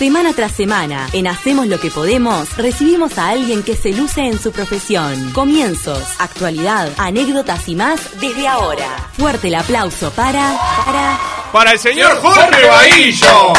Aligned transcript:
Semana 0.00 0.32
tras 0.32 0.52
semana, 0.52 1.10
en 1.12 1.26
Hacemos 1.26 1.66
lo 1.66 1.78
que 1.78 1.90
podemos, 1.90 2.56
recibimos 2.56 3.18
a 3.18 3.28
alguien 3.28 3.62
que 3.62 3.76
se 3.76 3.92
luce 3.92 4.22
en 4.22 4.40
su 4.40 4.50
profesión. 4.50 5.30
Comienzos, 5.32 6.02
actualidad, 6.18 6.88
anécdotas 6.96 7.68
y 7.68 7.76
más 7.76 8.18
desde 8.18 8.48
ahora. 8.48 9.10
Fuerte 9.18 9.48
el 9.48 9.56
aplauso 9.56 10.10
para... 10.12 10.58
para... 10.86 11.20
Para 11.52 11.72
el 11.72 11.78
señor 11.78 12.18
Jorge 12.22 12.66
Bahillo. 12.66 13.52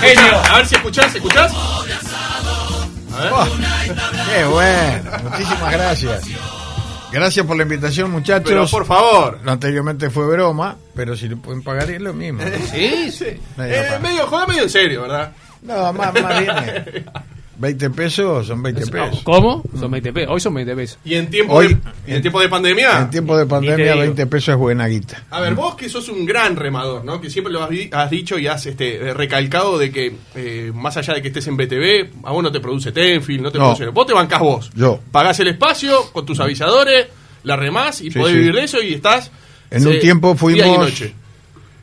Genio. 0.00 0.40
A 0.50 0.56
ver 0.56 0.66
si 0.66 0.76
escuchás, 0.76 1.14
¿escuchás? 1.14 1.52
A 3.12 3.20
ver. 3.20 3.32
Oh, 3.34 3.46
qué 4.26 4.44
bueno, 4.46 5.30
muchísimas 5.30 5.72
gracias. 5.72 6.22
Gracias 7.12 7.46
por 7.46 7.56
la 7.56 7.62
invitación, 7.64 8.10
muchachos. 8.10 8.48
Pero 8.48 8.66
por 8.66 8.86
favor. 8.86 9.40
Anteriormente 9.44 10.10
fue 10.10 10.26
broma, 10.26 10.76
pero 10.94 11.16
si 11.16 11.28
le 11.28 11.36
pueden 11.36 11.62
pagar 11.62 11.90
es 11.90 12.00
lo 12.00 12.12
mismo. 12.12 12.42
¿no? 12.42 12.50
Sí, 12.70 13.10
sí. 13.10 13.24
Eh, 13.58 13.98
medio, 14.02 14.26
joda 14.26 14.46
medio 14.46 14.62
en 14.62 14.70
serio, 14.70 15.02
¿verdad? 15.02 15.32
No, 15.62 15.92
más, 15.92 16.14
más 16.20 16.40
bien. 16.40 17.06
eh, 17.60 17.72
20 17.72 17.90
pesos 17.90 18.46
son 18.46 18.62
20 18.62 18.86
pesos. 18.86 19.20
¿Cómo? 19.22 19.62
Son 19.78 19.90
20 19.90 20.12
pesos. 20.12 20.30
Hoy 20.32 20.40
son 20.40 20.54
20 20.54 20.74
pesos. 20.76 20.98
Y 21.04 21.14
en 21.14 21.28
tiempo, 21.30 21.54
Hoy- 21.54 21.76
de, 22.06 22.14
en 22.16 22.22
tiempo 22.22 22.40
de 22.40 22.48
pandemia. 22.48 23.00
En 23.00 23.10
tiempo 23.10 23.36
de 23.36 23.46
pandemia, 23.46 23.84
digo. 23.92 23.98
20 23.98 24.26
pesos 24.26 24.48
es 24.50 24.56
buena 24.56 24.86
guita. 24.86 25.22
A 25.30 25.40
ver, 25.40 25.54
vos 25.54 25.74
que 25.74 25.88
sos 25.88 26.08
un 26.08 26.24
gran 26.24 26.56
remador, 26.56 27.04
¿no? 27.04 27.20
Que 27.20 27.28
siempre 27.30 27.52
lo 27.52 27.62
has, 27.62 27.70
di- 27.70 27.90
has 27.92 28.10
dicho 28.10 28.38
y 28.38 28.46
has 28.46 28.64
este, 28.66 29.12
recalcado 29.14 29.78
de 29.78 29.90
que, 29.92 30.14
eh, 30.34 30.72
más 30.74 30.96
allá 30.96 31.14
de 31.14 31.22
que 31.22 31.28
estés 31.28 31.46
en 31.48 31.56
BTV, 31.56 32.10
a 32.24 32.32
vos 32.32 32.42
no 32.42 32.50
te 32.50 32.60
produce 32.60 32.92
Tenfield, 32.92 33.42
no 33.42 33.52
te 33.52 33.58
No. 33.58 33.64
produce... 33.74 33.86
Vos 33.88 34.06
te 34.06 34.14
bancás 34.14 34.40
vos. 34.40 34.70
Yo. 34.74 35.00
Pagás 35.12 35.38
el 35.40 35.48
espacio 35.48 36.10
con 36.12 36.24
tus 36.26 36.40
avisadores, 36.40 37.06
la 37.42 37.56
remás 37.56 38.00
y 38.00 38.10
Sí, 38.10 38.18
podés 38.18 38.32
sí. 38.34 38.38
vivir 38.38 38.54
de 38.54 38.64
eso 38.64 38.82
y 38.82 38.94
estás... 38.94 39.30
En 39.70 39.86
un 39.86 39.92
eh, 39.92 39.98
tiempo 39.98 40.34
día 40.48 40.56
y 40.56 40.60
fuimos- 40.68 40.78
noche. 40.78 41.14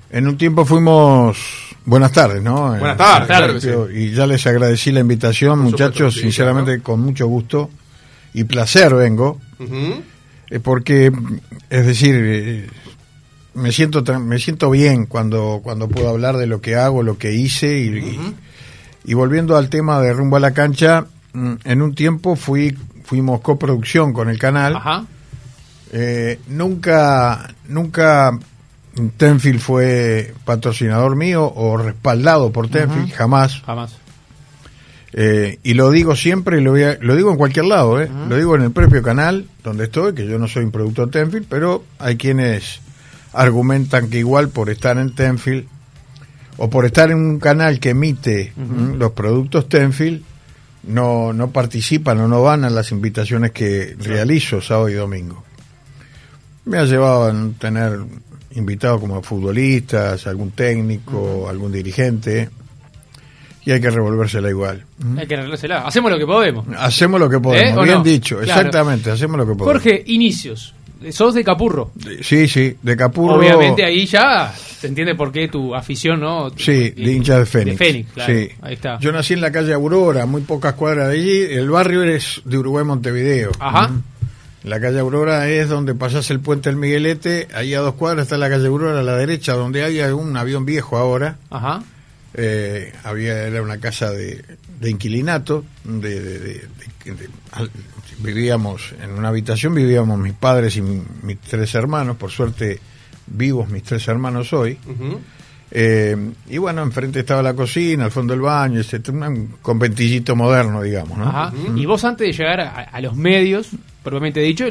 En 0.09 0.27
un 0.27 0.37
tiempo 0.37 0.65
fuimos. 0.65 1.66
Buenas 1.89 2.11
tardes, 2.11 2.43
¿no? 2.43 2.67
Buenas 2.77 2.95
Eh, 2.95 2.97
tardes, 2.97 3.27
claro 3.27 3.87
sí. 3.89 3.97
Y 3.97 4.11
ya 4.11 4.27
les 4.27 4.45
agradecí 4.45 4.91
la 4.91 4.99
invitación, 4.99 5.59
Por 5.61 5.71
muchachos. 5.71 6.13
supuesto, 6.13 6.19
sinceramente, 6.21 6.71
claro. 6.71 6.83
con 6.83 6.99
mucho 6.99 7.27
gusto 7.27 7.69
y 8.33 8.43
placer 8.43 8.93
vengo. 8.93 9.39
Eh, 10.49 10.59
porque 10.59 11.11
es 11.69 11.85
decir 11.85 12.13
eh, 12.17 12.67
me 13.53 13.71
siento 13.71 14.03
me 14.19 14.37
siento 14.37 14.69
bien 14.69 15.05
cuando 15.05 15.61
cuando 15.63 15.87
puedo 15.89 16.09
hablar 16.09 16.37
de 16.37 16.45
lo 16.47 16.61
que 16.61 16.75
hago 16.75 17.03
lo 17.03 17.17
que 17.17 17.33
hice 17.33 17.79
y, 17.79 17.87
y- 17.97 18.35
y 19.05 19.13
volviendo 19.13 19.57
al 19.57 19.69
tema 19.69 19.99
de 20.01 20.13
rumbo 20.13 20.35
a 20.37 20.39
la 20.39 20.51
cancha 20.51 21.05
mm, 21.33 21.53
en 21.63 21.81
un 21.81 21.95
tiempo 21.95 22.35
fui 22.35 22.77
fuimos 23.03 23.41
coproducción 23.41 24.13
con 24.13 24.29
el 24.29 24.37
canal 24.37 24.75
Ajá. 24.75 25.05
Eh, 25.91 26.39
nunca 26.47 27.55
nunca 27.67 28.37
Tenfield 29.17 29.59
fue 29.59 30.33
patrocinador 30.45 31.15
mío 31.15 31.51
o 31.55 31.77
respaldado 31.77 32.51
por 32.51 32.69
Tenfield 32.69 33.11
jamás 33.13 33.61
Jamás. 33.65 33.95
eh, 35.13 35.59
y 35.63 35.73
lo 35.73 35.89
digo 35.91 36.15
siempre, 36.15 36.59
y 36.59 36.63
lo, 36.63 36.71
voy 36.71 36.83
a- 36.83 36.97
lo 37.01 37.15
digo 37.15 37.31
en 37.31 37.37
cualquier 37.37 37.65
lado, 37.65 38.01
¿eh? 38.01 38.09
lo 38.29 38.35
digo 38.35 38.55
en 38.55 38.61
el 38.63 38.71
propio 38.71 39.01
canal 39.01 39.47
donde 39.63 39.85
estoy, 39.85 40.13
que 40.13 40.27
yo 40.27 40.37
no 40.37 40.47
soy 40.47 40.65
un 40.65 40.71
productor 40.71 41.09
Tenfield, 41.09 41.45
pero 41.49 41.83
hay 41.99 42.17
quienes 42.17 42.81
argumentan 43.33 44.09
que 44.09 44.19
igual 44.19 44.49
por 44.49 44.69
estar 44.69 44.97
en 44.97 45.13
Tenfield 45.13 45.65
o 46.57 46.69
por 46.69 46.85
estar 46.85 47.11
en 47.11 47.17
un 47.17 47.39
canal 47.39 47.79
que 47.79 47.91
emite 47.91 48.53
los 48.97 49.11
productos 49.11 49.69
Tenfield, 49.69 50.23
no, 50.83 51.33
no 51.33 51.51
participan 51.51 52.19
o 52.19 52.27
no 52.27 52.41
van 52.41 52.63
a 52.63 52.69
las 52.69 52.91
invitaciones 52.91 53.51
que 53.51 53.95
realizo 53.99 54.61
sábado 54.61 54.89
y 54.89 54.93
domingo. 54.93 55.43
Me 56.65 56.77
ha 56.79 56.85
llevado 56.85 57.25
a 57.25 57.49
tener 57.59 57.99
invitados 58.55 58.99
como 59.01 59.21
futbolistas, 59.21 60.25
algún 60.27 60.51
técnico, 60.51 61.47
algún 61.49 61.71
dirigente, 61.71 62.49
y 63.65 63.71
hay 63.71 63.81
que 63.81 63.89
revolvérsela 63.89 64.49
igual. 64.49 64.83
Hay 65.17 65.27
que 65.27 65.35
arreglársela. 65.35 65.79
Hacemos 65.85 66.09
lo 66.11 66.17
que 66.17 66.25
podemos. 66.25 66.65
Hacemos 66.77 67.19
lo 67.19 67.29
que 67.29 67.39
podemos, 67.39 67.69
¿Eh? 67.77 67.79
¿O 67.79 67.83
bien 67.83 67.97
no? 67.97 68.03
dicho, 68.03 68.39
Claro. 68.39 68.59
exactamente, 68.61 69.11
hacemos 69.11 69.37
lo 69.37 69.45
que 69.45 69.53
podemos. 69.55 69.83
Jorge, 69.83 70.03
inicios. 70.07 70.73
Sos 71.11 71.35
de 71.35 71.43
Capurro. 71.43 71.91
Sí, 72.21 72.47
sí, 72.47 72.75
de 72.81 72.97
Capurro. 72.97 73.35
Obviamente 73.35 73.83
ahí 73.85 74.07
ya 74.07 74.51
se 74.55 74.87
entiende 74.87 75.13
por 75.13 75.31
qué 75.31 75.47
tu 75.47 75.75
afición, 75.75 76.19
¿no? 76.21 76.49
Sí, 76.57 76.89
de 76.89 77.13
hincha 77.13 77.37
de 77.37 77.45
Fénix. 77.45 77.77
De 77.77 77.85
Fénix, 77.85 78.11
claro. 78.13 78.33
Sí. 78.33 78.49
Ahí 78.63 78.73
está. 78.73 78.97
Yo 78.99 79.11
nací 79.11 79.33
en 79.35 79.41
la 79.41 79.51
calle 79.51 79.73
Aurora, 79.73 80.25
muy 80.25 80.41
pocas 80.41 80.73
cuadras 80.73 81.09
de 81.09 81.13
allí. 81.13 81.41
El 81.53 81.69
barrio 81.69 82.01
es 82.03 82.41
de 82.45 82.57
Uruguay 82.57 82.83
Montevideo. 82.83 83.51
Ajá. 83.59 83.91
La 84.67 84.79
calle 84.79 84.99
Aurora 84.99 85.47
es 85.49 85.69
donde 85.69 85.95
pasás 85.95 86.29
el 86.29 86.39
puente 86.39 86.69
del 86.69 86.77
Miguelete. 86.77 87.47
Ahí 87.53 87.73
a 87.73 87.79
dos 87.79 87.95
cuadras 87.95 88.23
está 88.27 88.37
la 88.37 88.49
calle 88.49 88.67
Aurora 88.67 88.99
a 88.99 89.03
la 89.03 89.15
derecha, 89.15 89.53
donde 89.53 89.83
hay 89.83 89.99
un 90.01 90.35
avión 90.37 90.65
viejo 90.65 90.97
ahora. 90.97 91.37
Ajá. 91.49 91.83
Eh, 92.33 92.93
había 93.03 93.33
era 93.47 93.61
una 93.63 93.79
casa 93.79 94.11
de, 94.11 94.43
de 94.79 94.89
inquilinato 94.91 95.63
de, 95.83 96.19
de- 96.39 96.67
vivíamos 98.19 98.93
en 99.01 99.11
una 99.11 99.29
habitación 99.29 99.73
vivíamos 99.73 100.19
mis 100.19 100.33
padres 100.33 100.75
y 100.77 100.81
mi- 100.81 101.01
mis 101.23 101.39
tres 101.39 101.73
hermanos 101.75 102.17
por 102.17 102.31
suerte 102.31 102.79
vivos 103.27 103.69
mis 103.69 103.83
tres 103.83 104.07
hermanos 104.07 104.53
hoy. 104.53 104.77
Eh, 105.69 106.15
y 106.49 106.57
bueno 106.57 106.81
enfrente 106.81 107.19
estaba 107.19 107.41
la 107.43 107.53
cocina 107.53 108.05
al 108.05 108.11
fondo 108.11 108.33
el 108.33 108.39
baño 108.41 108.79
etcétera, 108.79 109.27
un 109.29 109.55
conventillito 109.61 110.33
moderno 110.35 110.81
digamos 110.81 111.17
¿no? 111.17 111.27
Ajá. 111.27 111.53
Y 111.75 111.85
vos 111.85 112.03
antes 112.05 112.27
de 112.27 112.33
llegar 112.33 112.61
a, 112.61 112.83
a 112.83 113.01
los 113.01 113.15
medios, 113.15 113.69
propiamente 114.09 114.39
dicho, 114.39 114.65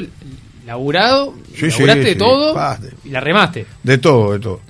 laburado, 0.65 1.33
Sí, 1.53 1.69
sí, 1.71 1.79
laburaste 1.79 2.03
de 2.03 2.11
sí. 2.13 2.17
todo 2.17 2.53
Pa, 2.53 2.77
de- 2.77 2.91
y 3.05 3.09
la 3.09 3.19
remaste. 3.19 3.65
de 3.83 3.97
todo 3.99 4.33
de 4.33 4.39
todo 4.39 4.61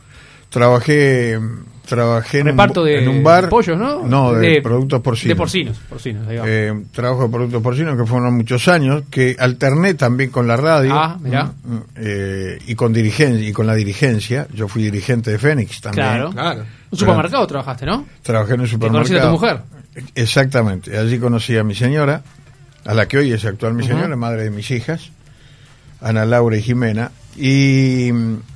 trabajé 0.49 1.39
trabajé 1.87 2.39
en, 2.39 2.47
Reparto 2.47 2.81
un, 2.81 2.87
de 2.87 3.01
en 3.01 3.07
un 3.07 3.23
bar 3.23 3.47
pollos, 3.47 3.77
¿no? 3.77 4.03
no 4.05 4.33
de, 4.33 4.49
De- 4.55 4.61
productos 4.61 5.01
porcinos 5.01 5.29
De 5.29 5.35
porcinos, 5.37 5.77
porcinos, 5.87 6.27
digamos. 6.27 6.49
Eh, 6.51 6.73
trabajo 6.91 7.23
de 7.23 7.29
productos 7.29 7.63
porcinos 7.63 7.97
que 7.97 8.05
fueron 8.05 8.33
muchos 8.35 8.67
años, 8.67 9.03
que 9.09 9.37
alterné 9.39 9.93
también 9.93 10.29
con 10.29 10.47
la 10.47 10.57
radio 10.57 10.93
Ah, 10.93 11.17
mirá. 11.21 11.45
mm, 11.45 11.73
mm, 11.75 11.83
eh, 11.95 12.59
y 12.67 12.75
con 12.75 12.91
dirigencia 12.91 13.47
y 13.47 13.53
con 13.53 13.65
la 13.67 13.73
dirigencia. 13.73 14.47
Yo 14.53 14.67
fui 14.67 14.83
dirigente 14.83 15.31
de 15.31 15.39
Fénix 15.39 15.79
también. 15.79 16.05
claro. 16.07 16.31
Claro. 16.31 16.65
Un 16.91 16.97
supermercado 16.99 17.47
trabajaste, 17.47 17.85
¿no? 17.85 18.05
Trabajé 18.21 18.55
en 18.55 18.61
un 18.61 18.67
supermercado. 18.67 19.03
conociste 19.05 19.21
a 19.21 19.25
tu 19.25 19.31
mujer. 19.31 19.61
Exactamente. 20.13 20.97
Allí 20.97 21.17
conocí 21.19 21.55
a 21.57 21.63
mi 21.63 21.73
señora, 21.73 22.21
a 22.87 22.93
la 22.95 23.07
que 23.07 23.17
hoy 23.19 23.31
es 23.31 23.45
actual 23.45 23.73
mi 23.75 23.85
señora, 23.85 24.15
madre 24.15 24.43
de 24.45 24.49
mis 24.49 24.71
hijas, 24.71 25.11
Ana 26.01 26.25
Laura 26.25 26.57
y 26.57 26.61
Jimena. 26.63 27.11
Y, 27.35 28.09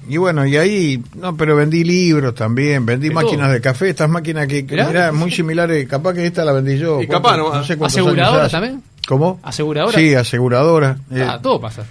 y 0.10 0.18
bueno, 0.18 0.44
y 0.48 0.58
ahí, 0.58 1.04
no, 1.16 1.38
pero 1.38 1.56
vendí 1.56 1.84
libros 1.84 2.34
también, 2.34 2.84
vendí 2.84 3.12
máquinas 3.12 3.52
de 3.52 3.62
café, 3.62 3.90
estas 3.90 4.10
máquinas 4.10 4.48
que, 4.48 4.66
que 4.66 5.12
muy 5.14 5.30
similares, 5.30 5.88
capaz 5.88 6.14
que 6.16 6.26
esta 6.26 6.44
la 6.44 6.52
vendí 6.52 6.80
yo. 6.80 7.00
Y 7.02 7.08
capaz, 7.08 7.36
¿cuánto? 7.38 7.54
¿no? 7.56 7.64
sé 7.64 7.78
¿Aseguradora 7.80 8.50
también? 8.50 8.82
¿Cómo? 9.08 9.40
¿Aseguradora? 9.44 9.96
Sí, 9.98 10.16
aseguradora. 10.16 10.98
Eh, 11.12 11.24
Ah, 11.28 11.40
todo 11.42 11.62
pasa. 11.62 11.84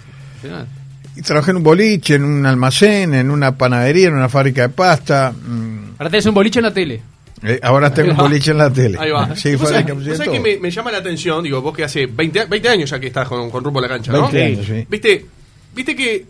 y 1.15 1.21
trabajé 1.21 1.51
en 1.51 1.57
un 1.57 1.63
boliche, 1.63 2.15
en 2.15 2.23
un 2.25 2.45
almacén, 2.45 3.13
en 3.13 3.31
una 3.31 3.55
panadería, 3.57 4.07
en 4.09 4.15
una 4.15 4.27
fábrica 4.29 4.63
de 4.63 4.69
pasta. 4.69 5.31
mm, 5.31 5.91
Ahora 5.97 6.09
tenés 6.09 6.25
un 6.25 6.33
boliche 6.33 6.59
en 6.59 6.63
la 6.65 6.73
tele. 6.73 7.01
Eh, 7.43 7.59
ahora 7.63 7.93
tengo 7.93 8.11
un 8.11 8.17
boliche 8.17 8.51
en 8.51 8.57
la 8.57 8.71
tele. 8.71 8.97
Ahí 8.99 9.11
va. 9.11 9.35
Sí, 9.35 9.55
¿Vos 9.55 9.71
sabés- 9.71 9.93
vos 9.93 10.17
sabés 10.17 10.29
que 10.31 10.39
me, 10.39 10.57
me 10.57 10.69
llama 10.71 10.91
la 10.91 10.99
atención, 10.99 11.43
digo, 11.43 11.61
vos 11.61 11.75
que 11.75 11.83
hace 11.83 12.05
20, 12.05 12.39
a- 12.41 12.45
20 12.45 12.69
años 12.69 12.89
ya 12.89 12.99
que 12.99 13.07
estás 13.07 13.27
con, 13.27 13.49
con 13.49 13.63
rumbo 13.63 13.79
a 13.79 13.83
la 13.83 13.87
cancha, 13.89 14.11
¿no? 14.11 14.29
20 14.29 14.43
años, 14.43 14.65
sí. 14.67 14.85
Viste, 14.89 15.25
viste 15.73 15.95
que, 15.95 16.25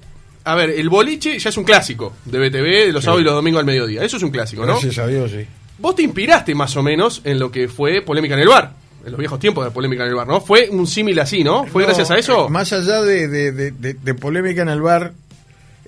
a 0.45 0.55
ver, 0.55 0.69
el 0.71 0.89
boliche 0.89 1.37
ya 1.37 1.49
es 1.49 1.57
un 1.57 1.63
clásico 1.63 2.13
de 2.25 2.39
BTV, 2.39 2.85
de 2.87 2.91
los 2.93 3.03
sábados 3.03 3.21
y 3.21 3.25
los 3.25 3.33
domingos 3.35 3.59
al 3.59 3.65
mediodía. 3.65 4.03
Eso 4.03 4.17
es 4.17 4.23
un 4.23 4.31
clásico, 4.31 4.61
¿no? 4.65 4.73
Gracias 4.73 4.97
a 4.99 5.07
Dios, 5.07 5.31
sí. 5.31 5.45
Vos 5.79 5.95
te 5.95 6.03
inspiraste 6.03 6.53
más 6.55 6.75
o 6.77 6.83
menos 6.83 7.21
en 7.23 7.39
lo 7.39 7.51
que 7.51 7.67
fue 7.67 8.01
polémica 8.01 8.35
en 8.35 8.41
el 8.41 8.47
bar, 8.47 8.71
en 9.03 9.11
los 9.11 9.19
viejos 9.19 9.39
tiempos 9.39 9.65
de 9.65 9.71
polémica 9.71 10.03
en 10.03 10.09
el 10.09 10.15
bar, 10.15 10.27
¿no? 10.27 10.39
Fue 10.41 10.69
un 10.69 10.85
símil 10.87 11.19
así, 11.19 11.43
¿no? 11.43 11.65
¿Fue 11.65 11.81
No, 11.83 11.87
gracias 11.87 12.11
a 12.11 12.17
eso? 12.19 12.45
eh, 12.47 12.49
Más 12.51 12.71
allá 12.71 13.01
de, 13.01 13.27
de- 13.27 13.51
de- 13.51 13.71
de- 13.71 13.93
de 13.95 14.13
polémica 14.13 14.61
en 14.61 14.69
el 14.69 14.81
bar, 14.81 15.11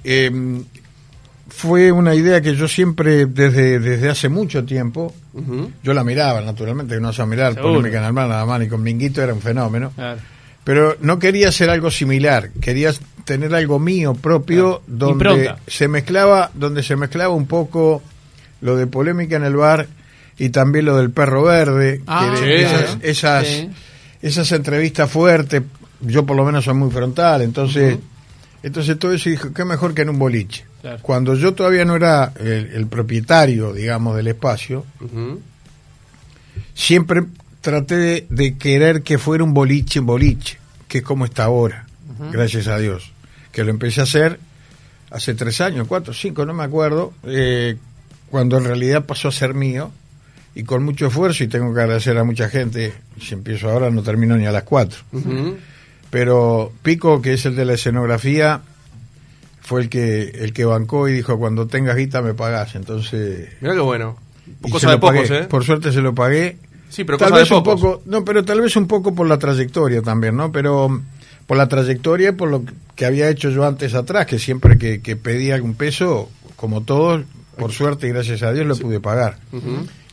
eh, 0.03 0.31
fue 1.55 1.91
una 1.91 2.13
idea 2.15 2.41
que 2.41 2.55
yo 2.55 2.67
siempre, 2.67 3.25
desde, 3.25 3.79
desde 3.79 4.09
hace 4.09 4.27
mucho 4.29 4.63
tiempo, 4.65 5.13
yo 5.83 5.93
la 5.93 6.03
miraba, 6.03 6.41
naturalmente, 6.41 6.95
que 6.95 7.01
no 7.01 7.09
a 7.09 7.25
mirar 7.25 7.53
Seguro. 7.53 7.73
polémica 7.75 7.99
en 7.99 8.05
el 8.05 8.11
bar 8.13 8.27
nada 8.27 8.45
más, 8.45 8.59
ni 8.59 8.67
con 8.67 8.81
Minguito 8.83 9.21
era 9.21 9.33
un 9.33 9.41
fenómeno. 9.41 9.91
Claro. 9.95 10.19
Pero 10.63 10.95
no 11.01 11.19
quería 11.19 11.49
hacer 11.49 11.69
algo 11.69 11.91
similar, 11.91 12.49
quería 12.61 12.91
tener 13.25 13.53
algo 13.53 13.79
mío 13.79 14.13
propio 14.13 14.81
donde 14.87 15.13
Impronta. 15.31 15.57
se 15.67 15.87
mezclaba, 15.87 16.51
donde 16.53 16.83
se 16.83 16.95
mezclaba 16.95 17.33
un 17.33 17.47
poco 17.47 18.01
lo 18.61 18.75
de 18.75 18.87
polémica 18.87 19.35
en 19.35 19.43
el 19.43 19.55
bar 19.55 19.87
y 20.37 20.49
también 20.49 20.85
lo 20.85 20.97
del 20.97 21.11
perro 21.11 21.43
verde, 21.43 22.01
Ah, 22.07 22.33
que 22.33 22.37
sí, 22.45 22.51
esas, 22.63 22.91
sí. 22.91 22.97
esas, 23.03 23.47
Sí. 23.47 23.69
esas 24.21 24.51
entrevistas 24.53 25.09
fuertes, 25.11 25.61
yo 26.01 26.25
por 26.25 26.35
lo 26.35 26.43
menos 26.45 26.65
soy 26.65 26.73
muy 26.73 26.89
frontal, 26.91 27.41
entonces, 27.41 27.97
entonces 28.63 28.97
todo 28.97 29.11
eso 29.13 29.29
dijo, 29.29 29.53
qué 29.53 29.63
mejor 29.65 29.93
que 29.93 30.01
en 30.01 30.09
un 30.09 30.19
boliche. 30.19 30.65
Claro. 30.83 30.99
Cuando 31.01 31.35
yo 31.35 31.53
todavía 31.53 31.85
no 31.85 31.95
era 31.95 32.33
el, 32.37 32.71
el 32.73 32.87
propietario, 32.87 33.71
digamos, 33.71 34.17
del 34.17 34.27
espacio, 34.27 34.85
siempre 36.73 37.23
traté 37.61 37.95
de, 37.95 38.27
de 38.29 38.57
querer 38.57 39.01
que 39.01 39.17
fuera 39.17 39.45
un 39.45 39.53
boliche 39.53 39.99
en 39.99 40.05
boliche, 40.05 40.57
que 40.89 40.97
es 40.97 41.03
como 41.05 41.23
está 41.23 41.45
ahora, 41.45 41.87
gracias 42.33 42.67
a 42.67 42.77
Dios. 42.79 43.13
Que 43.53 43.63
lo 43.63 43.69
empecé 43.69 44.01
a 44.01 44.03
hacer 44.03 44.41
hace 45.09 45.35
tres 45.35 45.61
años, 45.61 45.87
cuatro, 45.87 46.13
cinco, 46.13 46.45
no 46.45 46.53
me 46.53 46.63
acuerdo, 46.63 47.13
eh, 47.23 47.77
cuando 48.29 48.57
en 48.57 48.65
realidad 48.65 49.05
pasó 49.05 49.29
a 49.29 49.31
ser 49.31 49.53
mío 49.53 49.89
y 50.53 50.63
con 50.63 50.83
mucho 50.83 51.07
esfuerzo 51.07 51.45
y 51.45 51.47
tengo 51.47 51.73
que 51.73 51.79
agradecer 51.79 52.17
a 52.17 52.25
mucha 52.25 52.49
gente. 52.49 52.93
Si 53.21 53.35
empiezo 53.35 53.69
ahora 53.69 53.89
no 53.89 54.03
termino 54.03 54.35
ni 54.35 54.47
a 54.47 54.51
las 54.51 54.63
4. 54.63 54.99
Ujú. 55.13 55.55
Pero 56.09 56.73
Pico, 56.83 57.21
que 57.21 57.33
es 57.35 57.45
el 57.45 57.55
de 57.55 57.63
la 57.63 57.75
escenografía, 57.75 58.61
fue 59.63 59.81
el 59.81 59.89
que 59.89 60.23
el 60.23 60.53
que 60.53 60.65
bancó 60.65 61.07
y 61.07 61.13
dijo, 61.13 61.39
cuando 61.39 61.67
tengas 61.67 61.95
guita 61.95 62.21
me 62.21 62.33
pagás. 62.33 62.75
Entonces... 62.75 63.49
Mirá 63.61 63.73
qué 63.73 63.79
bueno. 63.79 64.17
Cosa 64.69 64.91
de 64.91 64.97
pagué. 64.99 65.21
pocos, 65.21 65.31
¿eh? 65.31 65.43
Por 65.49 65.63
suerte 65.63 65.91
se 65.91 66.01
lo 66.01 66.13
pagué. 66.13 66.57
Sí, 66.89 67.05
pero 67.05 67.17
tal 67.17 67.29
cosa 67.29 67.39
vez 67.39 67.49
de 67.49 67.55
un 67.55 67.63
poco, 67.63 68.01
no, 68.05 68.23
pero 68.23 68.45
tal 68.45 68.61
vez 68.61 68.75
un 68.75 68.87
poco 68.87 69.15
por 69.15 69.25
la 69.25 69.39
trayectoria 69.39 70.01
también, 70.01 70.35
¿no? 70.35 70.51
Pero 70.51 70.89
mm, 70.89 71.01
por 71.47 71.57
la 71.57 71.67
trayectoria 71.67 72.29
y 72.29 72.33
por 72.33 72.49
lo 72.49 72.63
que 72.95 73.05
había 73.05 73.29
hecho 73.29 73.49
yo 73.49 73.65
antes 73.65 73.95
atrás, 73.95 74.25
que 74.25 74.37
siempre 74.37 74.77
que, 74.77 75.01
que 75.01 75.15
pedía 75.15 75.55
algún 75.55 75.75
peso, 75.75 76.29
como 76.55 76.81
todos, 76.81 77.23
por 77.57 77.71
suerte 77.71 78.07
y 78.07 78.11
gracias 78.11 78.43
a 78.43 78.51
Dios 78.51 78.67
lo 78.67 78.75
pude 78.75 78.99
pagar. 78.99 79.37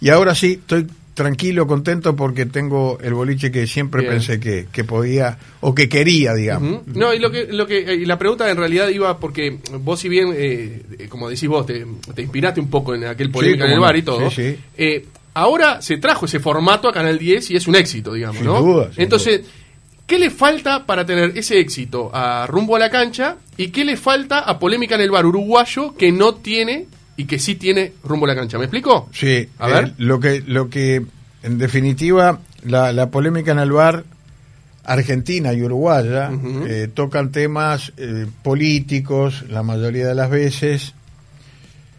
Y 0.01 0.09
ahora 0.11 0.35
sí, 0.35 0.53
estoy 0.53 0.87
tranquilo, 1.21 1.67
contento 1.67 2.17
porque 2.17 2.47
tengo 2.47 2.99
el 3.03 3.13
boliche 3.13 3.51
que 3.53 3.67
siempre 3.67 4.01
Bien. 4.01 4.15
pensé 4.15 4.41
que, 4.41 4.69
que 4.73 4.85
podía 4.85 5.39
o 5.61 5.75
que 5.75 5.89
quería, 5.91 6.33
digamos. 6.33 6.87
No, 6.87 7.13
y 7.13 7.19
lo 7.19 7.31
que, 7.31 7.45
lo 7.51 7.67
que 7.67 7.95
y 7.95 8.07
la 8.07 8.19
pregunta 8.19 8.51
en 8.51 8.57
realidad 8.57 8.89
iba 8.89 9.19
porque 9.19 9.59
vos 9.81 10.01
si 10.01 10.09
bien, 10.09 10.33
eh, 10.35 10.83
eh, 10.99 11.09
como 11.09 11.29
decís 11.29 11.47
vos, 11.49 11.67
te, 11.67 11.85
te 12.15 12.23
inspiraste 12.23 12.61
un 12.61 12.71
poco 12.71 12.95
en 12.95 13.05
aquel 13.05 13.31
polémica 13.31 13.67
en 13.67 13.73
el 13.73 13.81
bar 13.81 13.97
y 13.97 14.03
todo, 14.03 14.31
Sí, 14.31 14.53
sí. 14.55 14.59
eh, 14.79 15.05
ahora 15.35 15.83
se 15.83 15.99
trajo 15.99 16.25
ese 16.25 16.41
formato 16.41 16.89
a 16.89 16.93
Canal 16.93 17.19
10 17.19 17.51
y 17.51 17.57
es 17.57 17.69
un 17.69 17.77
éxito, 17.77 18.15
digamos, 18.15 18.39
Sin 18.39 18.47
¿no? 18.47 18.63
duda, 18.63 18.91
Entonces, 18.97 19.43
¿qué 20.07 20.19
le 20.19 20.31
falta 20.31 20.87
para 20.87 21.05
tener 21.05 21.37
ese 21.37 21.61
éxito 21.61 22.11
a 22.15 22.47
Rumbo 22.47 22.77
a 22.77 22.79
la 22.79 22.91
Cancha 22.91 23.37
y 23.59 23.69
qué 23.69 23.85
le 23.85 23.97
falta 23.99 24.39
a 24.41 24.59
Polémica 24.59 24.95
en 24.95 25.03
el 25.03 25.11
Bar 25.11 25.27
uruguayo 25.27 25.95
que 25.97 26.11
no 26.13 26.35
tiene 26.37 26.87
y 27.21 27.25
que 27.27 27.39
sí 27.39 27.55
tiene 27.57 27.93
Rumbo 28.05 28.27
a 28.27 28.29
la 28.29 28.35
Cancha? 28.35 28.59
¿Me 28.59 28.65
explico? 28.65 29.09
Sí, 29.13 29.49
A 29.59 29.69
eh, 29.69 29.73
ver. 29.73 29.93
lo 29.99 30.19
que 30.21 30.43
lo 30.47 30.69
que 30.71 31.05
en 31.43 31.59
definitiva 31.59 32.41
la, 32.65 32.93
la 32.93 33.11
polémica 33.11 33.53
en 33.53 33.59
el 33.59 33.73
bar 33.73 34.05
argentina 34.85 35.53
y 35.53 35.63
uruguaya 35.63 36.31
eh, 36.67 36.89
tocan 36.93 37.31
temas 37.33 37.93
eh, 37.97 38.27
políticos 38.43 39.45
la 39.49 39.63
mayoría 39.63 40.07
de 40.09 40.15
las 40.15 40.31
veces 40.31 40.95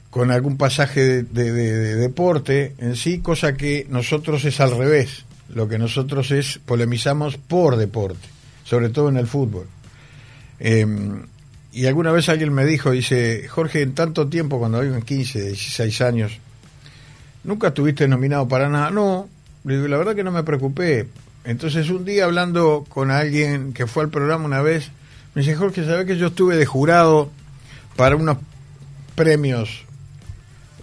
con 0.09 0.29
algún 0.31 0.57
pasaje 0.57 1.01
de, 1.01 1.23
de- 1.23 1.51
de- 1.53 1.77
de 1.77 1.95
deporte 1.95 2.73
en 2.79 2.95
sí, 2.95 3.19
cosa 3.19 3.53
que 3.53 3.85
nosotros 3.89 4.43
es 4.45 4.59
al 4.59 4.77
revés. 4.77 5.23
Lo 5.53 5.67
que 5.69 5.77
nosotros 5.77 6.31
es 6.31 6.59
polemizamos 6.65 7.37
por 7.37 7.77
deporte, 7.77 8.27
sobre 8.63 8.89
todo 8.89 9.09
en 9.09 9.17
el 9.17 9.27
fútbol. 9.27 9.67
Eh, 10.59 10.85
y 11.73 11.85
alguna 11.85 12.11
vez 12.11 12.27
alguien 12.27 12.53
me 12.53 12.65
dijo, 12.65 12.91
dice, 12.91 13.47
Jorge, 13.47 13.81
en 13.81 13.93
tanto 13.93 14.27
tiempo, 14.27 14.59
cuando 14.59 14.81
vivo 14.81 14.95
en 14.95 15.03
15, 15.03 15.47
16 15.47 16.01
años, 16.01 16.39
¿nunca 17.43 17.69
estuviste 17.69 18.07
nominado 18.07 18.47
para 18.47 18.67
nada? 18.67 18.91
No, 18.91 19.29
le 19.63 19.75
digo, 19.75 19.87
la 19.87 19.97
verdad 19.97 20.15
que 20.15 20.23
no 20.23 20.31
me 20.31 20.43
preocupé. 20.43 21.07
Entonces 21.43 21.89
un 21.89 22.03
día 22.03 22.25
hablando 22.25 22.85
con 22.89 23.09
alguien 23.09 23.73
que 23.73 23.87
fue 23.87 24.03
al 24.03 24.09
programa 24.09 24.45
una 24.45 24.61
vez, 24.61 24.91
me 25.33 25.41
dice, 25.41 25.55
Jorge, 25.55 25.85
¿sabes 25.85 26.05
que 26.05 26.17
yo 26.17 26.27
estuve 26.27 26.57
de 26.57 26.65
jurado 26.65 27.31
para 27.95 28.15
unos 28.17 28.37
premios? 29.15 29.85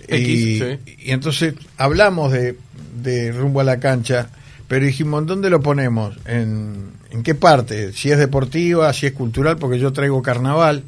X, 0.08 0.29
y, 0.29 0.58
sí. 0.58 0.79
y 1.05 1.11
entonces 1.11 1.55
hablamos 1.76 2.32
de, 2.32 2.56
de 3.02 3.31
rumbo 3.31 3.61
a 3.61 3.64
la 3.64 3.79
cancha, 3.79 4.31
pero 4.69 4.87
dijimos, 4.87 5.26
¿dónde 5.26 5.50
lo 5.50 5.61
ponemos? 5.61 6.19
¿En, 6.25 6.98
¿En 7.11 7.23
qué 7.23 7.35
parte? 7.35 7.93
Si 7.93 8.11
es 8.11 8.19
deportiva, 8.19 8.93
si 8.93 9.07
es 9.07 9.13
cultural, 9.13 9.57
porque 9.57 9.79
yo 9.79 9.93
traigo 9.93 10.21
carnaval, 10.23 10.83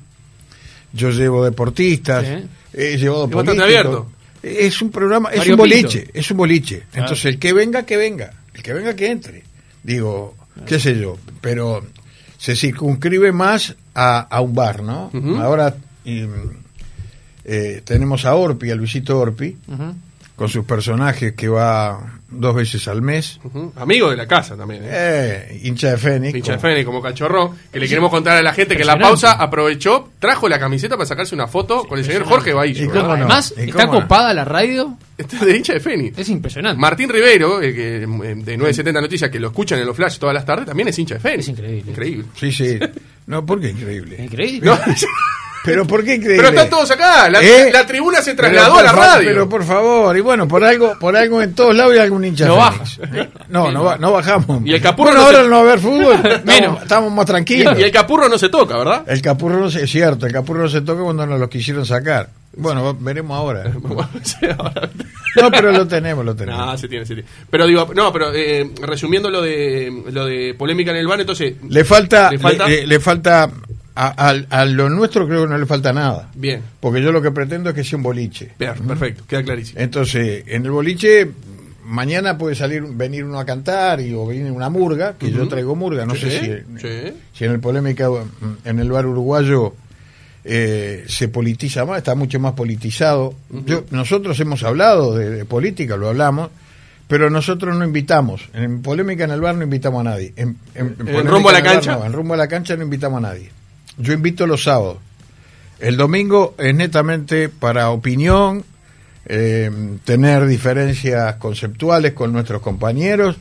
yo 0.92 1.10
llevo 1.10 1.44
deportistas, 1.44 2.26
Sí. 2.26 2.46
he 2.74 2.98
llevado 2.98 3.28
políticos. 3.28 3.64
abierto. 3.64 4.10
Es 4.42 4.80
un 4.82 4.90
programa, 4.90 5.30
es 5.30 5.46
un 5.48 5.56
boliche, 5.56 6.00
Pinto. 6.00 6.18
es 6.18 6.30
un 6.30 6.36
boliche. 6.38 6.78
Claro. 6.90 7.06
Entonces 7.06 7.24
el 7.26 7.38
que 7.38 7.52
venga, 7.52 7.84
que 7.84 7.96
venga, 7.96 8.32
el 8.54 8.62
que 8.62 8.72
venga, 8.72 8.94
que 8.96 9.10
entre. 9.10 9.42
Digo, 9.82 10.34
qué 10.66 10.78
sé 10.80 10.98
yo, 10.98 11.18
pero 11.40 11.84
se 12.38 12.56
circunscribe 12.56 13.32
más 13.32 13.74
a, 13.94 14.20
a 14.20 14.40
un 14.40 14.54
bar, 14.54 14.82
¿no? 14.82 15.10
Ahora 15.40 15.74
y, 16.04 16.24
eh, 17.44 17.82
tenemos 17.84 18.24
a 18.24 18.34
Orpi, 18.34 18.70
a 18.70 18.74
Luisito 18.74 19.18
Orpi, 19.18 19.56
Ujú. 19.68 19.94
Con 20.40 20.48
sus 20.48 20.64
personajes 20.64 21.34
que 21.34 21.48
va 21.50 22.14
dos 22.30 22.54
veces 22.54 22.88
al 22.88 23.02
mes. 23.02 23.38
Amigo 23.76 24.08
de 24.08 24.16
la 24.16 24.26
casa 24.26 24.56
también, 24.56 24.84
¿eh? 24.84 24.88
Eh, 24.90 25.60
hincha 25.64 25.90
de 25.90 25.98
Fénix. 25.98 26.32
Pincha 26.32 26.52
de 26.52 26.58
Fénix, 26.58 26.86
como 26.86 27.02
cachorro, 27.02 27.54
que 27.70 27.78
le 27.78 27.86
queremos 27.86 28.08
contar 28.10 28.38
a 28.38 28.42
la 28.42 28.54
gente 28.54 28.74
que 28.74 28.80
en 28.80 28.86
la 28.86 28.98
pausa 28.98 29.32
aprovechó, 29.32 30.08
trajo 30.18 30.48
la 30.48 30.58
camiseta 30.58 30.96
para 30.96 31.04
sacarse 31.06 31.34
una 31.34 31.46
foto 31.46 31.84
con 31.84 31.98
el 31.98 32.06
señor 32.06 32.24
Jorge 32.24 32.52
¿Y 32.52 32.52
Baillo. 32.54 32.90
no? 32.90 33.12
Además, 33.12 33.52
¿Y 33.54 33.68
está 33.68 33.86
copada 33.88 34.32
la 34.32 34.46
radio. 34.46 34.96
Este 35.18 35.36
es 35.36 35.44
de 35.44 35.56
hincha 35.58 35.74
de 35.74 35.80
Fénix. 35.80 36.16
Es 36.18 36.30
impresionante. 36.30 36.80
Martín 36.80 37.10
Ribeiro, 37.10 37.60
el 37.60 37.74
que, 37.74 37.96
eh, 37.96 38.06
de 38.06 38.56
970 38.56 38.98
Noticias, 38.98 39.30
que 39.30 39.38
lo 39.38 39.48
escuchan 39.48 39.78
en 39.78 39.84
los 39.84 39.94
flash 39.94 40.16
todas 40.16 40.32
las 40.32 40.46
tardes, 40.46 40.64
también 40.64 40.88
es 40.88 40.98
hincha 40.98 41.16
de 41.16 41.20
Fénix. 41.20 41.42
Es 41.42 41.48
increíble. 41.50 41.90
Increíble. 41.90 42.24
Sí, 42.34 42.50
sí. 42.50 42.78
No, 43.26 43.44
¿por 43.46 43.60
qué 43.60 43.68
increíble? 43.68 44.24
Increíble. 44.24 44.70
No, 44.70 44.76
Pero 45.64 45.86
¿por 45.86 46.02
qué 46.02 46.14
increíble? 46.14 46.38
pero 46.38 46.48
están 46.48 46.70
todos 46.70 46.90
acá. 46.90 47.28
La, 47.28 47.40
¿Eh? 47.42 47.70
la 47.72 47.86
tribuna 47.86 48.22
se 48.22 48.34
trasladó 48.34 48.78
a 48.78 48.82
la 48.82 48.92
radio. 48.92 49.28
Pero 49.28 49.48
por 49.48 49.62
favor, 49.64 50.16
y 50.16 50.20
bueno, 50.20 50.48
por 50.48 50.64
algo, 50.64 50.98
por 50.98 51.14
algo 51.16 51.42
en 51.42 51.54
todos 51.54 51.74
lados 51.76 51.92
hay 51.92 51.98
algún 51.98 52.24
hincha. 52.24 52.46
No 52.46 52.72
Fénix. 52.72 52.98
No, 53.50 53.70
no, 53.70 53.96
no 53.98 54.12
bajamos. 54.12 54.62
Y 54.64 54.72
el 54.72 54.80
Capurro 54.80 55.10
Bueno, 55.10 55.20
no 55.20 55.26
ahora 55.26 55.42
se- 55.42 55.48
no 55.48 55.50
va 55.50 55.56
a 55.58 55.60
haber 55.60 55.78
fútbol. 55.80 56.14
Estamos, 56.24 56.44
Menos. 56.44 56.82
estamos 56.82 57.12
más 57.12 57.26
tranquilos. 57.26 57.78
y 57.78 57.82
el 57.82 57.90
capurro 57.90 58.28
no 58.28 58.38
se 58.38 58.48
toca, 58.48 58.78
¿verdad? 58.78 59.04
El 59.06 59.20
capurro 59.20 59.58
no 59.60 59.70
se, 59.70 59.84
es 59.84 59.90
cierto, 59.90 60.26
el 60.26 60.32
capurro 60.32 60.62
no 60.62 60.68
se 60.68 60.80
toca 60.80 61.02
cuando 61.02 61.26
nos 61.26 61.38
lo 61.38 61.48
quisieron 61.50 61.84
sacar. 61.84 62.30
Bueno, 62.56 62.96
veremos 62.98 63.36
ahora. 63.38 63.64
No, 65.36 65.50
pero 65.50 65.70
lo 65.72 65.86
tenemos, 65.86 66.24
lo 66.24 66.34
tenemos. 66.34 66.66
no, 66.66 66.76
se 66.78 66.88
tiene, 66.88 67.04
se 67.06 67.14
tiene. 67.14 67.28
Pero 67.50 67.66
digo, 67.66 67.88
no, 67.94 68.12
pero 68.12 68.32
eh, 68.34 68.68
resumiendo 68.82 69.30
lo 69.30 69.40
de 69.42 69.92
lo 70.10 70.24
de 70.26 70.54
polémica 70.54 70.90
en 70.90 70.96
el 70.96 71.06
bar, 71.06 71.20
entonces, 71.20 71.54
Le 71.68 71.84
falta, 71.84 72.30
¿Le 72.30 72.38
falta? 72.38 72.66
le, 72.66 72.86
le 72.86 73.00
falta 73.00 73.48
a, 73.94 74.28
a- 74.30 74.60
a 74.60 74.64
lo 74.64 74.88
nuestro 74.88 75.26
creo 75.26 75.42
que 75.44 75.48
no 75.50 75.58
le 75.58 75.66
falta 75.66 75.92
nada. 75.92 76.30
bien, 76.34 76.62
Porque 76.80 77.02
yo 77.02 77.12
lo 77.12 77.20
que 77.22 77.30
pretendo 77.30 77.70
es 77.70 77.74
que 77.74 77.84
sea 77.84 77.96
un 77.96 78.02
boliche. 78.02 78.52
per- 78.56 78.80
perfecto, 78.80 79.24
queda 79.26 79.42
clarísimo. 79.42 79.80
Entonces, 79.80 80.44
en 80.46 80.64
el 80.64 80.70
boliche, 80.70 81.28
mañana 81.84 82.38
puede 82.38 82.54
salir, 82.54 82.82
venir 82.82 83.24
uno 83.24 83.40
a 83.40 83.44
cantar 83.44 84.00
y, 84.00 84.14
o 84.14 84.26
venir 84.26 84.50
una 84.52 84.68
murga, 84.70 85.14
que 85.18 85.30
yo 85.30 85.48
traigo 85.48 85.74
murga, 85.74 86.06
no 86.06 86.14
Sí, 86.14 86.20
sé 86.30 86.30
si, 86.40 86.80
sí. 86.80 87.12
si 87.34 87.44
en 87.44 87.50
el 87.52 87.60
polémica, 87.60 88.08
mm, 88.08 88.24
en 88.64 88.78
el 88.78 88.90
bar 88.90 89.06
uruguayo 89.06 89.74
eh, 90.44 91.04
se 91.08 91.28
politiza 91.28 91.84
más, 91.84 91.98
está 91.98 92.14
mucho 92.14 92.38
más 92.40 92.52
politizado. 92.54 93.34
yo, 93.66 93.84
nosotros 93.90 94.38
hemos 94.40 94.62
hablado 94.62 95.14
de, 95.14 95.30
de 95.30 95.44
política, 95.44 95.96
lo 95.96 96.08
hablamos, 96.08 96.50
pero 97.08 97.28
nosotros 97.28 97.76
no 97.76 97.84
invitamos. 97.84 98.48
En 98.54 98.82
polémica 98.82 99.24
en 99.24 99.32
el 99.32 99.40
bar 99.40 99.56
no 99.56 99.64
invitamos 99.64 100.00
a 100.00 100.04
nadie. 100.10 100.32
En, 100.36 100.56
en- 100.76 100.96
rumbo 101.26 101.50
a 101.50 101.52
la 101.52 101.62
cancha? 101.62 101.96
no, 101.96 102.06
en 102.06 102.12
rumbo 102.12 102.34
a 102.34 102.36
la 102.36 102.46
cancha 102.48 102.76
no 102.76 102.84
invitamos 102.84 103.18
a 103.18 103.20
nadie. 103.28 103.50
Yo 104.00 104.12
invito 104.12 104.46
los 104.46 104.64
sábados. 104.64 104.98
El 105.78 105.96
domingo 105.96 106.54
es 106.58 106.74
netamente 106.74 107.48
para 107.48 107.90
opinión, 107.90 108.64
eh, 109.26 109.70
tener 110.04 110.46
diferencias 110.46 111.36
conceptuales 111.36 112.12
con 112.12 112.32
nuestros 112.32 112.60
compañeros. 112.60 113.36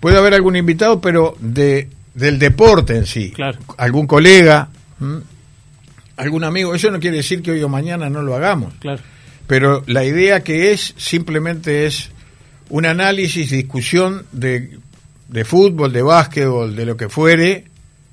Puede 0.00 0.18
haber 0.18 0.34
algún 0.34 0.56
invitado, 0.56 1.00
pero 1.00 1.36
de 1.40 1.88
del 2.16 2.38
deporte 2.38 2.96
en 2.96 3.06
sí. 3.06 3.30
Claro. 3.30 3.58
Algún 3.76 4.06
colega, 4.06 4.68
¿m? 5.00 5.20
algún 6.16 6.44
amigo. 6.44 6.74
Eso 6.74 6.90
no 6.90 6.98
quiere 6.98 7.18
decir 7.18 7.42
que 7.42 7.52
hoy 7.52 7.62
o 7.62 7.68
mañana 7.68 8.08
no 8.08 8.22
lo 8.22 8.34
hagamos. 8.34 8.74
Claro. 8.80 9.02
Pero 9.46 9.84
la 9.86 10.02
idea 10.04 10.42
que 10.42 10.72
es 10.72 10.94
simplemente 10.96 11.86
es 11.86 12.10
un 12.70 12.86
análisis, 12.86 13.50
discusión 13.50 14.24
de, 14.32 14.78
de 15.28 15.44
fútbol, 15.44 15.92
de 15.92 16.02
básquetbol, 16.02 16.74
de 16.74 16.86
lo 16.86 16.96
que 16.96 17.08
fuere, 17.08 17.66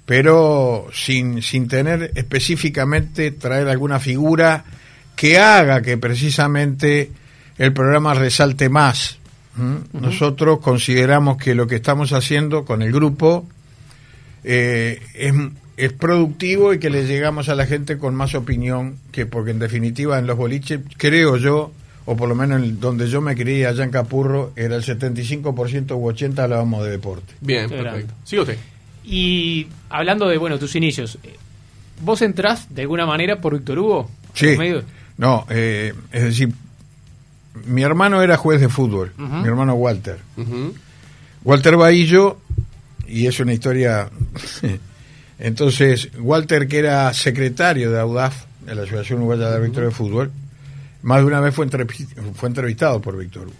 pero 0.05 0.87
sin, 0.93 1.41
sin 1.41 1.67
tener 1.67 2.11
específicamente 2.15 3.31
traer 3.31 3.67
alguna 3.67 3.99
figura 3.99 4.65
que 5.15 5.37
haga 5.37 5.81
que 5.81 5.97
precisamente 5.97 7.11
el 7.57 7.73
programa 7.73 8.13
resalte 8.13 8.69
más. 8.69 9.19
Nosotros 9.93 10.59
consideramos 10.59 11.37
que 11.37 11.53
lo 11.53 11.67
que 11.67 11.75
estamos 11.75 12.11
haciendo 12.11 12.65
con 12.65 12.81
el 12.81 12.91
grupo 12.91 13.47
eh, 14.43 14.99
es, 15.13 15.33
es 15.77 15.93
productivo 15.93 16.73
y 16.73 16.79
que 16.79 16.89
le 16.89 17.05
llegamos 17.05 17.49
a 17.49 17.55
la 17.55 17.67
gente 17.67 17.99
con 17.99 18.15
más 18.15 18.33
opinión 18.33 18.97
que 19.11 19.27
porque 19.27 19.51
en 19.51 19.59
definitiva 19.59 20.17
en 20.17 20.25
los 20.25 20.37
boliches 20.37 20.79
creo 20.97 21.37
yo 21.37 21.71
o 22.05 22.17
por 22.17 22.27
lo 22.27 22.35
menos 22.35 22.63
en 22.63 22.79
donde 22.79 23.07
yo 23.07 23.21
me 23.21 23.35
crié 23.35 23.67
allá 23.67 23.83
en 23.83 23.91
Capurro 23.91 24.53
era 24.55 24.75
el 24.75 24.83
75% 24.83 25.91
u 25.91 26.11
80% 26.11 26.39
hablábamos 26.39 26.83
de 26.83 26.89
deporte 26.89 27.35
Bien, 27.39 27.69
perfecto. 27.69 28.13
Sigue 28.25 28.41
usted. 28.41 28.57
Y 29.03 29.67
hablando 29.89 30.27
de, 30.27 30.37
bueno, 30.37 30.57
tus 30.59 30.75
inicios, 30.75 31.17
¿vos 32.01 32.21
entrás 32.21 32.73
de 32.73 32.83
alguna 32.83 33.05
manera 33.05 33.41
por 33.41 33.53
Víctor 33.57 33.79
Hugo? 33.79 34.09
sí 34.33 34.55
no 35.17 35.45
eh, 35.49 35.93
es 36.11 36.23
decir 36.23 36.51
mi 37.65 37.83
hermano 37.83 38.23
era 38.23 38.35
juez 38.35 38.59
de 38.59 38.67
fútbol 38.67 39.13
mi 39.15 39.47
hermano 39.47 39.75
Walter 39.75 40.17
Ujú. 40.37 40.73
Walter 41.43 41.75
Bahillo, 41.75 42.37
y 43.07 43.27
es 43.27 43.39
una 43.39 43.53
historia. 43.53 44.09
Entonces, 45.39 46.09
Walter, 46.19 46.67
que 46.67 46.79
era 46.79 47.13
secretario 47.13 47.91
de 47.91 47.99
AUDAF, 47.99 48.45
de 48.65 48.75
la 48.75 48.83
Asociación 48.83 49.19
Uruguaya 49.19 49.49
de 49.49 49.55
Árbitros 49.57 49.85
de 49.85 49.91
Fútbol, 49.91 50.31
más 51.01 51.19
de 51.19 51.25
una 51.25 51.41
vez 51.41 51.53
fue, 51.53 51.67
fue 52.33 52.49
entrevistado 52.49 53.01
por 53.01 53.17
Víctor 53.17 53.47
Hugo. 53.47 53.55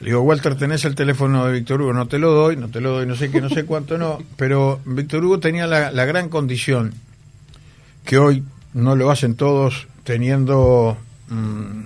Le 0.00 0.06
digo, 0.06 0.20
Walter, 0.22 0.54
tenés 0.56 0.84
el 0.84 0.94
teléfono 0.94 1.46
de 1.46 1.52
Víctor 1.52 1.80
Hugo, 1.80 1.92
no 1.92 2.06
te 2.08 2.18
lo 2.18 2.32
doy, 2.32 2.56
no 2.56 2.68
te 2.68 2.80
lo 2.80 2.90
doy, 2.92 3.06
no 3.06 3.14
sé 3.16 3.30
qué, 3.30 3.40
no 3.40 3.48
sé 3.48 3.64
cuánto, 3.66 3.96
no. 3.96 4.18
Pero 4.36 4.80
Víctor 4.84 5.24
Hugo 5.24 5.38
tenía 5.40 5.66
la, 5.66 5.90
la 5.92 6.04
gran 6.04 6.28
condición, 6.28 6.92
que 8.04 8.18
hoy 8.18 8.42
no 8.74 8.96
lo 8.96 9.10
hacen 9.10 9.34
todos 9.36 9.86
teniendo 10.02 10.96
mm, 11.28 11.82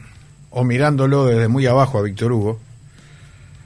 o 0.51 0.65
mirándolo 0.65 1.27
desde 1.27 1.49
muy 1.49 1.67
abajo 1.67 1.99
a 1.99 2.03
Víctor 2.03 2.33
Hugo, 2.33 2.59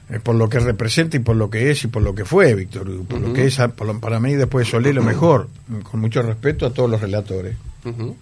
eh, 0.09 0.19
por 0.19 0.35
lo 0.35 0.49
que 0.49 0.59
representa 0.59 1.15
y 1.17 1.21
por 1.21 1.35
lo 1.37 1.49
que 1.49 1.71
es 1.71 1.83
y 1.85 1.87
por 1.87 2.03
lo 2.03 2.13
que 2.13 2.25
fue 2.25 2.53
Víctor 2.53 2.87
Hugo, 2.89 3.05
por 3.05 3.21
lo 3.21 3.33
que 3.33 3.45
es 3.45 3.57
por 3.75 3.87
lo- 3.87 3.99
para 3.99 4.19
mí 4.19 4.33
después 4.35 4.67
de 4.67 4.71
Solé 4.71 4.93
lo 4.93 5.01
mejor, 5.03 5.47
con 5.89 6.01
mucho 6.01 6.21
respeto 6.21 6.65
a 6.67 6.69
todos 6.73 6.89
los 6.89 7.01
relatores. 7.01 7.55
Ujú. 7.85 8.15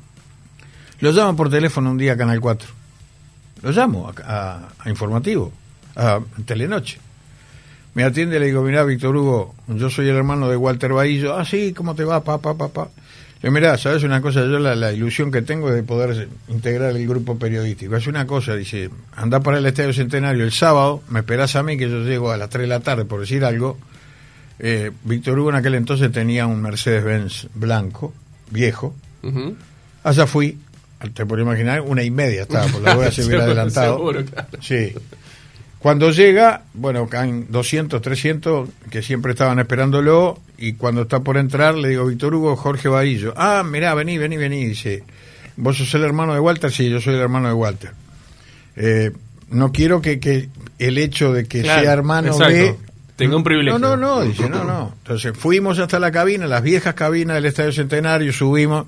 Lo 1.00 1.12
llamo 1.12 1.36
por 1.36 1.50
teléfono 1.50 1.90
un 1.92 1.98
día 1.98 2.13
a 2.13 2.18
Canal 2.18 2.40
4. 2.40 2.70
Lo 3.63 3.72
llamo 3.72 4.08
a, 4.08 4.13
a- 4.32 4.70
a 4.80 4.90
informativo, 4.90 5.51
a, 5.96 6.20
Telenoche. 6.46 6.98
Me 7.94 8.04
atiende 8.04 8.38
y 8.38 8.40
le 8.40 8.46
digo, 8.48 8.62
mirá, 8.62 8.84
Víctor 8.86 9.16
Hugo, 9.16 9.54
yo 9.68 9.90
soy 9.90 10.08
el 10.08 10.16
hermano 10.16 10.50
de 10.50 10.56
Walter 10.56 10.94
Bahillo. 10.94 11.36
Ah, 11.36 11.44
sí, 11.44 11.74
¿cómo 11.74 11.94
te 11.94 12.06
va, 12.06 12.24
papá, 12.24 12.54
papá? 12.58 12.88
Le 13.42 13.50
digo, 13.50 13.54
mirá, 13.54 13.78
¿sabes 13.78 14.04
una 14.04 14.22
cosa? 14.22 14.42
Yo 14.42 14.60
la, 14.60 14.76
la 14.76 14.94
ilusión 14.94 15.30
que 15.32 15.42
tengo 15.42 15.68
es 15.70 15.76
de 15.76 15.84
poder 15.84 16.30
integrar 16.48 16.96
el 16.96 17.06
grupo 17.06 17.38
periodístico. 17.38 17.96
Es 17.98 18.08
una 18.08 18.26
cosa, 18.26 18.56
dice, 18.56 18.90
anda 19.16 19.42
para 19.42 19.58
el 19.58 19.66
Estadio 19.66 19.92
Centenario 19.94 20.44
el 20.46 20.54
sábado, 20.54 21.02
me 21.10 21.20
esperás 21.20 21.56
a 21.58 21.64
mí 21.64 21.78
que 21.78 21.90
yo 21.90 22.00
llego 22.04 22.32
a 22.32 22.38
las 22.38 22.50
3 22.50 22.62
de 22.62 22.68
la 22.68 22.80
tarde, 22.80 23.04
por 23.04 23.20
decir 23.20 23.44
algo. 23.44 23.78
Eh, 24.60 24.92
Víctor 25.04 25.40
Hugo 25.40 25.50
en 25.50 25.56
aquel 25.56 25.76
entonces 25.76 26.12
tenía 26.12 26.46
un 26.48 26.62
Mercedes-Benz 26.62 27.48
blanco, 27.56 28.14
viejo. 28.52 28.96
Allá 30.04 30.28
fui, 30.28 30.58
te 31.14 31.26
puedo 31.26 31.42
imaginar, 31.42 31.82
una 31.82 32.04
y 32.04 32.12
media 32.12 32.44
estaba, 32.44 32.68
por 32.68 32.82
la 32.82 32.96
hueá 32.98 33.12
se 33.12 33.24
hubiera 33.26 33.44
Seguro, 33.44 33.60
adelantado. 33.62 33.98
seguro, 33.98 34.26
claro. 34.26 34.48
Sí. 34.62 34.94
Cuando 35.82 36.12
llega, 36.12 36.62
bueno, 36.76 37.08
caen 37.08 37.48
200, 37.50 38.04
300 38.04 38.70
que 38.92 39.02
siempre 39.02 39.32
estaban 39.32 39.58
esperándolo 39.58 40.40
y 40.60 40.74
cuando 40.74 41.02
está 41.02 41.22
por 41.22 41.38
entrar 41.38 41.74
le 41.74 41.90
digo, 41.90 42.06
Víctor 42.06 42.36
Hugo, 42.36 42.56
Jorge 42.56 42.88
Bahillo. 42.88 43.34
Ah, 43.36 43.64
mirá, 43.66 43.96
vení, 43.96 44.20
vení, 44.20 44.38
vení. 44.38 44.64
Dice, 44.64 45.04
¿vos 45.58 45.78
sos 45.78 45.92
el 45.96 46.04
hermano 46.04 46.36
de 46.36 46.40
Walter? 46.40 46.72
Sí, 46.72 46.88
yo 46.88 47.02
soy 47.02 47.16
el 47.16 47.22
hermano 47.22 47.48
de 47.48 47.56
Walter. 47.56 47.92
Eh, 48.76 49.12
no 49.50 49.72
quiero 49.72 50.04
que, 50.04 50.20
que 50.20 50.50
el 50.78 51.00
hecho 51.00 51.34
de 51.34 51.48
que 51.48 51.64
Claro, 51.64 51.82
sea 51.82 51.94
hermano 51.94 52.28
exacto. 52.28 52.54
de... 52.54 52.76
Tenga 53.16 53.36
un 53.36 53.44
privilegio. 53.44 53.80
No, 53.80 53.98
no, 53.98 54.20
no, 54.20 54.22
dice, 54.22 54.48
no, 54.50 54.64
no. 54.64 54.94
Entonces 55.00 55.36
fuimos 55.36 55.80
hasta 55.80 56.00
la 56.00 56.12
cabina, 56.12 56.46
las 56.46 56.62
viejas 56.62 56.94
cabinas 56.94 57.38
del 57.38 57.46
Estadio 57.46 57.72
Centenario, 57.72 58.32
subimos. 58.34 58.86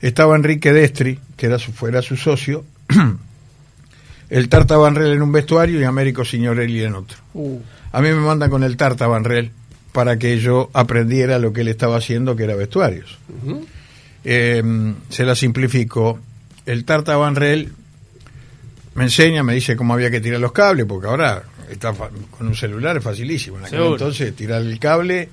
Estaba 0.00 0.36
Enrique 0.36 0.72
Destri, 0.72 1.18
que 1.36 1.46
era 1.46 1.58
su, 1.58 1.72
fuera 1.72 2.00
su 2.00 2.16
socio. 2.16 2.64
el 4.32 4.48
Tarta 4.48 4.76
Banrel 4.76 5.12
en 5.12 5.22
un 5.22 5.30
vestuario 5.32 5.80
y 5.80 5.84
Américo 5.84 6.24
Signorelli 6.24 6.82
en 6.82 6.94
otro. 6.94 7.18
Uh, 7.34 7.58
A 7.92 8.00
mí 8.00 8.08
me 8.08 8.14
mandan 8.16 8.48
con 8.50 8.62
el 8.64 8.76
Tarta 8.76 9.06
Banrel 9.06 9.50
para 9.92 10.18
que 10.18 10.38
yo 10.38 10.70
aprendiera 10.72 11.38
lo 11.38 11.52
que 11.52 11.60
él 11.60 11.68
estaba 11.68 11.98
haciendo, 11.98 12.34
que 12.34 12.44
era 12.44 12.54
vestuarios. 12.56 13.18
Eh, 14.24 14.94
se 15.10 15.24
la 15.24 15.34
simplifico. 15.34 16.18
El 16.64 16.84
Tarta 16.84 17.16
Banrel 17.16 17.72
me 18.94 19.04
enseña, 19.04 19.42
me 19.42 19.54
dice 19.54 19.76
cómo 19.76 19.94
había 19.94 20.10
que 20.10 20.20
tirar 20.20 20.40
los 20.40 20.52
cables, 20.52 20.86
porque 20.86 21.08
ahora 21.08 21.42
está 21.70 21.92
con 21.92 22.46
un 22.46 22.54
celular 22.54 22.96
es 22.96 23.02
facilísimo. 23.04 23.58
En 23.58 23.64
aquel 23.66 23.78
entonces 23.92 24.34
tirar 24.36 24.62
el 24.62 24.78
cable, 24.78 25.28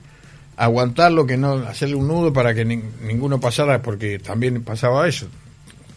aguantarlo, 0.58 1.26
que 1.26 1.38
no 1.38 1.54
hacerle 1.54 1.96
un 1.96 2.08
nudo 2.08 2.34
para 2.34 2.54
que 2.54 2.66
nin- 2.66 2.84
ninguno 3.06 3.40
pasara, 3.40 3.82
porque 3.82 4.20
también 4.20 4.62
pasaba 4.64 5.08
eso. 5.08 5.28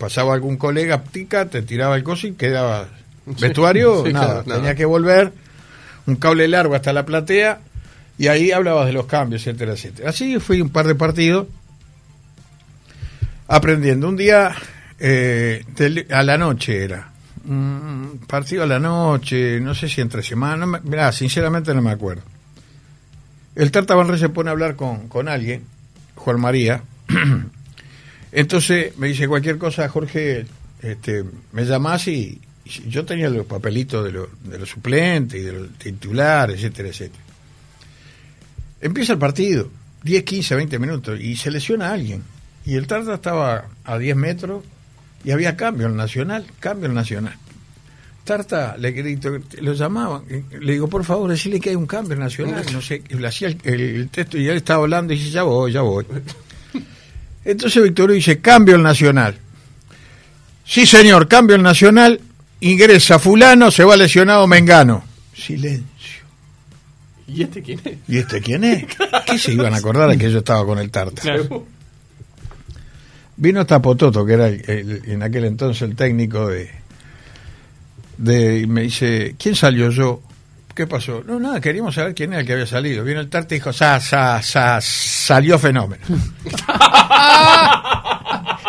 Pasaba 0.02 0.34
algún 0.34 0.56
colega, 0.56 1.00
tica, 1.00 1.46
te 1.46 1.62
tiraba 1.62 1.94
el 1.94 2.02
coso 2.02 2.26
y 2.26 2.32
quedaba 2.32 2.88
vestuario, 3.40 4.04
sí, 4.04 4.12
nada. 4.12 4.42
claro. 4.42 4.58
Tenía 4.60 4.74
que 4.74 4.84
volver 4.84 5.32
un 6.06 6.16
cable 6.16 6.48
largo 6.48 6.74
hasta 6.74 6.92
la 6.92 7.06
platea 7.06 7.60
y 8.18 8.26
ahí 8.26 8.50
hablabas 8.50 8.86
de 8.86 8.94
los 8.94 9.06
cambios, 9.06 9.46
etcétera, 9.46 9.74
etcétera. 9.74 10.10
Así 10.10 10.40
fui 10.40 10.60
un 10.60 10.70
par 10.70 10.88
de 10.88 10.96
partidos 10.96 11.46
aprendiendo. 13.46 14.08
Un 14.08 14.16
día 14.16 14.56
eh, 14.98 15.64
a 16.10 16.24
la 16.24 16.36
noche 16.36 16.82
era. 16.82 17.12
Un 17.46 18.22
partido 18.26 18.64
a 18.64 18.66
la 18.66 18.80
noche, 18.80 19.60
no 19.60 19.72
sé 19.72 19.88
si 19.88 20.00
entre 20.00 20.24
semana, 20.24 20.66
no 20.66 20.80
mirá, 20.82 21.12
sinceramente 21.12 21.72
no 21.74 21.80
me 21.80 21.92
acuerdo. 21.92 22.22
El 23.54 23.70
Tarta 23.70 23.94
Banre 23.94 24.18
se 24.18 24.30
pone 24.30 24.50
a 24.50 24.52
hablar 24.52 24.74
con, 24.74 25.06
con 25.06 25.28
alguien, 25.28 25.62
Juan 26.16 26.40
María. 26.40 26.82
Entonces 28.32 28.96
me 28.98 29.08
dice 29.08 29.28
cualquier 29.28 29.58
cosa, 29.58 29.88
Jorge, 29.88 30.46
este, 30.82 31.24
me 31.52 31.64
llamás 31.64 32.08
y, 32.08 32.40
y 32.64 32.88
yo 32.88 33.04
tenía 33.04 33.28
los 33.28 33.46
papelitos 33.46 34.04
de, 34.04 34.12
los 34.12 34.28
de 34.44 34.58
los 34.58 34.68
suplentes 34.70 35.38
y 35.40 35.44
de 35.44 35.52
los 35.52 35.70
titulares, 35.78 36.56
etcétera, 36.56 36.88
etcétera. 36.88 37.22
Empieza 38.80 39.12
el 39.12 39.18
partido, 39.18 39.68
10, 40.02 40.24
15, 40.24 40.54
20 40.56 40.78
minutos, 40.78 41.20
y 41.20 41.36
se 41.36 41.50
lesiona 41.50 41.88
a 41.90 41.92
alguien. 41.92 42.22
Y 42.64 42.74
el 42.74 42.86
Tarta 42.86 43.14
estaba 43.14 43.66
a 43.84 43.98
10 43.98 44.16
metros 44.16 44.64
y 45.24 45.30
había 45.30 45.56
cambio 45.56 45.86
en 45.86 45.96
Nacional, 45.96 46.46
cambio 46.58 46.88
en 46.88 46.94
Nacional. 46.94 47.34
Tarta, 48.24 48.76
le 48.78 48.92
grito, 48.92 49.30
lo 49.60 49.72
llamaban, 49.74 50.22
le 50.60 50.72
digo, 50.72 50.88
por 50.88 51.04
favor, 51.04 51.28
decirle 51.28 51.58
que 51.60 51.70
hay 51.70 51.76
un 51.76 51.86
cambio 51.86 52.14
en 52.14 52.20
Nacional, 52.20 52.64
no 52.72 52.80
sé, 52.80 53.02
le 53.08 53.26
hacía 53.26 53.48
el, 53.48 53.58
el- 53.64 53.80
el 53.80 54.08
texto 54.08 54.38
y 54.38 54.48
él 54.48 54.56
estaba 54.56 54.82
hablando 54.82 55.12
y 55.12 55.16
dice, 55.18 55.30
ya 55.30 55.42
voy, 55.42 55.72
ya 55.72 55.82
voy. 55.82 56.06
Entonces 57.44 57.82
Victorio 57.82 58.14
dice, 58.14 58.40
cambio 58.40 58.76
el 58.76 58.82
Nacional. 58.82 59.36
Sí, 60.64 60.86
señor, 60.86 61.26
cambio 61.28 61.56
el 61.56 61.62
Nacional, 61.62 62.20
ingresa 62.60 63.18
fulano, 63.18 63.70
se 63.70 63.84
va 63.84 63.96
lesionado 63.96 64.46
Mengano. 64.46 65.04
Silencio. 65.34 65.86
¿Y 67.26 67.42
este 67.42 67.62
quién 67.62 67.80
es? 67.84 67.98
¿Y 68.08 68.18
este 68.18 68.40
quién 68.40 68.62
es? 68.64 68.84
¿Qué 69.26 69.38
se 69.38 69.52
iban 69.52 69.74
a 69.74 69.78
acordar 69.78 70.08
de 70.10 70.18
que 70.18 70.30
yo 70.30 70.38
estaba 70.38 70.64
con 70.66 70.78
el 70.78 70.90
Tarta? 70.90 71.22
claro. 71.22 71.66
Vino 73.36 73.64
Tapototo, 73.66 74.24
que 74.24 74.34
era 74.34 74.46
el- 74.48 74.62
el- 74.68 75.02
en 75.06 75.22
aquel 75.22 75.46
entonces 75.46 75.82
el 75.82 75.96
técnico 75.96 76.48
de, 76.48 76.70
de. 78.18 78.58
Y 78.60 78.66
me 78.66 78.82
dice, 78.82 79.34
¿quién 79.38 79.56
salió 79.56 79.90
yo? 79.90 80.22
¿Qué 80.74 80.86
pasó? 80.86 81.22
No, 81.26 81.38
nada, 81.38 81.60
queríamos 81.60 81.94
saber 81.94 82.14
quién 82.14 82.32
era 82.32 82.40
el 82.40 82.46
que 82.46 82.54
había 82.54 82.66
salido. 82.66 83.04
Vino 83.04 83.20
el 83.20 83.28
Tarta 83.28 83.54
y 83.54 83.58
dijo, 83.58 83.72
sa, 83.72 84.00
sa, 84.00 84.42
sa, 84.42 84.78
salió 84.80 85.58
fenómeno. 85.58 86.02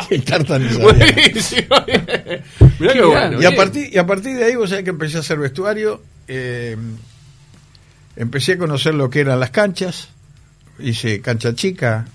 el 0.09 0.23
Tarta 0.23 0.59
ni 0.59 0.69
sabía. 0.69 0.83
Buenísimo. 0.83 1.75
Mirá 2.79 2.93
qué 2.93 3.01
bueno. 3.03 3.41
Y 3.41 3.45
a, 3.45 3.49
bien. 3.49 3.55
partir, 3.55 3.89
y 3.93 3.97
a 3.97 4.05
partir 4.05 4.37
de 4.37 4.45
ahí, 4.45 4.55
vos 4.55 4.69
sabés 4.69 4.83
que 4.83 4.89
empecé 4.89 5.17
a 5.17 5.19
hacer 5.21 5.39
vestuario, 5.39 6.01
eh, 6.27 6.77
empecé 8.15 8.53
a 8.53 8.57
conocer 8.57 8.93
lo 8.95 9.09
que 9.09 9.21
eran 9.21 9.39
las 9.39 9.49
canchas, 9.51 10.09
hice 10.79 11.21
cancha 11.21 11.55
chica. 11.55 12.05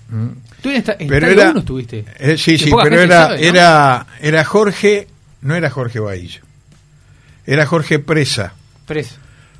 ¿Tú 0.61 0.69
en 0.69 0.75
esta, 0.77 0.95
en 0.99 1.07
Pero 1.07 1.27
era- 1.27 1.49
Uno 1.51 1.59
estuviste? 1.59 2.05
Eh, 2.19 2.37
sí, 2.37 2.53
Que 2.57 2.65
sí, 2.65 2.71
pero 2.83 3.01
era, 3.01 3.23
sabe, 3.23 3.41
¿no? 3.41 3.47
era, 3.47 4.07
era 4.21 4.45
Jorge, 4.45 5.07
no 5.41 5.55
era 5.55 5.69
Jorge 5.69 5.99
Bahillo, 5.99 6.41
era 7.45 7.65
Jorge 7.65 7.99
Presa, 7.99 8.53
Preso. 8.85 9.15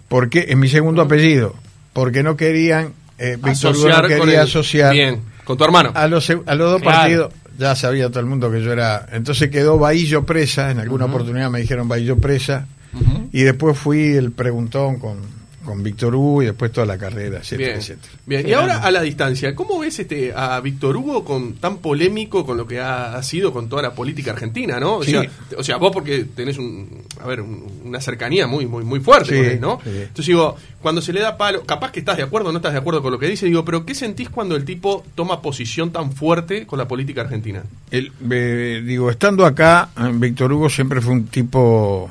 Porque 0.10 0.48
en 0.50 0.60
mi 0.60 0.68
segundo 0.68 1.02
apellido, 1.02 1.56
porque 1.94 2.22
no 2.24 2.36
querían, 2.36 2.94
eh, 3.18 3.38
Víctor 3.42 3.76
Hugo 3.78 3.90
con 3.90 4.08
quería 4.08 4.42
el- 4.42 4.48
asociar 4.48 4.92
Bien, 4.92 5.22
con 5.46 5.58
tu 5.58 5.64
hermano. 5.64 5.92
a 5.96 6.08
los, 6.08 6.30
a 6.30 6.56
los 6.56 6.72
dos 6.72 6.82
Claro. 6.82 6.98
partidos, 6.98 7.34
ya 7.58 7.76
sabía 7.76 8.10
todo 8.10 8.20
el 8.20 8.26
mundo 8.26 8.52
que 8.52 8.62
yo 8.62 8.72
era, 8.74 9.06
entonces 9.12 9.50
quedó 9.50 9.78
Bahillo 9.78 10.24
Presa, 10.26 10.72
en 10.72 10.80
alguna 10.80 11.06
oportunidad 11.06 11.50
me 11.50 11.60
dijeron 11.62 11.88
Bahillo 11.88 12.18
Presa, 12.18 12.68
y 13.32 13.44
después 13.44 13.78
fui 13.78 14.14
el 14.16 14.32
preguntón 14.32 14.98
con, 15.00 15.18
con 15.64 15.84
Víctor 15.84 16.16
Hugo 16.16 16.42
y 16.42 16.46
después 16.46 16.72
toda 16.72 16.86
la 16.88 16.98
carrera, 16.98 17.40
etcétera, 17.40 17.68
Bien, 17.70 17.80
etcétera. 17.80 18.14
bien. 18.26 18.48
Y 18.48 18.54
ahora 18.54 18.78
a 18.78 18.92
la 18.92 19.02
distancia, 19.02 19.54
¿cómo 19.56 19.78
ves 19.80 20.00
este 20.00 20.32
a 20.34 20.60
Víctor 20.62 20.96
Hugo 20.98 21.26
con 21.26 21.56
tan 21.56 21.78
polémico 21.78 22.46
con 22.46 22.58
lo 22.58 22.66
que 22.66 22.80
ha, 22.80 23.16
ha 23.16 23.24
sido 23.24 23.52
con 23.52 23.68
toda 23.70 23.82
la 23.82 23.94
política 23.94 24.32
argentina, 24.32 24.80
no? 24.80 24.98
O, 24.98 25.04
Sí. 25.04 25.12
sea, 25.12 25.24
o 25.58 25.64
sea, 25.64 25.78
vos 25.78 25.92
porque 25.92 26.24
tenés 26.36 26.58
un, 26.58 27.04
a 27.22 27.28
ver, 27.28 27.42
un- 27.42 27.82
una 27.86 28.00
cercanía 28.02 28.48
muy 28.48 28.66
muy 28.68 28.84
muy 28.84 29.00
fuerte 29.00 29.30
Sí, 29.32 29.36
con 29.38 29.46
él, 29.46 29.60
¿no? 29.62 29.80
sí. 29.84 29.90
Entonces 29.90 30.26
digo, 30.28 30.56
cuando 30.82 31.02
se 31.02 31.12
le 31.14 31.20
da 31.20 31.38
palo, 31.38 31.64
capaz 31.66 31.92
que 31.92 32.00
estás 32.00 32.18
de 32.18 32.24
acuerdo 32.24 32.50
o 32.50 32.52
no 32.52 32.60
estás 32.60 32.74
de 32.74 32.80
acuerdo 32.80 33.02
con 33.02 33.12
lo 33.12 33.20
que 33.20 33.28
dice, 33.28 33.46
digo, 33.46 33.66
pero 33.66 33.86
¿qué 33.86 33.94
sentís 33.96 34.30
cuando 34.30 34.56
el 34.56 34.64
tipo 34.66 35.04
toma 35.16 35.42
posición 35.42 35.92
tan 35.92 36.14
fuerte 36.14 36.66
con 36.66 36.80
la 36.80 36.88
política 36.88 37.22
argentina? 37.22 37.64
El- 37.92 38.12
eh, 38.32 38.82
digo, 38.86 39.10
estando 39.12 39.46
acá, 39.46 39.90
eh, 39.98 40.10
Víctor 40.14 40.54
Hugo 40.54 40.70
siempre 40.70 41.02
fue 41.02 41.12
un 41.14 41.26
tipo 41.28 42.10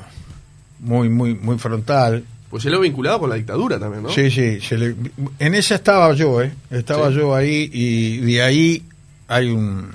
muy, 0.81 1.09
muy, 1.09 1.33
muy 1.35 1.57
frontal. 1.57 2.23
Pues 2.49 2.63
se 2.63 2.69
lo 2.69 2.77
ha 2.77 2.81
vinculado 2.81 3.19
con 3.19 3.29
la 3.29 3.35
dictadura 3.35 3.79
también, 3.79 4.03
¿no? 4.03 4.09
Sí, 4.09 4.31
sí. 4.31 4.59
se 4.59 4.77
le- 4.77 4.95
en 5.37 5.53
esa 5.55 5.75
estaba 5.75 6.11
yo, 6.13 6.41
¿eh? 6.41 6.51
Estaba 6.71 7.09
Sí. 7.09 7.15
yo 7.15 7.35
ahí 7.35 7.69
y 7.71 8.17
de 8.17 8.41
ahí 8.41 8.83
hay 9.27 9.49
un... 9.49 9.87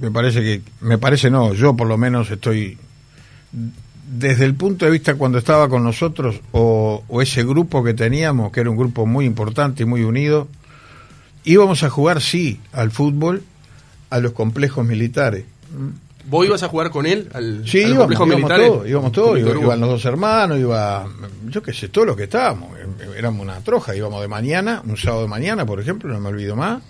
Me 0.00 0.10
parece 0.10 0.40
que... 0.40 0.62
Me 0.80 0.98
parece 0.98 1.30
no, 1.30 1.54
yo 1.54 1.74
por 1.76 1.86
lo 1.86 1.96
menos 1.96 2.30
estoy... 2.30 2.76
Desde 4.10 4.44
el 4.46 4.54
punto 4.54 4.86
de 4.86 4.90
vista 4.90 5.14
cuando 5.16 5.38
estaba 5.38 5.68
con 5.68 5.84
nosotros 5.84 6.40
o, 6.52 7.04
o 7.08 7.22
ese 7.22 7.44
grupo 7.44 7.84
que 7.84 7.94
teníamos, 7.94 8.50
que 8.52 8.60
era 8.60 8.70
un 8.70 8.76
grupo 8.76 9.04
muy 9.06 9.24
importante 9.26 9.82
y 9.82 9.86
muy 9.86 10.02
unido, 10.02 10.48
íbamos 11.44 11.82
a 11.82 11.90
jugar, 11.90 12.20
sí, 12.22 12.58
al 12.72 12.90
fútbol, 12.90 13.42
a 14.10 14.18
los 14.18 14.32
complejos 14.32 14.84
militares. 14.86 15.44
¿Vos 16.28 16.46
ibas 16.46 16.62
a 16.62 16.68
jugar 16.68 16.90
con 16.90 17.06
él 17.06 17.28
al, 17.32 17.66
Sí, 17.66 17.82
al 17.82 17.90
íbamos, 17.92 17.98
complejo 18.16 18.26
íbamos 18.26 18.50
militar? 18.50 18.66
todos, 18.68 18.88
íbamos 18.88 19.12
todos, 19.12 19.38
iba- 19.38 19.50
iban 19.62 19.80
los 19.80 19.88
dos 19.90 20.04
hermanos, 20.04 20.58
iba, 20.58 21.06
yo 21.48 21.62
qué 21.62 21.72
sé, 21.72 21.88
todos 21.88 22.06
los 22.08 22.16
que 22.16 22.24
estábamos, 22.24 22.70
eh, 22.78 22.86
éramos 23.16 23.40
una 23.42 23.58
troja, 23.60 23.96
íbamos 23.96 24.20
de 24.20 24.28
mañana, 24.28 24.82
un 24.86 24.96
sábado 24.96 25.22
de 25.22 25.28
mañana, 25.28 25.64
por 25.64 25.80
ejemplo, 25.80 26.12
no 26.12 26.20
me 26.20 26.28
olvido 26.28 26.54
más, 26.54 26.82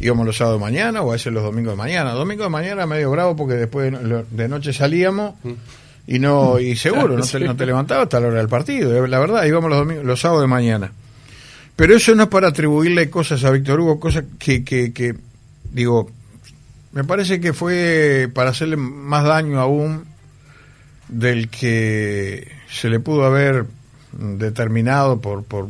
íbamos 0.00 0.26
los 0.26 0.36
sábados 0.36 0.60
de 0.60 0.64
mañana 0.64 1.00
o 1.02 1.08
a 1.10 1.12
veces 1.12 1.32
los 1.32 1.42
domingos 1.42 1.72
de 1.72 1.76
mañana, 1.78 2.10
domingo 2.12 2.42
de 2.44 2.50
mañana 2.50 2.86
medio 2.86 3.10
bravo 3.10 3.34
porque 3.34 3.54
después 3.54 3.90
de, 3.92 3.98
no- 3.98 4.24
de 4.30 4.48
noche 4.48 4.72
salíamos 4.74 5.34
y 6.06 6.18
no, 6.18 6.58
y 6.60 6.76
seguro, 6.76 7.16
no 7.16 7.24
te, 7.24 7.40
no 7.40 7.56
te 7.56 7.64
levantabas 7.66 8.04
hasta 8.04 8.20
la 8.20 8.28
hora 8.28 8.38
del 8.38 8.48
partido, 8.48 8.94
eh, 9.04 9.08
la 9.08 9.18
verdad, 9.18 9.44
íbamos 9.46 9.70
los, 9.70 9.78
domingos, 9.78 10.04
los 10.04 10.20
sábados 10.20 10.42
de 10.42 10.48
mañana. 10.48 10.92
Pero 11.76 11.94
eso 11.94 12.14
no 12.14 12.22
es 12.24 12.28
para 12.28 12.48
atribuirle 12.48 13.08
cosas 13.10 13.42
a 13.44 13.50
Víctor 13.50 13.80
Hugo, 13.80 14.00
cosas 14.00 14.24
que, 14.38 14.64
que, 14.64 14.92
que 14.94 15.14
digo, 15.72 16.10
me 16.96 17.04
parece 17.04 17.40
que 17.42 17.52
fue 17.52 18.30
para 18.32 18.48
hacerle 18.50 18.78
más 18.78 19.22
daño 19.22 19.60
aún 19.60 20.06
del 21.08 21.50
que 21.50 22.50
se 22.70 22.88
le 22.88 23.00
pudo 23.00 23.26
haber 23.26 23.66
determinado 24.12 25.20
por, 25.20 25.44
por, 25.44 25.68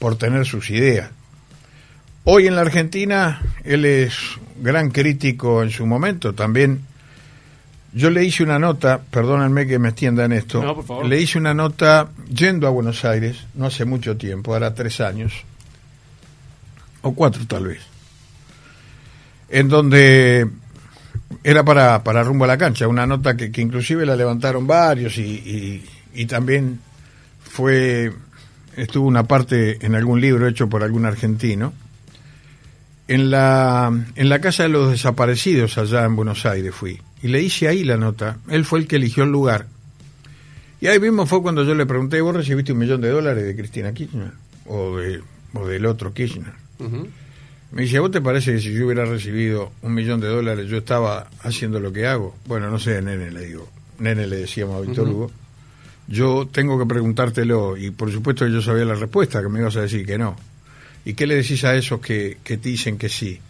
por 0.00 0.18
tener 0.18 0.44
sus 0.44 0.70
ideas. 0.70 1.08
Hoy 2.24 2.48
en 2.48 2.56
la 2.56 2.62
Argentina 2.62 3.40
él 3.62 3.84
es 3.84 4.16
gran 4.60 4.90
crítico 4.90 5.62
en 5.62 5.70
su 5.70 5.86
momento, 5.86 6.34
también 6.34 6.80
yo 7.92 8.10
le 8.10 8.24
hice 8.24 8.42
una 8.42 8.58
nota, 8.58 9.00
perdónenme 9.08 9.68
que 9.68 9.78
me 9.78 9.90
extienda 9.90 10.24
en 10.24 10.32
esto, 10.32 10.64
No, 10.64 10.74
por 10.74 10.84
favor. 10.84 11.06
le 11.06 11.20
hice 11.20 11.38
una 11.38 11.54
nota 11.54 12.08
yendo 12.28 12.66
a 12.66 12.70
Buenos 12.70 13.04
Aires, 13.04 13.36
no 13.54 13.66
hace 13.66 13.84
mucho 13.84 14.16
tiempo, 14.16 14.52
ahora 14.52 14.74
tres 14.74 15.00
años, 15.00 15.32
o 17.02 17.14
cuatro 17.14 17.46
tal 17.46 17.66
vez, 17.68 17.82
en 19.48 19.68
donde 19.68 20.48
era 21.44 21.64
para, 21.64 22.02
para 22.02 22.22
rumbo 22.22 22.44
a 22.44 22.48
la 22.48 22.58
cancha, 22.58 22.88
una 22.88 23.06
nota 23.06 23.36
que, 23.36 23.50
que 23.52 23.60
inclusive 23.60 24.04
la 24.06 24.16
levantaron 24.16 24.66
varios 24.66 25.18
y, 25.18 25.84
y- 26.14 26.26
también 26.26 26.80
fue, 27.42 28.10
estuvo 28.76 29.06
una 29.06 29.24
parte 29.24 29.84
en 29.84 29.94
algún 29.94 30.20
libro 30.20 30.48
hecho 30.48 30.68
por 30.68 30.82
algún 30.82 31.04
argentino, 31.04 31.72
en 33.08 33.30
la, 33.30 33.92
en 34.16 34.28
la 34.28 34.40
casa 34.40 34.64
de 34.64 34.68
los 34.70 34.90
desaparecidos 34.90 35.78
allá 35.78 36.04
en 36.04 36.16
Buenos 36.16 36.44
Aires 36.46 36.74
fui, 36.74 37.00
y 37.22 37.28
le 37.28 37.42
hice 37.42 37.68
ahí 37.68 37.84
la 37.84 37.96
nota, 37.96 38.38
él 38.48 38.64
fue 38.64 38.80
el 38.80 38.86
que 38.88 38.96
eligió 38.96 39.24
el 39.24 39.30
lugar, 39.30 39.66
y 40.80 40.86
ahí 40.88 40.98
mismo 40.98 41.26
fue 41.26 41.42
cuando 41.42 41.64
yo 41.64 41.74
le 41.74 41.86
pregunté, 41.86 42.20
¿vos 42.20 42.34
recibiste 42.34 42.72
un 42.72 42.78
millón 42.78 43.00
de 43.00 43.10
dólares 43.10 43.44
de 43.44 43.54
Cristina 43.56 43.92
Kirchner? 43.92 44.32
O, 44.66 44.96
de, 44.96 45.22
o 45.54 45.66
del 45.66 45.86
otro 45.86 46.12
Kirchner. 46.12 46.52
Ujú. 46.78 47.08
Me 47.72 47.82
dice, 47.82 47.96
¿a 47.96 48.00
vos 48.00 48.10
te 48.10 48.20
parece 48.20 48.52
que 48.52 48.60
si 48.60 48.72
yo 48.72 48.86
hubiera 48.86 49.04
recibido 49.04 49.72
un 49.82 49.92
millón 49.92 50.20
de 50.20 50.28
dólares 50.28 50.68
yo 50.68 50.78
estaba 50.78 51.28
haciendo 51.40 51.80
lo 51.80 51.92
que 51.92 52.06
hago? 52.06 52.36
Bueno, 52.46 52.70
no 52.70 52.78
sé, 52.78 53.02
nene, 53.02 53.30
le 53.30 53.46
digo. 53.46 53.68
Nene 53.98 54.26
le 54.26 54.36
decíamos 54.36 54.76
a 54.76 54.80
Víctor. 54.80 55.08
Hugo. 55.08 55.30
Yo 56.08 56.48
tengo 56.50 56.78
que 56.78 56.86
preguntártelo 56.86 57.76
y 57.76 57.90
por 57.90 58.12
supuesto 58.12 58.44
que 58.44 58.52
yo 58.52 58.62
sabía 58.62 58.84
la 58.84 58.94
respuesta, 58.94 59.42
que 59.42 59.48
me 59.48 59.58
ibas 59.58 59.76
a 59.76 59.82
decir 59.82 60.06
que 60.06 60.16
no. 60.16 60.36
¿Y 61.04 61.14
qué 61.14 61.26
le 61.26 61.36
decís 61.36 61.64
a 61.64 61.74
esos 61.74 62.00
que, 62.00 62.38
que 62.44 62.56
te 62.56 62.68
dicen 62.68 62.98
que 62.98 63.08
sí? 63.08 63.40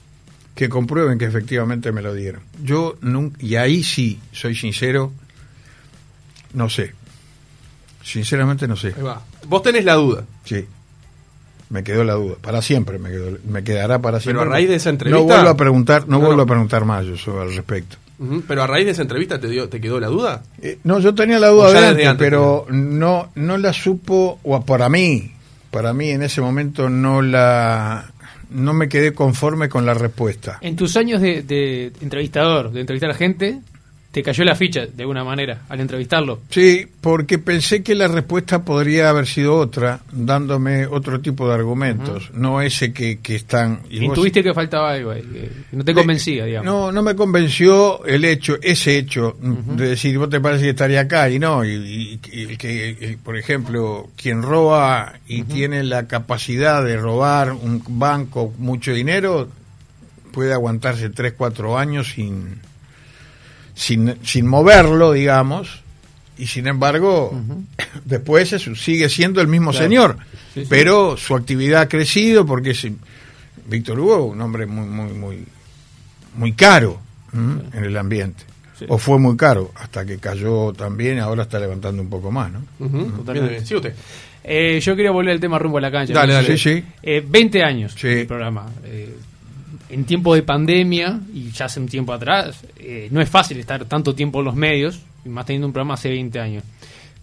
Que 0.55 0.69
comprueben 0.69 1.19
que 1.19 1.27
efectivamente 1.27 1.93
me 1.93 2.01
lo 2.01 2.15
dieron. 2.15 2.43
Yo 2.63 2.97
nunca, 3.03 3.37
y 3.45 3.57
ahí 3.57 3.83
sí, 3.83 4.19
soy 4.33 4.55
sincero, 4.55 5.13
no 6.55 6.71
sé. 6.71 6.95
Sinceramente 8.03 8.67
no 8.67 8.77
sé. 8.77 8.95
Ahí 8.97 9.03
va. 9.03 9.23
Vos 9.47 9.63
tenés 9.63 9.85
la 9.85 9.95
duda. 9.95 10.25
Sí. 10.45 10.65
Me 11.69 11.83
quedó 11.83 12.05
la 12.05 12.15
duda. 12.15 12.37
Para 12.41 12.63
siempre 12.63 12.99
me, 12.99 13.11
quedó, 13.11 13.39
me 13.49 13.65
quedará 13.65 13.99
para 14.01 14.21
siempre. 14.21 14.45
a 14.45 14.49
raíz 14.49 14.69
de 14.69 14.77
esa 14.77 14.91
No 14.91 14.95
entrevista- 14.95 15.35
vuelvo 15.35 15.49
a 15.51 15.57
preguntar, 15.57 16.03
no, 16.09 16.13
No, 16.19 16.21
vuelvo 16.21 16.37
no. 16.37 16.43
a 16.43 16.47
preguntar 16.47 16.85
más 16.85 17.05
yo 17.05 17.17
sobre 17.17 17.43
al 17.43 17.55
respecto. 17.57 17.97
Pero 18.49 18.63
a 18.63 18.67
raíz 18.67 18.87
de 18.87 18.93
esa 18.93 19.03
entrevista 19.03 19.39
te, 19.41 19.49
dio, 19.49 19.69
te 19.69 19.79
quedó 19.81 20.01
la 20.01 20.07
duda. 20.07 20.43
Eh, 20.63 20.79
no, 20.85 21.01
yo 21.01 21.15
tenía 21.15 21.39
la 21.39 21.49
duda 21.49 21.93
de 21.93 22.07
antes, 22.07 22.17
pero 22.17 22.67
no, 22.71 23.31
no 23.35 23.59
la 23.59 23.73
supo, 23.75 24.39
o 24.43 24.65
para 24.65 24.89
mí, 24.89 25.33
para 25.71 25.93
mí 25.93 26.09
en 26.11 26.23
ese 26.23 26.41
momento 26.41 26.89
no 26.89 27.21
la, 27.21 28.11
no 28.49 28.73
me 28.73 28.89
quedé 28.89 29.13
conforme 29.13 29.69
con 29.69 29.85
la 29.85 29.93
respuesta. 29.93 30.57
En 30.63 30.77
tus 30.77 30.97
años 30.97 31.21
de, 31.21 31.43
de 31.43 31.93
entrevistador, 32.01 32.71
de 32.73 32.81
entrevistar 32.81 33.11
a 33.11 33.15
gente, 33.15 33.59
te 34.17 34.23
cayó 34.23 34.45
la 34.45 34.55
ficha 34.55 34.87
de 34.87 35.03
alguna 35.03 35.23
manera 35.25 35.65
al 35.69 35.79
entrevistarlo. 35.79 36.41
Sí, 36.49 36.87
porque 37.03 37.39
pensé 37.39 37.83
que 37.83 37.95
la 37.95 38.09
respuesta 38.09 38.65
podría 38.65 39.11
haber 39.11 39.27
sido 39.27 39.55
otra, 39.57 40.01
dándome 40.11 40.87
otro 40.87 41.21
tipo 41.21 41.47
de 41.47 41.53
argumentos, 41.53 42.31
no 42.33 42.63
ese 42.63 42.95
que, 42.95 43.19
que 43.19 43.35
están... 43.35 43.81
y 43.91 43.99
vos- 43.99 44.17
Intuiste 44.17 44.43
que 44.43 44.55
faltaba 44.55 44.93
algo 44.93 45.11
ahí, 45.11 45.21
que 45.21 45.51
no 45.77 45.85
te 45.85 45.93
convencía, 45.93 46.47
digamos. 46.47 46.65
No, 46.65 46.93
no 46.93 47.03
me 47.03 47.15
convenció 47.15 48.03
el 48.07 48.25
hecho, 48.25 48.57
ese 48.63 48.97
hecho, 48.97 49.37
de 49.39 49.89
decir, 49.91 50.17
vos 50.17 50.31
te 50.31 50.41
parece 50.41 50.65
que 50.65 50.71
estaría 50.71 51.01
acá 51.01 51.29
y 51.29 51.39
no, 51.39 51.63
y, 51.63 51.69
y- 51.73 52.21
y 52.33 52.57
que, 52.57 53.19
por 53.23 53.37
ejemplo, 53.37 54.09
quien 54.17 54.41
roba 54.41 55.13
y 55.29 55.43
tiene 55.43 55.83
la 55.83 56.07
capacidad 56.09 56.83
de 56.83 56.97
robar 56.97 57.53
un 57.53 57.83
banco 57.87 58.55
mucho 58.57 58.95
dinero, 58.95 59.51
puede 60.33 60.55
aguantarse 60.55 61.11
3, 61.11 61.35
4 61.37 61.77
años 61.77 62.13
sin, 62.15 62.61
sin, 63.77 64.17
sin 64.25 64.47
moverlo, 64.49 65.13
digamos, 65.13 65.83
y 66.37 66.49
sin 66.49 66.67
embargo, 66.67 67.39
después 68.05 68.53
eso 68.53 68.75
sigue 68.75 69.09
siendo 69.09 69.41
el 69.41 69.47
mismo 69.47 69.71
Claro. 69.71 69.85
señor, 69.87 70.17
Sí, 70.55 70.63
sí. 70.63 70.67
pero 70.69 71.17
su 71.17 71.37
actividad 71.37 71.83
ha 71.83 71.89
crecido 71.89 72.45
porque 72.45 72.71
es 72.71 72.87
Víctor 73.69 74.01
Hugo, 74.01 74.25
un 74.25 74.41
hombre 74.41 74.67
muy, 74.67 74.87
muy, 74.87 75.13
muy, 75.13 75.45
muy 76.35 76.53
caro 76.55 76.99
¿m? 77.33 77.63
en 77.73 77.85
el 77.85 77.97
ambiente. 77.97 78.43
Sí. 78.79 78.85
O 78.89 78.99
fue 78.99 79.19
muy 79.19 79.37
caro, 79.37 79.71
hasta 79.75 80.05
que 80.05 80.19
cayó 80.19 80.73
también, 80.75 81.19
ahora 81.19 81.45
está 81.45 81.59
levantando 81.59 82.03
un 82.03 82.11
poco 82.11 82.31
más, 82.31 82.53
¿no? 82.53 82.63
Ujú. 82.79 83.05
Totalmente. 83.19 83.33
Bien, 83.33 83.49
bien. 83.51 83.67
Sí, 83.67 83.75
usted. 83.75 83.95
Eh, 84.45 84.79
yo 84.83 84.95
quería 84.95 85.11
volver 85.11 85.33
al 85.33 85.41
tema 85.41 85.59
rumbo 85.59 85.79
a 85.79 85.81
la 85.81 85.91
cancha. 85.91 86.13
Dale, 86.13 86.35
dale. 86.35 86.57
Sí, 86.59 86.75
sí. 86.77 86.85
Eh, 87.03 87.25
20 87.27 87.63
años 87.63 87.95
Sí. 87.99 88.07
el 88.09 88.27
programa. 88.27 88.67
Eh, 88.85 89.17
en 89.89 90.05
tiempo 90.05 90.35
de 90.35 90.43
pandemia, 90.43 91.21
y 91.33 91.51
ya 91.51 91.67
hace 91.67 91.81
un 91.81 91.87
tiempo 91.87 92.13
atrás, 92.13 92.61
eh, 92.79 93.09
no 93.11 93.21
es 93.21 93.29
fácil 93.29 93.59
estar 93.59 93.85
tanto 93.85 94.15
tiempo 94.15 94.41
en 94.41 94.45
los 94.47 94.55
medios, 94.55 95.01
y 95.25 95.29
más 95.29 95.47
teniendo 95.47 95.67
un 95.67 95.73
programa 95.73 95.95
hace 95.95 96.09
20 96.09 96.39
años. 96.41 96.65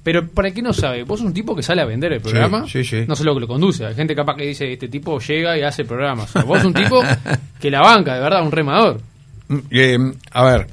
Pero 0.03 0.27
para 0.27 0.51
que 0.51 0.61
no 0.61 0.73
sabe, 0.73 1.03
vos 1.03 1.19
sos 1.19 1.27
un 1.27 1.33
tipo 1.33 1.55
que 1.55 1.63
sale 1.63 1.81
a 1.81 1.85
vender 1.85 2.11
el 2.11 2.19
programa, 2.21 2.67
sí, 2.67 2.83
sí. 2.83 3.05
no 3.07 3.15
sé 3.15 3.23
lo 3.23 3.33
que 3.33 3.39
lo 3.39 3.47
conduce. 3.47 3.85
Hay 3.85 3.95
gente 3.95 4.13
capaz 4.13 4.35
que 4.35 4.45
dice, 4.45 4.71
este 4.73 4.89
tipo 4.89 5.17
llega 5.19 5.57
y 5.57 5.61
hace 5.61 5.85
programas. 5.85 6.29
O 6.29 6.33
sea, 6.33 6.43
vos 6.43 6.57
sos 6.57 6.67
un 6.67 6.73
tipo 6.73 7.01
que 7.59 7.71
la 7.71 7.79
banca, 7.81 8.13
de 8.13 8.19
verdad, 8.19 8.43
un 8.43 8.51
remador. 8.51 8.99
Mm, 9.47 9.57
eh, 9.71 9.97
a 10.31 10.43
ver, 10.43 10.67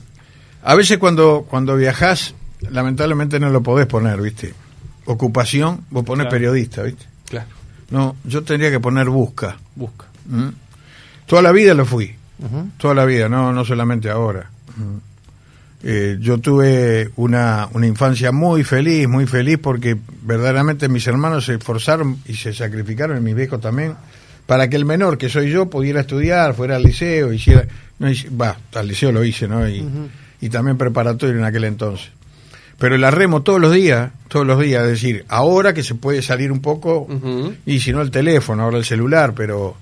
a 0.65 0.75
veces 0.75 0.99
cuando, 0.99 1.47
cuando 1.49 1.77
viajás, 1.77 2.35
lamentablemente 2.71 3.39
no 3.39 3.51
lo 3.51 3.63
podés 3.63 3.87
poner, 3.87 4.21
¿viste? 4.21 4.53
Ocupación, 5.05 5.85
vos 5.91 6.05
Claro. 6.05 6.29
periodista, 6.29 6.83
¿viste? 6.83 7.07
Claro. 7.29 7.47
No, 7.91 8.17
yo 8.25 8.43
tendría 8.43 8.71
que 8.73 8.81
poner 8.81 9.09
busca. 9.09 9.57
Busca. 9.77 10.07
¿m? 10.31 10.51
Toda 11.31 11.43
la 11.43 11.53
vida 11.53 11.75
lo 11.75 11.87
fui. 11.87 12.13
Toda 12.77 12.93
la 12.95 13.05
vida, 13.05 13.29
no, 13.29 13.53
no 13.53 13.65
solamente 13.65 14.11
ahora. 14.11 14.51
Eh, 15.83 16.19
yo 16.21 16.39
tuve 16.39 17.11
una, 17.17 17.69
una 17.73 17.87
infancia 17.87 18.33
muy 18.33 18.65
feliz, 18.65 19.07
muy 19.09 19.27
feliz 19.27 19.59
porque 19.63 19.97
verdaderamente 20.23 20.89
mis 20.89 21.07
hermanos 21.07 21.47
se 21.47 21.55
esforzaron 21.55 22.19
y 22.27 22.35
se 22.35 22.53
sacrificaron, 22.53 23.17
y 23.17 23.21
mis 23.21 23.35
viejos 23.37 23.61
también, 23.61 23.95
para 24.47 24.69
que 24.69 24.75
el 24.77 24.85
menor, 24.85 25.17
que 25.19 25.29
soy 25.29 25.51
yo, 25.51 25.71
pudiera 25.71 26.01
estudiar, 26.01 26.55
fuera 26.55 26.77
al 26.77 26.83
liceo, 26.83 27.33
hiciera, 27.33 27.65
no, 28.01 28.11
hice- 28.11 28.29
va, 28.31 28.57
al 28.75 28.89
liceo 28.89 29.13
lo 29.13 29.25
hice, 29.25 29.47
¿no? 29.49 29.67
Y, 29.69 29.87
y 30.41 30.49
también 30.51 30.77
preparatorio 30.77 31.39
en 31.39 31.45
aquel 31.45 31.65
entonces. 31.65 32.09
Pero 32.79 32.99
la 32.99 33.11
remo 33.11 33.43
todos 33.43 33.61
los 33.61 33.73
días, 33.73 34.11
todos 34.29 34.47
los 34.47 34.59
días, 34.61 34.83
es 34.85 34.91
decir, 34.91 35.25
ahora 35.29 35.75
que 35.75 35.83
se 35.85 35.95
puede 35.95 36.23
salir 36.23 36.51
un 36.51 36.61
poco, 36.61 37.07
y 37.65 37.81
si 37.81 37.93
no 37.93 38.03
el 38.03 38.11
teléfono, 38.11 38.63
ahora 38.65 38.79
el 38.79 38.85
celular, 38.85 39.33
pero 39.35 39.77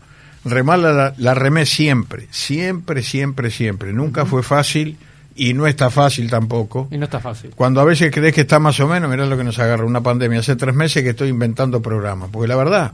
remar 0.45 0.79
la, 0.79 1.15
la 1.17 1.35
remé 1.35 1.67
siempre, 1.67 2.27
siempre, 2.31 3.03
siempre, 3.03 3.51
siempre. 3.51 3.93
Nunca 3.93 4.25
fue 4.27 4.43
fácil 4.43 4.97
y 5.35 5.55
no 5.55 5.67
está 5.67 5.91
fácil 5.91 6.29
tampoco. 6.31 6.89
Y 6.91 6.99
no 6.99 7.05
está 7.05 7.21
fácil. 7.21 7.51
Cuando 7.55 7.81
a 7.81 7.85
veces 7.85 8.11
crees 8.13 8.35
que 8.35 8.41
está 8.43 8.59
más 8.59 8.79
o 8.81 8.89
menos, 8.89 9.09
mirá 9.11 9.27
lo 9.27 9.37
que 9.37 9.45
nos 9.45 9.59
agarra 9.59 9.85
una 9.85 10.01
pandemia. 10.03 10.41
Hace 10.41 10.57
tres 10.57 10.75
meses 10.75 11.03
que 11.03 11.11
estoy 11.11 11.29
inventando 11.29 11.81
programas, 11.83 12.31
porque 12.33 12.49
la 12.49 12.57
verdad, 12.57 12.93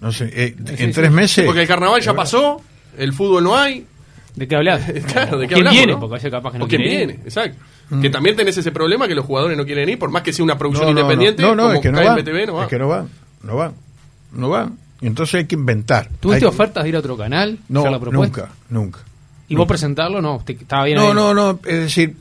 no 0.00 0.10
sé, 0.12 0.30
eh, 0.32 0.54
Sí, 0.56 0.64
en 0.82 0.88
sí. 0.88 0.92
tres 0.92 1.12
meses... 1.12 1.44
Porque 1.44 1.62
el 1.62 1.68
carnaval 1.68 2.00
ya 2.00 2.14
pasó, 2.14 2.60
el 2.98 3.12
fútbol 3.12 3.44
no 3.44 3.56
hay. 3.56 3.86
¿De 4.34 4.48
qué 4.48 4.56
hablas? 4.56 4.82
Claro, 5.12 5.38
¿de 5.38 5.46
qué 5.46 5.54
¿Quién 5.54 5.66
hablamos, 5.66 5.72
viene? 5.78 5.92
no? 5.92 6.00
Porque 6.00 6.30
capaz 6.30 6.52
que 6.52 6.58
no 6.58 6.64
o 6.64 6.68
quién 6.68 6.80
ir. 6.80 6.88
viene, 6.88 7.12
exacto. 7.24 7.58
Que 8.00 8.08
también 8.08 8.34
tenés 8.34 8.56
ese 8.56 8.72
problema 8.72 9.06
que 9.06 9.14
los 9.14 9.26
jugadores 9.26 9.56
no 9.58 9.66
quieren 9.66 9.86
ir, 9.86 9.98
por 9.98 10.10
más 10.10 10.22
que 10.22 10.32
sea 10.32 10.42
una 10.44 10.56
producción 10.56 10.86
No, 10.88 10.94
no, 10.94 11.00
independiente, 11.00 11.42
no, 11.42 11.54
no, 11.54 11.64
como 11.64 11.74
es 11.74 11.80
que 11.82 11.90
no 11.92 11.98
van, 11.98 12.04
no 12.06 12.54
va. 12.54 12.62
es 12.62 12.68
que 12.70 12.78
no 12.78 12.88
van, 12.88 13.08
no 13.42 13.56
van, 13.56 13.72
no 14.32 14.48
van. 14.48 14.78
Y 15.02 15.06
entonces 15.08 15.34
hay 15.34 15.44
que 15.46 15.56
inventar. 15.56 16.08
¿Tuviste 16.20 16.44
Hay- 16.44 16.48
ofertas 16.48 16.84
de 16.84 16.88
ir 16.88 16.96
a 16.96 17.00
otro 17.00 17.16
canal? 17.16 17.58
No, 17.68 17.84
la 17.84 17.98
nunca, 17.98 18.48
nunca. 18.70 19.00
¿Y 19.48 19.56
vos 19.56 19.66
presentarlo? 19.66 20.22
No, 20.22 20.40
te- 20.44 20.52
estaba 20.52 20.84
bien 20.84 20.96
No, 20.96 21.08
ahí. 21.08 21.14
no, 21.14 21.34
no, 21.34 21.58
es 21.66 21.80
decir, 21.80 22.14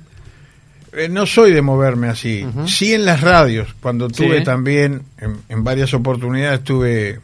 eh, 0.93 1.07
no 1.07 1.25
soy 1.25 1.53
de 1.53 1.61
moverme 1.61 2.09
así. 2.09 2.45
Sí 2.65 2.93
en 2.93 3.05
las 3.05 3.21
radios, 3.21 3.73
cuando 3.79 4.09
tuve 4.09 4.39
Sí. 4.39 4.43
también, 4.43 5.03
en, 5.19 5.37
en 5.47 5.63
varias 5.63 5.93
oportunidades 5.93 6.63
tuve 6.63 7.21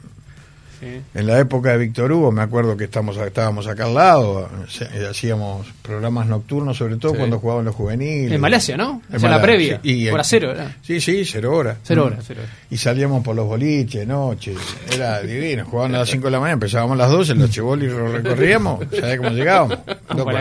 Sí. 0.79 1.01
En 1.15 1.27
la 1.27 1.39
época 1.39 1.71
de 1.71 1.77
Víctor 1.79 2.11
Hugo, 2.11 2.31
me 2.31 2.41
acuerdo 2.41 2.77
que 2.77 2.83
estamos, 2.83 3.17
estábamos 3.17 3.65
acá 3.67 3.85
al 3.85 3.93
lado, 3.95 4.49
eh, 4.93 5.07
hacíamos 5.09 5.65
programas 5.81 6.27
nocturnos, 6.27 6.77
sobre 6.77 6.97
todo 6.97 7.13
Sí. 7.13 7.17
cuando 7.17 7.39
jugaban 7.39 7.65
los 7.65 7.73
juveniles. 7.75 8.31
En 8.31 8.39
Malasia, 8.41 8.77
¿no? 8.77 9.01
En 9.11 9.21
la 9.21 9.41
previa. 9.41 9.79
sí. 9.83 10.07
Eh, 10.07 10.13
cero, 10.23 10.49
¿verdad? 10.49 10.71
Sí, 10.81 11.01
sí, 11.01 11.23
cero 11.25 11.55
horas. 11.55 11.77
Cero 11.83 12.03
Mm. 12.03 12.07
horas, 12.07 12.23
cero 12.27 12.41
horas. 12.43 12.55
Y 12.69 12.77
salíamos 12.77 13.23
por 13.23 13.35
los 13.35 13.47
boliches, 13.47 14.05
noche, 14.07 14.53
era 14.93 15.21
divino. 15.21 15.65
Jugaban 15.65 15.95
a 15.95 15.99
las 15.99 16.09
5 16.09 16.25
de 16.27 16.31
la 16.31 16.39
mañana, 16.39 16.53
empezábamos 16.53 16.93
a 16.93 16.97
las 17.03 17.11
12, 17.11 17.35
los 17.35 17.49
chibolis 17.49 17.91
lo 17.91 18.11
recorríamos, 18.11 18.85
¿sabés 18.99 19.17
cómo 19.17 19.29
llegábamos? 19.31 19.79
Loco, 20.15 20.31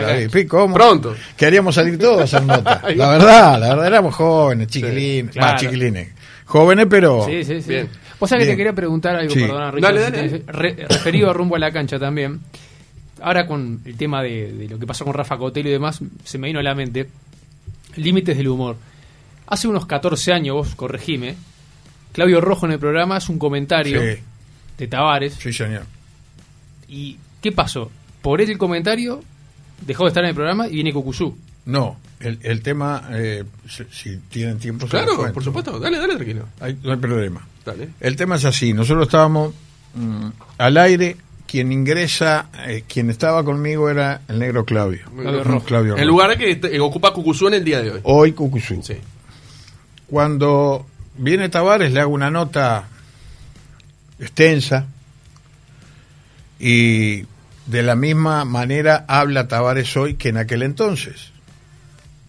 ¿cómo? 0.49 0.73
Pronto. 0.73 1.15
Queríamos 1.35 1.73
salir 1.75 1.97
todos 1.97 2.21
a 2.21 2.23
hacer 2.25 2.43
nota. 2.43 2.81
La 2.95 3.09
verdad, 3.09 3.59
la 3.59 3.69
verdad, 3.69 3.87
éramos 3.87 4.15
jóvenes, 4.15 4.67
chiquilines, 4.67 5.31
claro. 5.31 5.51
más 5.53 5.61
chiquilines. 5.61 6.09
Jóvenes, 6.45 6.87
pero... 6.89 7.25
Sí, 7.25 7.43
sí, 7.43 7.61
sí. 7.61 7.69
Bien. 7.69 7.89
Vos 8.19 8.29
sabés 8.29 8.43
que 8.43 8.47
Bien. 8.47 8.55
te 8.55 8.57
quería 8.57 8.73
preguntar 8.73 9.15
algo, 9.15 9.33
Sí. 9.33 9.41
perdona, 9.41 9.71
Richard, 9.71 9.93
Dale, 9.93 10.05
si 10.05 10.11
dale, 10.11 10.31
tenés- 10.31 10.45
re- 10.47 10.87
referido 10.89 11.29
a 11.29 11.33
rumbo 11.33 11.55
a 11.55 11.59
la 11.59 11.71
cancha 11.71 11.99
también. 11.99 12.39
Ahora 13.21 13.45
con 13.47 13.81
el 13.85 13.95
tema 13.97 14.21
de, 14.23 14.51
de 14.53 14.67
lo 14.69 14.77
que 14.79 14.85
pasó 14.87 15.03
con 15.05 15.13
Rafa 15.13 15.37
Cotelo 15.37 15.69
y 15.69 15.71
demás, 15.71 15.99
se 16.23 16.37
me 16.37 16.47
vino 16.47 16.59
a 16.59 16.63
la 16.63 16.75
mente 16.75 17.07
límites 17.95 18.37
del 18.37 18.47
humor. 18.47 18.75
Hace 19.47 19.67
unos 19.67 19.85
14 19.85 20.33
años, 20.33 20.55
vos 20.55 20.75
corregime, 20.75 21.35
Claudio 22.11 22.41
Rojo 22.41 22.65
en 22.65 22.73
el 22.73 22.79
programa 22.79 23.15
hace 23.17 23.31
un 23.31 23.39
comentario 23.39 24.01
Sí, 24.01 24.19
de 24.77 24.87
Tavares. 24.87 25.33
sí, 25.35 25.53
señor. 25.53 25.83
¿Y 26.87 27.17
qué 27.41 27.51
pasó? 27.51 27.91
Por 28.21 28.41
él 28.41 28.49
el 28.49 28.57
comentario 28.57 29.21
dejó 29.85 30.03
de 30.03 30.07
estar 30.09 30.23
en 30.23 30.29
el 30.29 30.35
programa 30.35 30.67
y 30.67 30.71
viene 30.73 30.93
Cucuzú. 30.93 31.37
No, 31.65 31.97
el, 32.19 32.39
el 32.41 32.61
tema, 32.61 33.09
eh, 33.11 33.43
si, 33.69 33.83
si 33.91 34.17
tienen 34.29 34.57
tiempo, 34.59 34.87
Claro, 34.87 35.31
por 35.33 35.43
supuesto. 35.43 35.79
Dale, 35.79 35.99
dale, 35.99 36.15
tranquilo. 36.15 36.45
Hay- 36.59 36.77
no 36.83 36.91
hay 36.91 36.97
problema. 36.97 37.45
Dale. 37.65 37.89
El 37.99 38.15
tema 38.15 38.35
es 38.37 38.45
así, 38.45 38.73
nosotros 38.73 39.07
estábamos 39.07 39.53
mm, 39.93 40.27
al 40.57 40.77
aire, 40.77 41.17
quien 41.45 41.71
ingresa, 41.71 42.49
eh, 42.65 42.83
quien 42.87 43.09
estaba 43.09 43.43
conmigo 43.43 43.89
era 43.89 44.21
el 44.27 44.39
negro 44.39 44.65
Claudio. 44.65 45.05
Claudio 45.15 45.43
Rojo. 45.43 45.65
Claudio 45.65 45.93
El 45.95 45.99
Rojo. 46.07 46.11
lugar 46.11 46.37
que 46.37 46.59
eh, 46.63 46.79
ocupa 46.79 47.13
Cucuzú 47.13 47.47
en 47.47 47.53
el 47.55 47.63
día 47.63 47.81
de 47.81 47.91
hoy. 47.91 47.99
Hoy 48.03 48.31
Cucuzú. 48.33 48.81
Sí. 48.83 48.95
Cuando 50.07 50.85
viene 51.17 51.49
Tavares 51.49 51.91
le 51.93 51.99
hago 52.01 52.13
una 52.13 52.29
nota 52.31 52.87
extensa 54.19 54.87
y 56.59 57.23
de 57.65 57.83
la 57.83 57.95
misma 57.95 58.45
manera 58.45 59.05
habla 59.07 59.47
Tavares 59.47 59.95
hoy 59.97 60.15
que 60.15 60.29
en 60.29 60.37
aquel 60.37 60.63
entonces, 60.63 61.31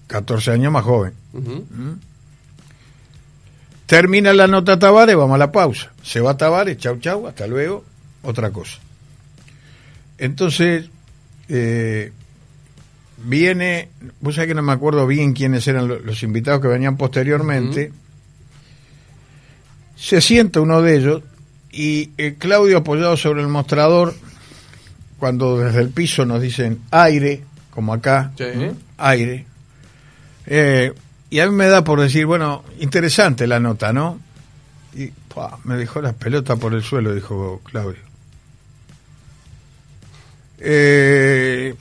14 0.09 0.51
años 0.51 0.73
más 0.73 0.85
joven. 0.85 1.13
Ujú. 1.33 1.65
Termina 3.87 4.33
la 4.35 4.47
nota 4.47 4.79
Tavares, 4.79 5.17
vamos 5.17 5.37
a 5.37 5.39
la 5.39 5.53
pausa. 5.53 5.93
Se 6.03 6.21
va 6.21 6.37
Tavares, 6.37 6.77
chau 6.79 6.99
chau, 6.99 7.27
hasta 7.27 7.47
luego, 7.47 7.85
otra 8.23 8.51
cosa. 8.51 8.79
Entonces, 10.19 10.91
eh, 11.49 12.13
viene, 13.25 13.89
vos 14.21 14.35
sabés 14.35 14.49
que 14.49 14.55
no 14.55 14.63
me 14.63 14.73
acuerdo 14.73 15.07
bien 15.07 15.33
quiénes 15.33 15.67
eran 15.69 15.89
lo- 15.89 16.01
los, 16.01 16.23
invitados 16.23 16.61
que 16.61 16.69
venían 16.69 16.97
posteriormente. 16.99 17.93
Se 19.97 20.21
sienta 20.21 20.61
uno 20.61 20.83
de 20.83 20.97
ellos 20.97 21.23
y 21.73 22.11
eh, 22.19 22.37
Claudio 22.39 22.79
apoyado 22.79 23.17
sobre 23.17 23.41
el 23.43 23.49
mostrador, 23.49 24.15
cuando 25.19 25.59
desde 25.59 25.81
el 25.81 25.89
piso 25.91 26.25
nos 26.27 26.41
dicen 26.43 26.81
aire, 26.91 27.43
como 27.71 27.93
acá, 27.95 28.33
Sí. 28.37 28.45
¿m? 28.45 28.75
aire. 28.99 29.47
Eh, 30.49 30.93
y 31.31 31.41
a 31.41 31.47
mí 31.47 31.55
me 31.55 31.67
da 31.67 31.85
por 31.85 32.01
decir, 32.01 32.25
bueno, 32.27 32.65
interesante 32.81 33.47
la 33.47 33.61
nota, 33.61 33.93
¿no? 33.93 34.19
Y 34.95 35.09
¡pua! 35.09 35.59
me 35.65 35.77
dejó 35.77 36.01
las 36.01 36.15
pelotas 36.15 36.59
por 36.59 36.73
el 36.75 36.83
suelo, 36.83 37.15
dijo 37.15 37.61
Claudio. 37.65 38.01
Eh, 40.61 41.75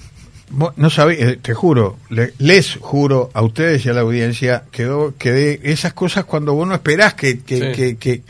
no 0.78 0.90
sabía, 0.90 1.36
te 1.38 1.54
juro, 1.54 1.98
le- 2.10 2.34
les 2.38 2.76
juro 2.80 3.30
a 3.34 3.42
ustedes 3.42 3.86
y 3.86 3.90
a 3.90 3.94
la 3.94 4.02
audiencia 4.02 4.64
quedó, 4.72 5.14
que 5.18 5.32
de 5.32 5.60
esas 5.64 5.94
cosas 5.94 6.26
cuando 6.26 6.54
vos 6.54 6.68
no 6.68 6.74
esperás 6.76 7.14
que, 7.16 7.40
que, 7.40 7.58
Sí. 7.60 7.72
que, 7.74 7.98
que- 7.98 8.22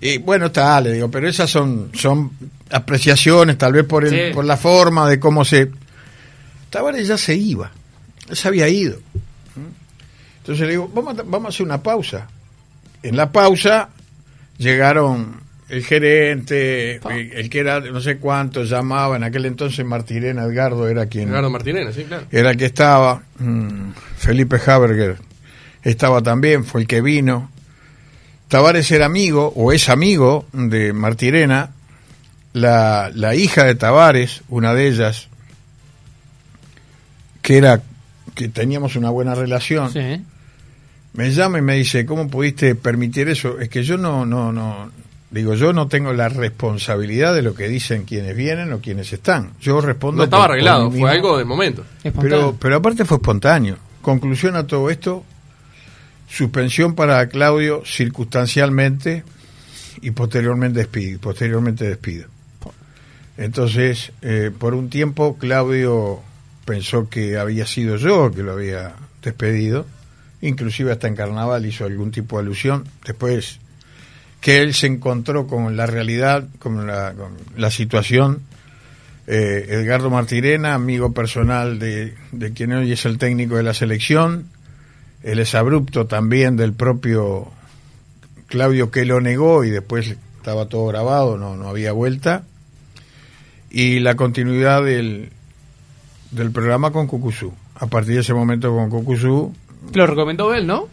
y 0.00 0.18
bueno, 0.18 0.46
está, 0.46 0.80
le 0.80 0.92
digo, 0.92 1.10
pero 1.10 1.28
esas 1.28 1.50
son, 1.50 1.90
son 1.94 2.30
apreciaciones, 2.70 3.56
tal 3.58 3.72
vez 3.72 3.84
por, 3.84 4.04
el, 4.04 4.10
Sí. 4.10 4.34
por 4.34 4.44
la 4.44 4.56
forma 4.56 5.08
de 5.08 5.18
cómo 5.18 5.44
se... 5.44 5.70
Tavares 6.70 7.06
ya 7.08 7.16
se 7.16 7.34
iba, 7.34 7.70
ya 8.28 8.34
se 8.34 8.48
había 8.48 8.68
ido. 8.68 8.98
Entonces 10.44 10.66
le 10.66 10.72
digo, 10.72 10.90
vamos 10.92 11.18
a, 11.18 11.22
vamos 11.22 11.46
a 11.46 11.48
hacer 11.48 11.64
una 11.64 11.82
pausa. 11.82 12.28
En 13.02 13.16
la 13.16 13.32
pausa 13.32 13.88
llegaron 14.58 15.40
el 15.70 15.82
gerente, 15.82 16.96
el, 16.96 17.32
el 17.32 17.48
que 17.48 17.60
era 17.60 17.80
no 17.80 17.98
sé 18.02 18.18
cuánto, 18.18 18.64
llamaba, 18.64 19.16
en 19.16 19.24
aquel 19.24 19.46
entonces 19.46 19.86
Martirena 19.86 20.42
Edgardo 20.44 20.86
era 20.86 21.06
quien 21.06 21.30
Edgardo 21.30 21.48
Martínez, 21.48 21.94
sí, 21.94 22.04
claro. 22.04 22.26
era 22.30 22.50
el 22.50 22.58
que 22.58 22.66
estaba, 22.66 23.22
mm, 23.38 23.92
Felipe 24.18 24.60
Haberger 24.66 25.16
estaba 25.82 26.20
también, 26.20 26.64
fue 26.64 26.82
el 26.82 26.86
que 26.86 27.00
vino. 27.00 27.50
Tavares 28.48 28.90
era 28.90 29.06
amigo, 29.06 29.50
o 29.56 29.72
es 29.72 29.88
amigo 29.88 30.46
de 30.52 30.92
Martirena, 30.92 31.70
la, 32.52 33.10
la 33.14 33.34
hija 33.34 33.64
de 33.64 33.74
Tavares, 33.74 34.42
una 34.50 34.74
de 34.74 34.88
ellas, 34.88 35.28
que 37.40 37.56
era 37.56 37.80
que 38.34 38.48
teníamos 38.48 38.96
una 38.96 39.08
buena 39.10 39.34
relación, 39.34 39.90
Sí. 39.90 40.22
Me 41.14 41.30
llama 41.30 41.58
y 41.58 41.62
me 41.62 41.74
dice, 41.76 42.04
¿cómo 42.06 42.28
pudiste 42.28 42.74
permitir 42.74 43.28
eso? 43.28 43.58
Es 43.58 43.68
que 43.68 43.82
yo 43.82 43.96
no, 43.96 44.26
no, 44.26 44.52
no, 44.52 44.90
digo, 45.30 45.54
yo 45.54 45.72
no 45.72 45.88
tengo 45.88 46.12
la 46.12 46.28
responsabilidad 46.28 47.34
de 47.34 47.42
lo 47.42 47.54
que 47.54 47.68
dicen 47.68 48.04
quienes 48.04 48.36
vienen 48.36 48.72
o 48.72 48.80
quienes 48.80 49.12
están. 49.12 49.52
Yo 49.60 49.80
respondo. 49.80 50.18
No 50.18 50.24
estaba 50.24 50.44
por- 50.44 50.52
arreglado, 50.52 50.84
fue 50.90 50.94
mismo. 50.94 51.06
algo 51.08 51.38
del 51.38 51.46
momento. 51.46 51.84
Espontáneo. 52.02 52.20
Pero, 52.38 52.56
pero 52.60 52.76
aparte 52.76 53.04
fue 53.04 53.16
espontáneo. 53.18 53.76
Conclusión 54.02 54.54
a 54.56 54.66
todo 54.66 54.90
esto, 54.90 55.24
suspensión 56.28 56.94
para 56.94 57.26
Claudio 57.28 57.82
circunstancialmente 57.86 59.22
y 60.02 60.10
posteriormente 60.10 60.80
despido. 60.80 61.20
Posteriormente 61.20 61.86
despido. 61.88 62.26
Entonces, 63.36 64.12
eh, 64.22 64.50
por 64.56 64.74
un 64.74 64.90
tiempo 64.90 65.36
Claudio 65.38 66.20
pensó 66.64 67.08
que 67.08 67.36
había 67.36 67.66
sido 67.66 67.96
yo 67.96 68.30
que 68.30 68.42
lo 68.42 68.52
había 68.52 68.94
despedido, 69.22 69.86
inclusive 70.44 70.92
hasta 70.92 71.08
en 71.08 71.16
carnaval 71.16 71.64
hizo 71.66 71.84
algún 71.84 72.10
tipo 72.10 72.36
de 72.36 72.42
alusión. 72.42 72.84
Después 73.04 73.58
que 74.40 74.60
él 74.60 74.74
se 74.74 74.86
encontró 74.86 75.46
con 75.46 75.74
la 75.76 75.86
realidad, 75.86 76.46
con 76.58 76.86
la, 76.86 77.70
situación, 77.70 78.42
eh, 79.26 79.66
Edgardo 79.70 80.10
Martirena, 80.10 80.74
amigo 80.74 81.12
personal 81.12 81.78
de, 81.78 82.14
de 82.32 82.52
quien 82.52 82.72
hoy 82.72 82.92
es 82.92 83.06
el 83.06 83.16
técnico 83.16 83.56
de 83.56 83.62
la 83.62 83.72
selección, 83.72 84.48
él 85.22 85.38
es 85.38 85.54
abrupto 85.54 86.06
también 86.06 86.56
del 86.56 86.74
propio 86.74 87.50
Claudio 88.46 88.90
que 88.90 89.06
lo 89.06 89.22
negó 89.22 89.64
y 89.64 89.70
después 89.70 90.14
estaba 90.36 90.66
todo 90.66 90.88
grabado, 90.88 91.38
no, 91.38 91.56
no 91.56 91.68
había 91.68 91.92
vuelta, 91.92 92.44
y 93.70 94.00
la 94.00 94.14
continuidad 94.14 94.84
del, 94.84 95.30
del 96.32 96.50
programa 96.50 96.90
con 96.90 97.06
Cucuzú. 97.06 97.54
A 97.76 97.86
partir 97.86 98.16
de 98.16 98.20
ese 98.20 98.34
momento 98.34 98.70
con 98.70 98.90
Cucuzú, 98.90 99.54
Lo 99.92 100.06
recomendó 100.06 100.54
él, 100.54 100.66
¿no? 100.66 100.88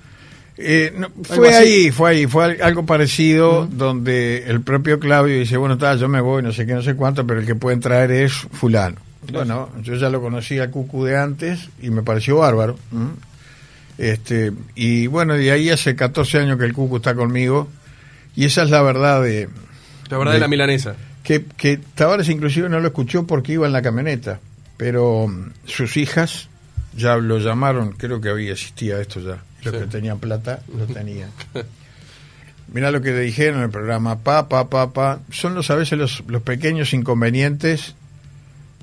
eh, 0.57 0.93
no, 0.95 1.09
fue 1.23 1.55
ahí, 1.55 1.89
fue 1.91 2.11
ahí, 2.11 2.27
fue 2.27 2.43
al- 2.45 2.61
algo 2.61 2.85
parecido 2.85 3.65
donde 3.71 4.43
el 4.47 4.61
propio 4.61 4.99
Claudio 4.99 5.39
dice, 5.39 5.57
bueno, 5.57 5.73
está, 5.75 5.95
yo 5.95 6.07
me 6.07 6.21
voy, 6.21 6.43
no 6.43 6.51
sé 6.51 6.65
qué, 6.67 6.73
no 6.73 6.83
sé 6.83 6.93
cuánto, 6.95 7.25
pero 7.25 7.39
el 7.39 7.45
que 7.47 7.55
pueden 7.55 7.79
traer 7.79 8.11
es 8.11 8.33
fulano. 8.33 8.97
Bueno, 9.31 9.69
yo 9.81 9.95
ya 9.95 10.09
lo 10.09 10.21
conocía 10.21 10.63
al 10.63 10.69
Cucu 10.71 11.03
de 11.05 11.17
antes 11.17 11.69
y 11.81 11.89
me 11.89 12.03
pareció 12.03 12.37
bárbaro. 12.37 12.75
Este, 13.97 14.51
y 14.75 15.07
bueno, 15.07 15.35
de 15.35 15.51
ahí 15.51 15.69
hace 15.69 15.95
14 15.95 16.39
años 16.39 16.57
que 16.57 16.65
el 16.65 16.73
Cucu 16.73 16.97
está 16.97 17.13
conmigo 17.15 17.67
y 18.35 18.45
esa 18.45 18.63
es 18.63 18.69
la 18.69 18.81
verdad 18.81 19.21
de 19.21 19.47
La 20.09 20.17
verdad 20.17 20.33
de 20.33 20.39
la 20.39 20.47
milanesa. 20.47 20.95
que, 21.23 21.45
que 21.57 21.77
Tavares 21.95 22.29
inclusive 22.29 22.67
no 22.69 22.79
lo 22.79 22.87
escuchó 22.87 23.27
porque 23.27 23.53
iba 23.53 23.67
en 23.67 23.73
la 23.73 23.81
camioneta, 23.81 24.39
pero 24.77 25.27
mm, 25.27 25.51
sus 25.65 25.97
hijas 25.97 26.49
ya 26.95 27.17
lo 27.17 27.39
llamaron, 27.39 27.91
creo 27.93 28.19
que 28.21 28.29
había 28.29 28.51
existía 28.53 28.99
esto 28.99 29.19
ya, 29.19 29.41
los 29.63 29.73
Sí. 29.73 29.79
que 29.79 29.87
tenían 29.87 30.19
plata 30.19 30.61
lo 30.77 30.85
tenían. 30.93 31.29
Mirá 32.73 32.89
lo 32.91 33.01
que 33.01 33.11
le 33.11 33.19
dijeron 33.21 33.57
en 33.59 33.65
el 33.65 33.69
programa, 33.69 34.19
pa, 34.19 34.47
pa, 34.47 34.69
pa, 34.69 34.91
pa, 34.93 35.19
son 35.31 35.55
los 35.55 35.69
a 35.69 35.75
veces 35.75 35.97
los, 35.99 36.23
los 36.27 36.41
pequeños 36.41 36.93
inconvenientes 36.93 37.95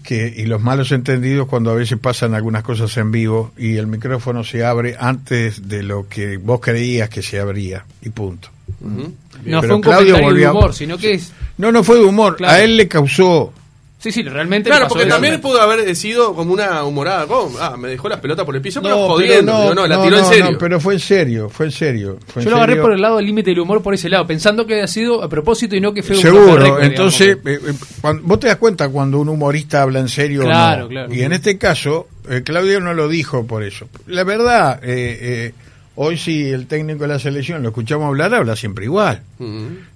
que, 0.02 0.32
y 0.36 0.44
los 0.44 0.60
malos 0.62 0.92
entendidos 0.92 1.48
cuando 1.48 1.70
a 1.70 1.74
veces 1.74 1.98
pasan 1.98 2.34
algunas 2.34 2.62
cosas 2.62 2.94
en 2.98 3.10
vivo 3.10 3.52
y 3.56 3.76
el 3.76 3.86
micrófono 3.86 4.44
se 4.44 4.64
abre 4.64 4.96
antes 4.98 5.68
de 5.68 5.82
lo 5.82 6.06
que 6.08 6.36
vos 6.36 6.60
creías 6.60 7.08
que 7.08 7.22
se 7.22 7.40
abría 7.40 7.84
y 8.02 8.10
punto. 8.10 8.48
No 8.80 9.12
Pero 9.42 9.62
fue 9.62 9.74
un 9.76 9.80
Claudio 9.82 9.98
comentario 10.14 10.22
volvió 10.24 10.44
de 10.46 10.50
humor, 10.52 10.74
sino 10.74 10.98
que 10.98 11.12
es... 11.14 11.32
No, 11.56 11.72
no 11.72 11.82
fue 11.82 11.96
de 11.96 12.04
humor. 12.04 12.36
Claro. 12.36 12.52
A 12.54 12.60
él 12.62 12.76
le 12.76 12.86
causó 12.88 13.52
Sí, 14.00 14.12
sí, 14.12 14.22
realmente. 14.22 14.70
Claro, 14.70 14.86
porque 14.86 15.06
también 15.06 15.40
pudo 15.40 15.60
haber 15.60 15.96
sido 15.96 16.32
como 16.32 16.52
una 16.52 16.84
humorada. 16.84 17.26
como, 17.26 17.58
ah, 17.58 17.76
me 17.76 17.88
dejó 17.88 18.08
las 18.08 18.20
pelotas 18.20 18.44
por 18.46 18.54
el 18.54 18.62
piso, 18.62 18.80
pero 18.80 18.94
No, 18.94 19.08
jodiendo. 19.08 19.50
pero 19.52 19.62
Digo, 19.62 19.74
no, 19.74 19.86
la 19.88 20.02
tiró 20.02 20.16
en 20.18 20.22
no, 20.22 20.28
serio. 20.28 20.50
no, 20.52 20.58
pero 20.58 20.78
fue 20.80 20.94
en 20.94 21.00
serio, 21.00 21.48
fue 21.48 21.66
en 21.66 21.72
serio. 21.72 22.18
fue 22.28 22.42
en 22.42 22.44
Yo 22.44 22.50
lo 22.52 22.56
agarré 22.58 22.74
serio. 22.74 22.82
por 22.84 22.92
el 22.92 23.00
lado 23.02 23.16
del 23.16 23.26
límite 23.26 23.50
del 23.50 23.58
humor 23.58 23.82
por 23.82 23.94
ese 23.94 24.08
lado, 24.08 24.24
pensando 24.24 24.64
que 24.66 24.74
había 24.74 24.86
sido 24.86 25.20
a 25.20 25.28
propósito 25.28 25.74
y 25.74 25.80
no 25.80 25.92
que 25.92 26.04
fue 26.04 26.14
un 26.14 26.22
Seguro, 26.22 26.80
entonces, 26.80 27.42
digamos. 27.44 27.68
eh, 27.68 27.70
eh, 27.72 27.86
cuando- 28.00 28.22
vos 28.22 28.38
te 28.38 28.46
das 28.46 28.56
cuenta 28.56 28.88
cuando 28.88 29.18
un 29.18 29.28
humorista 29.30 29.82
habla 29.82 29.98
en 29.98 30.08
serio 30.08 30.42
Claro, 30.42 30.82
o 30.82 30.84
no. 30.84 30.88
claro. 30.90 31.12
Y 31.14 31.22
en 31.22 31.32
este 31.32 31.58
caso, 31.58 32.06
eh, 32.30 32.42
Claudio 32.44 32.78
no 32.80 32.94
lo 32.94 33.08
dijo 33.08 33.48
por 33.48 33.64
eso. 33.64 33.88
La 34.06 34.22
verdad, 34.22 34.78
eh, 34.84 35.18
eh, 35.20 35.52
hoy 35.96 36.16
si 36.18 36.48
el 36.48 36.68
técnico 36.68 37.00
de 37.02 37.08
la 37.08 37.18
selección 37.18 37.64
lo 37.64 37.70
escuchamos 37.70 38.06
hablar, 38.06 38.32
habla 38.32 38.54
siempre 38.54 38.84
igual. 38.84 39.22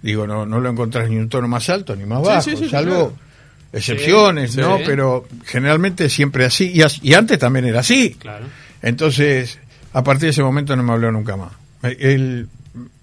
Digo, 0.03 0.27
no, 0.27 0.45
no 0.45 0.59
lo 0.61 0.69
encontrás 0.71 1.09
ni 1.09 1.19
un 1.19 1.29
tono 1.29 1.47
más 1.47 1.69
alto 1.69 1.95
ni 1.95 2.05
más 2.05 2.19
Sí, 2.23 2.29
bajo, 2.29 2.43
sí, 2.43 2.57
sí, 2.57 2.69
salvo 2.69 2.91
claro. 2.91 3.13
Excepciones, 3.73 4.53
Sí, 4.53 4.61
¿no? 4.61 4.79
sí. 4.79 4.85
Pero 4.87 5.27
generalmente 5.45 6.09
siempre 6.09 6.45
así, 6.45 6.71
y, 6.73 6.83
as- 6.83 7.03
y 7.03 7.15
antes 7.15 7.39
también 7.39 7.65
era 7.65 7.81
así. 7.81 8.15
Claro. 8.19 8.47
Entonces, 8.83 9.59
a 9.93 10.03
partir 10.05 10.25
de 10.27 10.31
ese 10.31 10.43
momento 10.43 10.75
no 10.77 10.83
me 10.83 10.93
habló 10.93 11.11
nunca 11.13 11.37
más. 11.37 11.53
Eh, 11.83 11.97
Él, 12.01 12.49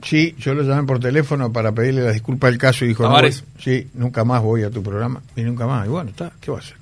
sí, 0.04 0.36
yo 0.38 0.54
lo 0.54 0.64
llamé 0.64 0.84
por 0.88 1.00
teléfono 1.00 1.52
para 1.52 1.72
pedirle 1.72 2.02
la 2.04 2.12
disculpa 2.12 2.48
del 2.48 2.58
caso 2.58 2.86
y 2.86 2.90
dijo, 2.90 3.04
no, 3.04 3.12
voy- 3.12 3.34
sí, 3.60 3.88
nunca 3.94 4.24
más 4.24 4.42
voy 4.42 4.64
a 4.64 4.70
tu 4.70 4.82
programa, 4.84 5.22
y 5.36 5.42
nunca 5.42 5.66
más. 5.68 5.86
Y 5.86 5.90
bueno, 5.90 6.10
está, 6.12 6.32
¿qué 6.42 6.52
va 6.52 6.58
a 6.58 6.62
hacer? 6.62 6.76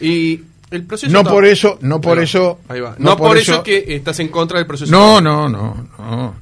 Y 0.00 0.40
el 0.70 0.82
proceso. 0.84 1.12
No 1.12 1.20
está- 1.20 1.30
por 1.30 1.44
eso, 1.44 1.78
no 1.82 2.00
por 2.00 2.18
eso, 2.18 2.60
ahí 2.68 2.80
va. 2.80 2.94
No, 2.98 3.16
por, 3.16 3.36
eso, 3.36 3.62
que 3.62 3.84
estás 3.88 4.20
en 4.20 4.28
contra 4.28 4.58
del 4.58 4.66
proceso. 4.66 4.90
No, 4.90 5.20
no, 5.20 5.48
no, 5.48 5.88
no. 5.98 6.34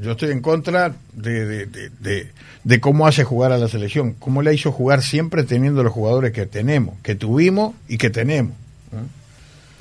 Yo 0.00 0.12
estoy 0.12 0.30
en 0.30 0.40
contra 0.42 0.94
de, 1.12 1.44
de, 1.46 1.66
de, 1.66 1.90
de- 2.00 2.30
de 2.64 2.80
cómo 2.80 3.06
hace 3.06 3.22
jugar 3.24 3.52
a 3.52 3.58
la 3.58 3.68
selección, 3.68 4.14
cómo 4.18 4.42
la 4.42 4.52
hizo 4.52 4.72
jugar 4.72 5.02
siempre 5.02 5.44
teniendo 5.44 5.82
los 5.84 5.92
jugadores 5.92 6.32
que 6.32 6.46
tenemos, 6.46 6.96
que 7.02 7.14
tuvimos 7.14 7.74
y 7.88 7.96
que 7.96 8.10
tenemos. 8.10 8.54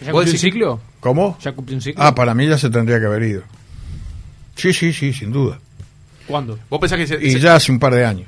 ¿Ya 0.02 0.12
¿Vos 0.12 0.22
cumplió 0.24 0.34
un 0.34 0.38
ciclo? 0.40 0.82
¿Cómo? 1.00 1.38
¿Ya 1.42 1.52
cumplió 1.54 1.78
un 1.78 1.82
ciclo? 1.82 2.04
Ah, 2.04 2.14
para 2.14 2.34
mí 2.36 2.48
ya 2.48 2.58
se 2.58 2.70
tendría 2.70 3.00
que 3.00 3.06
haber 3.08 3.24
ido. 3.24 3.44
Sí, 4.56 4.72
sí, 4.74 4.94
sí, 4.94 5.14
sin 5.14 5.32
duda. 5.32 5.60
¿Cuándo? 6.28 6.60
Vos 6.70 6.80
pensás 6.80 6.98
que 7.00 7.08
se, 7.08 7.16
Y 7.26 7.32
se- 7.32 7.40
ya 7.40 7.56
hace 7.56 7.72
un 7.72 7.80
par 7.80 7.94
de 7.96 8.06
años. 8.06 8.28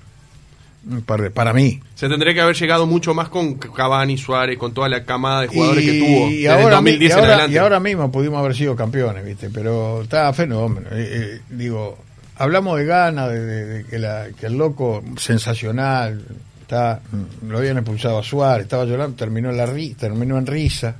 Para 1.33 1.53
mí. 1.53 1.81
se 1.95 2.07
tendría 2.07 2.33
que 2.33 2.41
haber 2.41 2.55
llegado 2.55 2.85
mucho 2.87 3.13
más 3.13 3.29
con 3.29 3.55
Cavani, 3.55 4.17
Suárez, 4.17 4.57
con 4.57 4.73
toda 4.73 4.87
la 4.89 5.03
camada 5.03 5.41
de 5.41 5.47
jugadores 5.47 5.83
que 5.85 5.99
tuvo 5.99 6.29
y 6.29 6.35
desde 6.43 6.49
ahora, 6.49 6.63
el 6.65 6.71
2010 6.71 6.99
mi- 6.99 7.03
y 7.03 7.05
en 7.07 7.11
ahora- 7.19 7.27
adelante. 7.33 7.53
y 7.53 7.57
ahora 7.57 7.79
mismo 7.79 8.11
pudimos 8.11 8.39
haber 8.39 8.55
sido 8.55 8.75
campeones, 8.75 9.25
¿viste? 9.25 9.49
Pero 9.49 10.01
está 10.03 10.31
fenómeno. 10.33 10.87
Eh, 10.91 11.09
eh, 11.11 11.41
digo, 11.49 11.97
hablamos 12.37 12.77
de 12.77 12.85
gana, 12.85 13.27
de, 13.27 13.39
de- 13.39 13.65
de 13.65 13.83
que, 13.85 13.99
la, 13.99 14.27
que 14.39 14.45
el 14.45 14.57
loco 14.57 15.03
sensacional, 15.17 16.23
está, 16.61 17.01
mm, 17.11 17.49
lo 17.49 17.57
habían 17.57 17.77
expulsado 17.77 18.19
a 18.19 18.23
Suárez, 18.23 18.63
estaba 18.65 18.85
llorando, 18.85 19.15
terminó, 19.17 19.49
en 19.49 19.57
la 19.57 19.65
ri- 19.67 19.95
terminó 19.95 20.37
en 20.37 20.45
risa. 20.47 20.95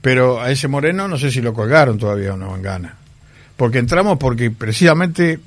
Pero 0.00 0.40
a 0.40 0.50
ese 0.50 0.68
Moreno 0.68 1.08
no 1.08 1.18
sé 1.18 1.30
si 1.30 1.40
lo 1.40 1.52
colgaron 1.52 1.98
todavía 1.98 2.34
o 2.34 2.36
no 2.36 2.54
en 2.54 2.62
gana. 2.62 2.94
Porque 3.56 3.78
entramos 3.78 4.18
porque 4.18 4.50
precisamente 4.50 5.40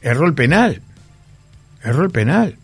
erró 0.00 0.26
el 0.26 0.34
penal. 0.34 0.80
Erró 1.82 2.04
el 2.04 2.10
penal. 2.10 2.56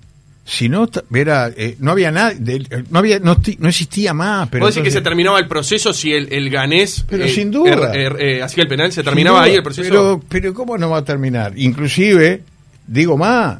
Si 0.44 0.68
no, 0.70 0.88
era, 1.14 1.48
eh, 1.54 1.76
no 1.78 1.90
había 1.90 2.10
nada, 2.10 2.32
de- 2.32 2.84
no, 2.90 3.00
había, 3.00 3.18
no, 3.18 3.36
existía 3.68 4.14
más. 4.14 4.48
Pero 4.48 4.64
Vos 4.64 4.74
decís 4.74 4.86
que 4.86 4.90
se 4.96 5.02
terminaba 5.02 5.38
el 5.38 5.46
proceso 5.46 5.92
si 5.92 6.12
el, 6.12 6.32
el 6.32 6.48
ganés 6.48 7.04
Pero 7.06 7.24
eh, 7.24 7.28
sin 7.28 7.50
duda. 7.50 7.92
er- 7.92 8.12
er- 8.12 8.16
eh, 8.18 8.42
hacía 8.42 8.62
el 8.62 8.68
penal, 8.68 8.90
se 8.90 9.02
terminaba 9.02 9.40
duda, 9.40 9.46
ahí 9.50 9.54
el 9.56 9.62
proceso. 9.62 9.88
Pero, 9.90 10.22
pero 10.26 10.54
¿cómo 10.54 10.78
no 10.78 10.88
va 10.88 10.98
a 10.98 11.04
terminar? 11.04 11.52
Inclusive, 11.58 12.42
digo 12.86 13.18
más, 13.18 13.58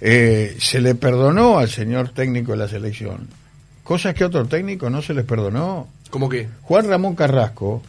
eh, 0.00 0.56
se 0.60 0.80
le 0.80 0.94
perdonó 0.94 1.58
al 1.58 1.68
señor 1.68 2.10
técnico 2.10 2.52
de 2.52 2.58
la 2.58 2.68
selección. 2.68 3.26
Cosas 3.82 4.14
que 4.14 4.22
a 4.22 4.28
otro 4.28 4.46
técnico 4.46 4.88
no 4.90 5.02
se 5.02 5.14
les 5.14 5.24
perdonó. 5.24 5.88
¿Cómo 6.10 6.28
que? 6.28 6.46
Juan 6.62 6.88
Ramón 6.88 7.16
Carrasco, 7.16 7.82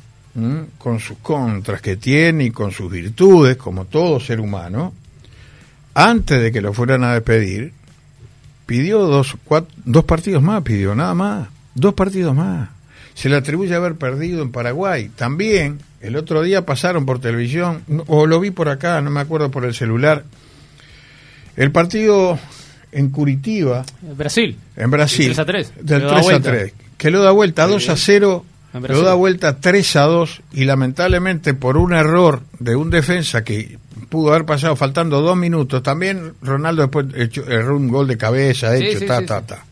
con 0.79 0.99
sus 0.99 1.19
contras 1.19 1.81
que 1.81 1.97
tiene 1.97 2.45
y 2.45 2.49
con 2.49 2.71
sus 2.71 2.91
virtudes, 2.91 3.57
como 3.57 3.85
todo 3.85 4.19
ser 4.19 4.39
humano, 4.39 4.93
antes 5.93 6.41
de 6.41 6.51
que 6.51 6.61
lo 6.61 6.73
fueran 6.73 7.03
a 7.03 7.13
despedir, 7.13 7.73
pidió 8.65 8.99
dos, 8.99 9.35
cuat- 9.47 9.67
dos 9.85 10.05
partidos 10.05 10.41
más, 10.41 10.61
pidió 10.63 10.95
nada 10.95 11.13
más, 11.13 11.47
dos 11.75 11.93
partidos 11.93 12.35
más. 12.35 12.69
Se 13.13 13.29
le 13.29 13.35
atribuye 13.35 13.75
haber 13.75 13.95
perdido 13.95 14.41
en 14.41 14.51
Paraguay. 14.51 15.09
También, 15.15 15.79
el 16.01 16.15
otro 16.15 16.41
día 16.41 16.65
pasaron 16.65 17.05
por 17.05 17.19
televisión, 17.19 17.83
o 18.07 18.25
lo 18.25 18.39
vi 18.39 18.49
por 18.51 18.69
acá, 18.69 19.01
no 19.01 19.11
me 19.11 19.19
acuerdo 19.19 19.51
por 19.51 19.65
el 19.65 19.73
celular, 19.75 20.23
el 21.55 21.71
partido 21.71 22.39
en 22.91 23.09
Curitiba, 23.09 23.85
Brasil. 24.17 24.57
en 24.75 24.89
Brasil. 24.91 25.27
El 25.29 25.35
3 25.35 25.39
a 25.39 25.45
3. 25.45 25.73
Del 25.81 26.01
Lo 26.03 26.07
da 26.09 26.13
3 26.15 26.19
a 26.19 26.23
vuelta. 26.23 26.49
3. 26.51 26.73
Que 26.97 27.11
lo 27.11 27.21
da 27.21 27.31
vuelta 27.31 27.67
2 27.67 27.89
a 27.89 27.97
0. 27.97 28.45
En 28.73 28.81
Lo 28.81 28.87
Brasil. 28.87 29.05
da 29.05 29.13
vuelta 29.13 29.57
3 29.59 29.95
a 29.97 30.01
2. 30.03 30.41
Y 30.53 30.65
lamentablemente 30.65 31.53
por 31.53 31.77
un 31.77 31.93
error 31.93 32.41
de 32.59 32.75
un 32.75 32.89
defensa 32.89 33.43
que 33.43 33.77
pudo 34.09 34.29
haber 34.33 34.45
pasado 34.45 34.75
faltando 34.75 35.21
dos 35.21 35.37
minutos. 35.37 35.83
También 35.83 36.33
Ronaldo 36.41 36.81
después 36.83 37.05
echó- 37.15 37.47
erró 37.47 37.77
un 37.77 37.87
gol 37.87 38.07
de 38.07 38.17
cabeza, 38.17 38.75
hecho, 38.75 38.99
sí, 38.99 39.05
ta, 39.05 39.19
sí, 39.19 39.25
ta, 39.25 39.39
sí. 39.41 39.45
ta. 39.47 39.65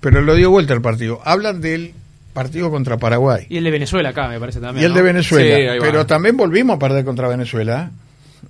Pero 0.00 0.20
lo 0.22 0.34
dio 0.34 0.50
vuelta 0.50 0.74
el 0.74 0.80
partido. 0.82 1.20
Hablan 1.24 1.60
del 1.60 1.92
partido 2.32 2.70
contra 2.70 2.98
Paraguay. 2.98 3.46
Y 3.48 3.56
el 3.56 3.64
de 3.64 3.70
Venezuela 3.72 4.10
acá, 4.10 4.28
me 4.28 4.38
parece 4.38 4.60
también. 4.60 4.82
Y 4.82 4.86
el 4.86 4.92
¿no? 4.92 4.96
de 4.98 5.02
Venezuela. 5.02 5.76
Pero 5.80 6.06
también 6.06 6.36
volvimos 6.36 6.76
a 6.76 6.78
perder 6.78 7.04
contra 7.04 7.26
Venezuela 7.28 7.90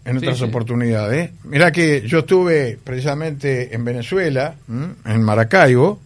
en 0.04 0.20
Sí, 0.20 0.26
otras 0.26 0.42
oportunidades. 0.42 1.30
Mira 1.44 1.72
que 1.72 2.02
yo 2.06 2.18
estuve 2.20 2.78
precisamente 2.84 3.74
en 3.74 3.84
Venezuela, 3.84 4.54
¿m? 4.68 4.88
en 5.06 5.22
Maracaibo, 5.22 5.98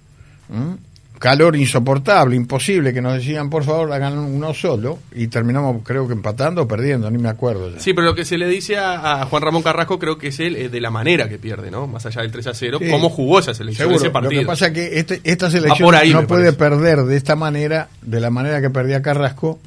¿m? 0.52 0.76
Calor 1.22 1.54
insoportable, 1.54 2.34
imposible, 2.34 2.92
que 2.92 3.00
nos 3.00 3.14
decían, 3.14 3.48
por 3.48 3.62
favor, 3.62 3.92
hagan 3.92 4.18
uno 4.18 4.52
solo, 4.54 4.98
y 5.14 5.28
terminamos 5.28 5.82
creo 5.84 6.08
que 6.08 6.14
empatando 6.14 6.62
o 6.62 6.66
perdiendo, 6.66 7.08
ni 7.12 7.18
me 7.18 7.28
acuerdo 7.28 7.70
ya. 7.70 7.78
Sí, 7.78 7.94
pero 7.94 8.08
lo 8.08 8.14
que 8.16 8.24
se 8.24 8.36
le 8.38 8.48
dice 8.48 8.76
a, 8.76 9.22
a 9.22 9.26
Juan 9.26 9.40
Ramón 9.40 9.62
Carrasco 9.62 10.00
creo 10.00 10.18
que 10.18 10.26
es 10.28 10.40
él 10.40 10.56
eh, 10.56 10.68
de 10.68 10.80
la 10.80 10.90
manera 10.90 11.28
que 11.28 11.38
pierde, 11.38 11.70
¿no? 11.70 11.86
Más 11.86 12.04
allá 12.06 12.22
del 12.22 12.32
3 12.32 12.48
a 12.48 12.54
0, 12.54 12.78
Sí. 12.82 12.90
cómo 12.90 13.08
jugó 13.08 13.38
esa 13.38 13.54
selección, 13.54 13.84
Seguro. 13.84 13.96
ese 13.98 14.06
Lo 14.06 14.12
partido. 14.12 14.40
que 14.42 14.46
pasa 14.48 14.66
es 14.66 14.72
que 14.72 14.98
este- 14.98 15.20
esta 15.22 15.48
selección 15.48 15.94
ahí, 15.94 16.12
no 16.12 16.26
puede 16.26 16.52
parece. 16.52 16.58
perder 16.58 17.04
de 17.04 17.16
esta 17.16 17.36
manera, 17.36 17.88
de 18.02 18.18
la 18.20 18.30
manera 18.30 18.60
que 18.60 18.70
perdía 18.70 19.00
Carrasco, 19.00 19.60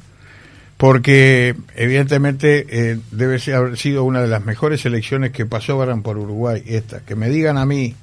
porque 0.76 1.54
evidentemente 1.74 2.66
eh, 2.68 2.98
debe 3.12 3.38
ser, 3.38 3.54
haber 3.54 3.78
sido 3.78 4.04
una 4.04 4.20
de 4.20 4.28
las 4.28 4.44
mejores 4.44 4.82
selecciones 4.82 5.32
que 5.32 5.46
pasaron 5.46 6.02
por 6.02 6.18
Uruguay, 6.18 6.62
esta. 6.66 7.00
Que 7.00 7.14
me 7.16 7.30
digan 7.30 7.56
a 7.56 7.64
mí, 7.64 7.94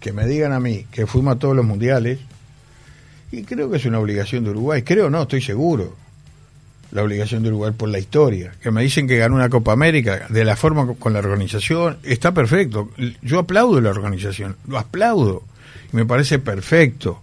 que 0.00 0.12
me 0.14 0.26
digan 0.26 0.52
a 0.52 0.60
mí 0.60 0.86
que 0.90 1.06
fuimos 1.06 1.36
a 1.36 1.38
todos 1.38 1.54
los 1.54 1.66
mundiales, 1.66 2.18
y 3.32 3.42
creo 3.42 3.70
que 3.70 3.76
es 3.78 3.84
una 3.86 3.98
obligación 3.98 4.44
de 4.44 4.50
Uruguay, 4.50 4.82
creo 4.82 5.10
no, 5.10 5.22
estoy 5.22 5.40
seguro. 5.42 5.94
La 6.92 7.02
obligación 7.02 7.42
de 7.42 7.48
Uruguay 7.48 7.72
por 7.76 7.88
la 7.88 7.98
historia. 7.98 8.52
Que 8.62 8.70
me 8.70 8.82
dicen 8.82 9.08
que 9.08 9.18
ganó 9.18 9.34
una 9.34 9.48
Copa 9.48 9.72
América 9.72 10.26
de 10.28 10.44
la 10.44 10.54
forma 10.56 10.86
co- 10.86 10.94
con 10.94 11.12
la 11.12 11.18
organización, 11.18 11.98
está 12.04 12.32
perfecto. 12.32 12.90
Yo 13.22 13.40
aplaudo 13.40 13.80
la 13.80 13.90
organización, 13.90 14.56
lo 14.68 14.78
aplaudo. 14.78 15.42
Y 15.92 15.96
me 15.96 16.06
parece 16.06 16.38
perfecto. 16.38 17.20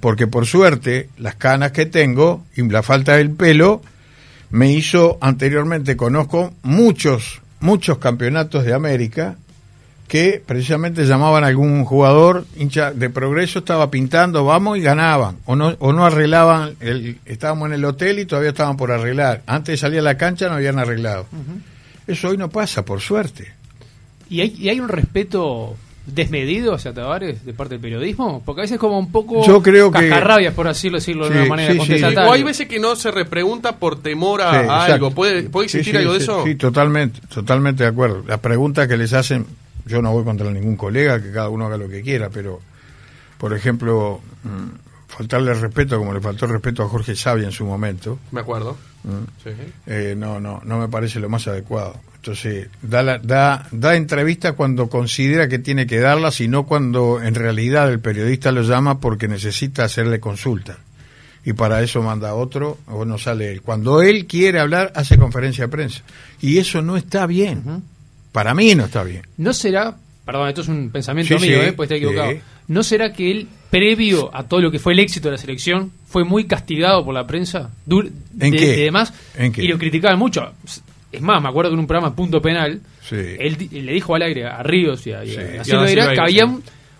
Porque 0.00 0.26
por 0.26 0.46
suerte, 0.46 1.08
las 1.18 1.36
canas 1.36 1.70
que 1.72 1.86
tengo 1.86 2.44
y 2.56 2.68
la 2.68 2.82
falta 2.82 3.16
del 3.16 3.30
pelo 3.30 3.82
me 4.50 4.72
hizo 4.72 5.16
anteriormente, 5.20 5.96
conozco 5.96 6.52
muchos, 6.62 7.40
muchos 7.60 7.98
campeonatos 7.98 8.64
de 8.64 8.74
América 8.74 9.36
que 10.08 10.42
precisamente 10.44 11.04
llamaban 11.06 11.44
a 11.44 11.48
algún 11.48 11.84
jugador 11.84 12.44
hincha 12.56 12.92
de 12.92 13.10
progreso, 13.10 13.60
estaba 13.60 13.90
pintando, 13.90 14.44
vamos 14.44 14.78
y 14.78 14.82
ganaban, 14.82 15.38
o 15.46 15.56
no, 15.56 15.74
o 15.78 15.92
no 15.92 16.04
arreglaban, 16.04 16.74
el, 16.80 17.18
estábamos 17.24 17.68
en 17.68 17.74
el 17.74 17.84
hotel 17.84 18.18
y 18.18 18.26
todavía 18.26 18.50
estaban 18.50 18.76
por 18.76 18.92
arreglar, 18.92 19.42
antes 19.46 19.72
de 19.72 19.76
salir 19.78 19.98
a 20.00 20.02
la 20.02 20.16
cancha 20.16 20.48
no 20.48 20.54
habían 20.54 20.78
arreglado. 20.78 21.26
Eso 22.06 22.28
hoy 22.28 22.36
no 22.36 22.50
pasa, 22.50 22.84
por 22.84 23.00
suerte. 23.00 23.52
¿Y 24.28 24.40
hay, 24.42 24.54
y 24.58 24.68
hay 24.68 24.78
un 24.80 24.88
respeto 24.88 25.74
desmedido 26.06 26.74
hacia 26.74 26.92
Tavares 26.92 27.46
de 27.46 27.54
parte 27.54 27.74
del 27.74 27.80
periodismo? 27.80 28.42
Porque 28.44 28.60
a 28.60 28.64
veces 28.64 28.78
como 28.78 28.98
un 28.98 29.10
poco 29.10 29.44
Yo 29.46 29.62
creo 29.62 29.90
que- 29.90 30.00
cascarrabias, 30.10 30.52
por 30.52 30.68
así 30.68 30.90
decirlo 30.90 31.28
de 31.30 31.38
una 31.40 31.46
manera 31.48 31.72
sí. 31.82 32.02
O 32.18 32.32
hay 32.32 32.42
veces 32.42 32.68
que 32.68 32.78
no 32.78 32.94
se 32.94 33.10
repregunta 33.10 33.76
por 33.76 34.02
temor 34.02 34.42
a, 34.42 34.84
algo. 34.84 35.12
¿Puede, 35.12 35.44
puede 35.44 35.68
Sí, 35.70 35.78
existir 35.78 35.94
sí, 35.94 35.98
algo 36.02 36.12
de 36.12 36.18
sí, 36.20 36.24
eso? 36.24 36.44
Sí, 36.44 36.54
totalmente, 36.56 37.20
totalmente 37.32 37.84
de 37.84 37.88
acuerdo. 37.88 38.22
Las 38.28 38.40
preguntas 38.40 38.86
que 38.86 38.98
les 38.98 39.12
hacen, 39.14 39.46
yo 39.86 40.00
no 40.02 40.12
voy 40.12 40.24
contra 40.24 40.50
ningún 40.50 40.76
colega, 40.76 41.20
que 41.22 41.30
cada 41.32 41.48
uno 41.48 41.66
haga 41.66 41.76
lo 41.76 41.88
que 41.88 42.02
quiera, 42.02 42.30
pero, 42.30 42.60
por 43.38 43.52
ejemplo, 43.54 44.20
mm, 44.44 45.08
faltarle 45.08 45.54
respeto 45.54 45.98
como 45.98 46.12
le 46.12 46.20
faltó 46.20 46.46
el 46.46 46.52
respeto 46.52 46.82
a 46.82 46.88
Jorge 46.88 47.14
Sabia 47.14 47.46
en 47.46 47.52
su 47.52 47.64
momento, 47.64 48.18
Me 48.32 48.40
acuerdo. 48.40 48.76
mm, 49.04 49.42
Sí. 49.42 49.50
eh, 49.86 50.14
no, 50.16 50.40
no, 50.40 50.60
no 50.64 50.78
me 50.78 50.88
parece 50.88 51.20
lo 51.20 51.28
más 51.28 51.46
adecuado. 51.46 51.94
Entonces, 52.16 52.68
da, 52.80 53.02
la- 53.02 53.18
da, 53.18 53.68
da 53.70 53.94
entrevista 53.96 54.54
cuando 54.54 54.88
considera 54.88 55.46
que 55.46 55.58
tiene 55.58 55.86
que 55.86 56.00
darla, 56.00 56.30
sino 56.30 56.64
cuando 56.64 57.20
en 57.22 57.34
realidad 57.34 57.92
el 57.92 58.00
periodista 58.00 58.50
lo 58.50 58.62
llama 58.62 58.98
porque 58.98 59.28
necesita 59.28 59.84
hacerle 59.84 60.20
consulta. 60.20 60.78
Y 61.44 61.52
para 61.52 61.82
eso 61.82 62.02
manda 62.02 62.30
a 62.30 62.34
otro 62.34 62.78
o 62.86 63.04
no 63.04 63.18
sale 63.18 63.52
él. 63.52 63.60
Cuando 63.60 64.00
él 64.00 64.24
quiere 64.26 64.58
hablar, 64.60 64.90
hace 64.96 65.18
conferencia 65.18 65.64
de 65.64 65.68
prensa. 65.68 66.00
Y 66.40 66.56
eso 66.56 66.80
no 66.80 66.96
está 66.96 67.26
bien. 67.26 67.82
Para 68.34 68.52
mí 68.52 68.74
no 68.74 68.84
está 68.86 69.02
bien. 69.04 69.22
¿No 69.38 69.52
será 69.54 69.96
perdón, 70.26 70.48
esto 70.48 70.62
es 70.62 70.68
un 70.68 70.90
pensamiento 70.90 71.38
Sí, 71.38 71.46
mío, 71.46 71.60
sí, 71.60 71.66
¿eh? 71.68 71.72
pues 71.74 71.86
estoy 71.90 71.98
equivocado. 71.98 72.32
sí. 72.32 72.38
¿No 72.66 72.82
será 72.82 73.12
que 73.12 73.30
él, 73.30 73.46
previo 73.70 74.30
a 74.34 74.44
todo 74.48 74.60
lo 74.60 74.70
que 74.70 74.78
fue 74.78 74.94
el 74.94 75.00
éxito 75.00 75.28
de 75.28 75.32
la 75.32 75.38
selección, 75.38 75.92
fue 76.06 76.24
muy 76.24 76.44
castigado 76.44 77.04
por 77.04 77.12
la 77.14 77.26
prensa? 77.26 77.70
Dur- 77.86 78.10
¿En 78.40 78.50
de- 78.50 78.56
qué? 78.56 78.66
de 78.68 78.76
demás, 78.84 79.12
¿En 79.36 79.52
qué? 79.52 79.62
Y 79.62 79.68
lo 79.68 79.78
criticaban 79.78 80.18
mucho. 80.18 80.50
Es 81.12 81.20
más, 81.20 81.42
me 81.42 81.48
acuerdo 81.50 81.70
que 81.70 81.74
en 81.74 81.80
un 81.80 81.86
programa 81.86 82.16
Punto 82.16 82.40
Penal, 82.40 82.80
Sí. 83.06 83.16
él 83.38 83.56
di- 83.56 83.82
le 83.82 83.92
dijo 83.92 84.14
al 84.14 84.22
aire 84.22 84.46
a 84.46 84.62
Ríos 84.62 85.06
y 85.06 85.12
a, 85.12 85.24
y 85.24 85.30
a- 85.30 85.34
Sí. 85.34 85.38
a 85.40 85.54
Y 85.56 85.58
a 85.58 85.64
Silveira 85.64 86.08
que 86.08 86.30
sí. 86.30 86.38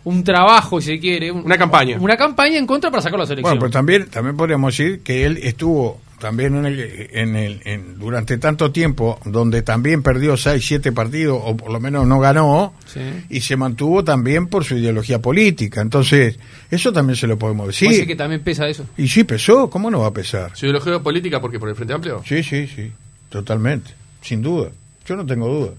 Un, 0.04 0.22
trabajo, 0.24 0.80
si 0.80 0.92
se 0.94 1.00
quiere. 1.00 1.30
un- 1.32 1.44
Una 1.44 1.58
campaña. 1.58 1.98
Una 1.98 2.16
campaña 2.16 2.58
en 2.58 2.66
contra 2.66 2.90
para 2.90 3.02
sacar 3.02 3.18
la 3.18 3.26
selección. 3.26 3.50
Bueno, 3.50 3.60
pues 3.60 3.72
también, 3.72 4.06
también 4.08 4.36
podríamos 4.36 4.76
decir 4.76 5.00
que 5.02 5.24
él 5.24 5.38
estuvo 5.42 6.00
también 6.20 6.54
en 6.56 6.64
el, 6.66 7.08
en 7.12 7.36
el, 7.36 7.60
en- 7.64 7.98
durante 7.98 8.38
tanto 8.38 8.70
tiempo, 8.70 9.18
donde 9.26 9.60
también 9.62 10.02
perdió 10.02 10.36
6, 10.36 10.64
7 10.66 10.92
partidos, 10.92 11.38
o 11.44 11.54
por 11.56 11.70
lo 11.70 11.80
menos 11.80 12.06
no 12.06 12.18
ganó, 12.20 12.72
Sí. 12.86 13.00
y 13.28 13.40
se 13.40 13.56
mantuvo 13.56 14.04
también 14.04 14.46
por 14.46 14.64
su 14.64 14.76
ideología 14.76 15.18
política. 15.20 15.82
Entonces, 15.82 16.38
eso 16.70 16.92
también 16.92 17.16
se 17.16 17.26
lo 17.26 17.38
podemos 17.38 17.64
¿Puede 17.66 17.72
ser 17.74 17.88
que 17.90 17.98
decir. 18.00 18.16
también 18.16 18.42
pesa 18.42 18.66
eso? 18.68 18.86
Y 18.96 19.08
sí 19.08 19.24
pesó, 19.24 19.68
¿cómo 19.68 19.90
no 19.90 20.00
va 20.00 20.06
a 20.06 20.12
pesar? 20.12 20.52
Su 20.54 20.64
ideología 20.66 20.98
política, 21.00 21.40
porque 21.40 21.58
por 21.58 21.68
el 21.68 21.74
Frente 21.74 21.92
Amplio. 21.92 22.22
Sí, 22.26 22.42
sí, 22.42 22.66
sí, 22.68 22.90
totalmente, 23.28 23.90
sin 24.22 24.40
duda. 24.40 24.70
Yo 25.06 25.16
no 25.16 25.26
tengo 25.26 25.48
duda. 25.48 25.72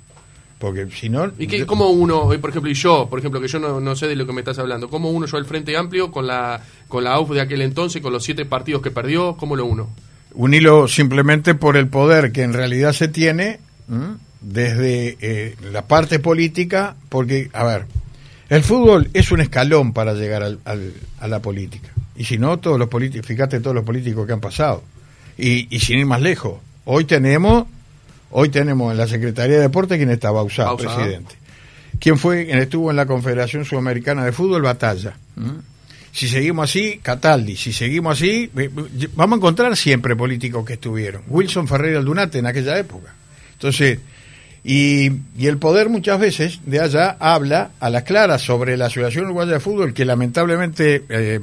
Porque 0.66 0.88
si 0.90 1.10
no... 1.10 1.32
¿Y 1.38 1.46
qué, 1.46 1.64
cómo 1.68 1.90
uno, 1.92 2.34
eh, 2.34 2.40
por 2.40 2.50
ejemplo, 2.50 2.72
y 2.72 2.74
yo, 2.74 3.08
por 3.08 3.20
ejemplo, 3.20 3.40
que 3.40 3.48
yo 3.48 3.60
no, 3.60 3.80
no 3.80 3.96
sé 3.96 4.08
de 4.08 4.16
lo 4.16 4.26
que 4.26 4.34
me 4.34 4.42
estás 4.42 4.58
hablando, 4.58 4.90
cómo 4.90 5.12
uno 5.12 5.28
yo 5.28 5.38
el 5.38 5.46
Frente 5.46 5.78
Amplio 5.78 6.10
con 6.12 6.26
la 6.26 6.60
con 6.88 7.04
la 7.04 7.14
AUF 7.14 7.32
de 7.34 7.42
aquel 7.42 7.62
entonces, 7.62 8.02
con 8.02 8.12
los 8.12 8.24
siete 8.24 8.46
partidos 8.46 8.82
que 8.82 8.90
perdió, 8.90 9.38
cómo 9.38 9.56
lo 9.56 9.66
uno? 9.66 9.90
unilo 10.34 10.88
simplemente 10.88 11.54
por 11.54 11.78
el 11.78 11.88
poder 11.88 12.32
que 12.32 12.42
en 12.42 12.54
realidad 12.54 12.94
se 12.94 13.08
tiene 13.10 13.60
¿m? 13.88 14.16
desde 14.42 15.18
eh, 15.22 15.56
la 15.72 15.84
parte 15.84 16.18
política, 16.18 16.96
porque, 17.10 17.50
a 17.54 17.64
ver, 17.64 17.86
el 18.50 18.64
fútbol 18.64 19.10
es 19.14 19.32
un 19.32 19.42
escalón 19.42 19.94
para 19.94 20.14
llegar 20.14 20.42
al- 20.44 20.60
al- 20.66 20.94
a 21.20 21.28
la 21.28 21.42
política. 21.42 21.90
Y 22.18 22.24
si 22.26 22.38
no, 22.38 22.58
todos 22.60 22.80
los 22.80 22.88
políticos, 22.90 23.28
fíjate 23.28 23.60
todos 23.60 23.76
los 23.76 23.86
políticos 23.86 24.26
que 24.26 24.34
han 24.34 24.42
pasado. 24.42 24.84
Y, 25.38 25.68
y 25.76 25.80
sin 25.80 26.00
ir 26.00 26.06
más 26.06 26.22
lejos, 26.22 26.60
hoy 26.86 27.06
tenemos, 27.06 27.66
hoy 28.38 28.50
tenemos 28.50 28.92
en 28.92 28.98
la 28.98 29.08
Secretaría 29.08 29.56
de 29.56 29.62
Deporte 29.62 29.96
quien 29.96 30.10
está 30.10 30.30
Bausá, 30.30 30.66
Bauzá. 30.66 30.94
presidente. 30.94 31.36
¿Quién 32.00 32.18
fue 32.18 32.46
quien 32.46 32.58
estuvo 32.58 32.90
en 32.92 32.98
la 32.98 33.06
Confederación 33.06 33.64
Sudamericana 33.64 34.26
de 34.26 34.34
Fútbol? 34.34 34.62
Batalla. 34.62 35.16
¿m? 35.38 35.54
Si 36.12 36.28
seguimos 36.28 36.70
así, 36.70 37.00
Cataldi. 37.02 37.56
Si 37.56 37.72
seguimos 37.72 38.18
así, 38.18 38.52
vamos 39.16 39.36
a 39.36 39.38
encontrar 39.38 39.78
siempre 39.78 40.18
políticos 40.18 40.66
que 40.66 40.74
estuvieron. 40.74 41.22
Wilson 41.30 41.68
Ferreira 41.68 42.00
Aldunate 42.00 42.40
en 42.40 42.48
aquella 42.48 42.78
época. 42.78 43.14
Entonces, 43.54 44.00
y, 44.66 45.12
y 45.38 45.48
el 45.48 45.58
poder 45.58 45.88
muchas 45.88 46.20
veces 46.20 46.60
de 46.66 46.82
allá 46.82 47.16
habla 47.20 47.72
a 47.80 47.90
las 47.90 48.04
claras 48.04 48.42
sobre 48.42 48.76
la 48.76 48.88
Asociación 48.88 49.26
Uruguaya 49.26 49.54
de 49.54 49.60
Fútbol, 49.62 49.94
que 49.94 50.04
lamentablemente 50.04 51.06
eh, 51.08 51.40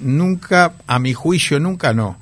nunca, 0.00 0.74
a 0.86 0.98
mi 0.98 1.14
juicio, 1.14 1.58
nunca 1.58 1.94
no. 1.94 2.18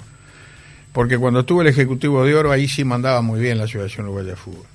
Porque 0.93 1.19
cuando 1.19 1.41
estuvo 1.41 1.63
el 1.63 1.69
Ejecutivo 1.69 2.25
de 2.25 2.35
Oro, 2.35 2.53
ahí 2.53 2.69
sí 2.69 2.85
mandaba 2.85 3.23
muy 3.23 3.41
bien 3.41 3.59
la 3.59 3.65
Asociación 3.65 4.07
Uruguaya 4.07 4.31
de 4.31 4.37
Fútbol. 4.37 4.67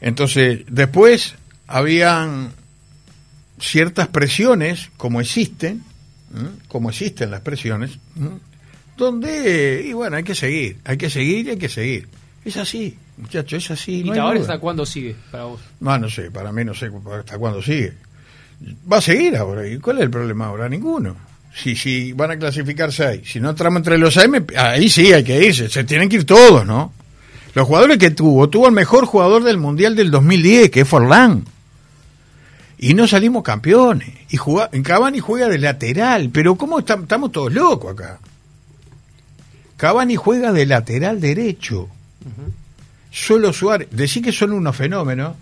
Entonces, 0.00 0.64
después 0.68 1.34
habían 1.66 2.52
ciertas 3.58 4.08
presiones, 4.08 4.90
como 4.96 5.20
existen, 5.20 5.82
como 6.68 6.90
existen 6.90 7.30
las 7.30 7.40
presiones, 7.40 7.98
donde, 8.96 9.84
y 9.86 9.92
bueno, 9.92 10.16
hay 10.16 10.24
que 10.24 10.34
seguir, 10.34 10.78
hay 10.84 10.96
que 10.96 11.10
seguir 11.10 11.46
y 11.46 11.50
hay 11.50 11.58
que 11.58 11.68
seguir. 11.68 12.08
Es 12.44 12.56
así, 12.56 12.96
muchachos, 13.16 13.64
es 13.64 13.70
así. 13.70 14.00
¿Y 14.00 14.04
no 14.04 14.14
duda. 14.14 14.40
hasta 14.40 14.58
cuándo 14.58 14.84
sigue 14.84 15.16
para 15.30 15.44
vos? 15.44 15.60
No, 15.80 15.98
no 15.98 16.10
sé, 16.10 16.30
para 16.30 16.52
mí 16.52 16.64
no 16.64 16.74
sé 16.74 16.90
hasta 17.18 17.38
cuándo 17.38 17.62
sigue. 17.62 17.94
Va 18.90 18.98
a 18.98 19.00
seguir 19.00 19.36
ahora. 19.36 19.66
¿Y 19.66 19.78
cuál 19.78 19.98
es 19.98 20.04
el 20.04 20.10
problema 20.10 20.46
ahora? 20.46 20.68
Ninguno. 20.68 21.16
Si, 21.56 21.76
si 21.76 22.12
van 22.12 22.32
a 22.32 22.36
clasificar 22.38 22.92
seis, 22.92 23.20
si 23.30 23.38
no 23.40 23.50
entramos 23.50 23.78
entre 23.78 23.96
los 23.96 24.12
seis, 24.14 24.26
ahí 24.56 24.88
sí 24.88 25.12
hay 25.12 25.22
que 25.22 25.46
irse. 25.46 25.68
Se 25.68 25.84
tienen 25.84 26.08
que 26.08 26.16
ir 26.16 26.24
todos, 26.26 26.66
¿no? 26.66 26.92
Los 27.54 27.66
jugadores 27.68 27.98
que 27.98 28.10
tuvo, 28.10 28.48
tuvo 28.50 28.66
el 28.66 28.72
mejor 28.74 29.06
jugador 29.06 29.44
del 29.44 29.58
Mundial 29.58 29.94
del 29.94 30.10
2010, 30.10 30.70
que 30.70 30.80
es 30.80 30.88
Forlán. 30.88 31.44
Y 32.78 32.94
no 32.94 33.06
salimos 33.06 33.44
campeones. 33.44 34.10
Y 34.30 34.36
juga, 34.36 34.68
Cavani 34.82 35.20
juega 35.20 35.48
de 35.48 35.58
lateral. 35.58 36.30
Pero 36.32 36.56
¿cómo 36.56 36.80
está- 36.80 36.94
estamos 37.00 37.30
todos 37.30 37.52
locos 37.52 37.92
acá? 37.92 38.18
Cavani 39.76 40.16
juega 40.16 40.52
de 40.52 40.66
lateral 40.66 41.20
derecho. 41.20 41.88
Solo 43.12 43.52
Suárez. 43.52 43.88
Decir 43.92 44.24
que 44.24 44.32
son 44.32 44.52
unos 44.52 44.74
fenómenos. 44.74 45.36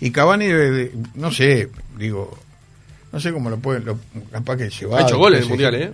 Y 0.00 0.10
Cavani, 0.12 0.46
de- 0.46 0.92
no 1.14 1.32
sé, 1.32 1.68
digo, 1.98 2.38
no 3.12 3.20
sé 3.20 3.32
cómo 3.32 3.50
lo 3.50 3.58
pueden, 3.58 3.84
lo, 3.84 3.98
capaz 4.30 4.56
que 4.56 4.70
se 4.70 4.86
va. 4.86 4.98
Ha 4.98 5.02
hecho 5.02 5.18
goles 5.18 5.42
en 5.42 5.48
Mundial, 5.48 5.74
¿eh? 5.74 5.92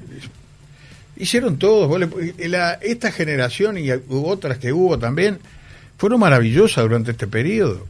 Hicieron 1.16 1.58
todos 1.58 1.88
goles. 1.88 2.08
La- 2.48 2.74
esta 2.74 3.10
generación 3.10 3.76
y 3.78 3.88
otras 4.08 4.58
que 4.58 4.72
hubo 4.72 4.98
también, 4.98 5.38
fueron 5.96 6.20
maravillosas 6.20 6.84
durante 6.84 7.10
este 7.10 7.26
periodo. 7.26 7.86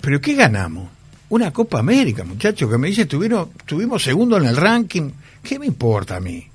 Pero 0.00 0.20
¿qué 0.20 0.34
ganamos? 0.34 0.88
Una 1.28 1.52
Copa 1.52 1.78
América, 1.78 2.24
muchachos, 2.24 2.70
que 2.70 2.76
me 2.76 2.88
dice, 2.88 3.06
tuvieron, 3.06 3.50
tuvimos 3.66 4.02
segundo 4.02 4.36
en 4.36 4.46
el 4.46 4.56
ranking. 4.56 5.10
¿Qué 5.42 5.58
me 5.58 5.66
importa 5.66 6.16
a 6.16 6.20
mí? 6.20 6.46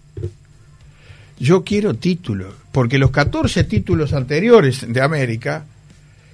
Yo 1.40 1.64
quiero 1.64 1.94
títulos, 1.94 2.54
porque 2.74 2.98
los 2.98 3.12
14 3.12 3.64
títulos 3.64 4.12
anteriores 4.14 4.86
de 4.88 5.02
América, 5.02 5.64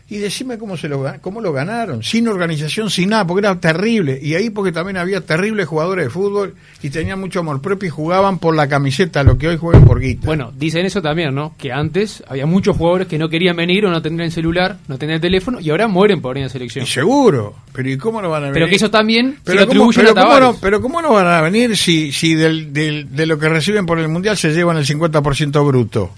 y 0.07 0.17
decime 0.17 0.59
cómo, 0.59 0.77
se 0.77 0.87
lo, 0.87 1.03
cómo 1.19 1.41
lo 1.41 1.51
ganaron, 1.51 2.03
sin 2.03 2.27
organización, 2.27 2.91
sin 2.91 3.09
nada, 3.09 3.25
porque 3.25 3.47
era 3.47 3.59
terrible. 3.59 4.19
Y 4.21 4.35
ahí 4.35 4.51
porque 4.51 4.71
también 4.71 4.97
había 4.97 5.21
terribles 5.21 5.67
jugadores 5.67 6.05
de 6.05 6.09
fútbol 6.11 6.53
y 6.83 6.91
tenían 6.91 7.19
mucho 7.19 7.39
amor 7.39 7.59
propio 7.59 7.87
y 7.87 7.89
jugaban 7.89 8.37
por 8.37 8.55
la 8.55 8.67
camiseta, 8.67 9.23
lo 9.23 9.39
que 9.39 9.47
hoy 9.47 9.57
juegan 9.57 9.83
por 9.85 9.99
guita. 9.99 10.27
Bueno, 10.27 10.53
dicen 10.55 10.85
eso 10.85 11.01
también, 11.01 11.33
¿no? 11.33 11.55
Que 11.57 11.71
antes 11.71 12.23
había 12.27 12.45
muchos 12.45 12.77
jugadores 12.77 13.07
que 13.07 13.17
no 13.17 13.29
querían 13.29 13.55
venir 13.55 13.83
o 13.87 13.89
no 13.89 13.99
tendrían 14.03 14.29
celular, 14.29 14.77
no 14.87 14.99
tenían 14.99 15.19
teléfono 15.19 15.59
y 15.59 15.71
ahora 15.71 15.87
mueren 15.87 16.21
por 16.21 16.35
venir 16.35 16.45
a 16.45 16.49
selección. 16.49 16.85
y 16.85 16.87
seguro, 16.87 17.55
pero 17.73 17.89
¿y 17.89 17.97
cómo 17.97 18.21
no 18.21 18.29
van 18.29 18.43
a 18.43 18.45
venir? 18.47 18.53
Pero 18.53 18.67
que 18.67 18.75
eso 18.75 18.91
también 18.91 19.37
se 19.37 19.39
Pero 19.43 19.61
lo 19.61 19.67
cómo, 19.67 19.71
atribuyen 19.89 20.01
pero 20.01 20.11
a 20.11 20.13
cómo 20.13 20.33
Tavares. 20.35 20.55
no, 20.55 20.61
pero 20.61 20.81
cómo 20.83 21.01
no 21.01 21.13
van 21.13 21.27
a 21.27 21.41
venir 21.41 21.75
si, 21.75 22.11
si 22.11 22.35
del, 22.35 22.71
del- 22.71 23.15
de 23.15 23.25
lo 23.25 23.39
que 23.39 23.49
reciben 23.49 23.87
por 23.87 23.97
el 23.97 24.07
Mundial 24.07 24.37
se 24.37 24.53
llevan 24.53 24.77
el 24.77 24.85
50% 24.85 25.65
bruto? 25.65 26.11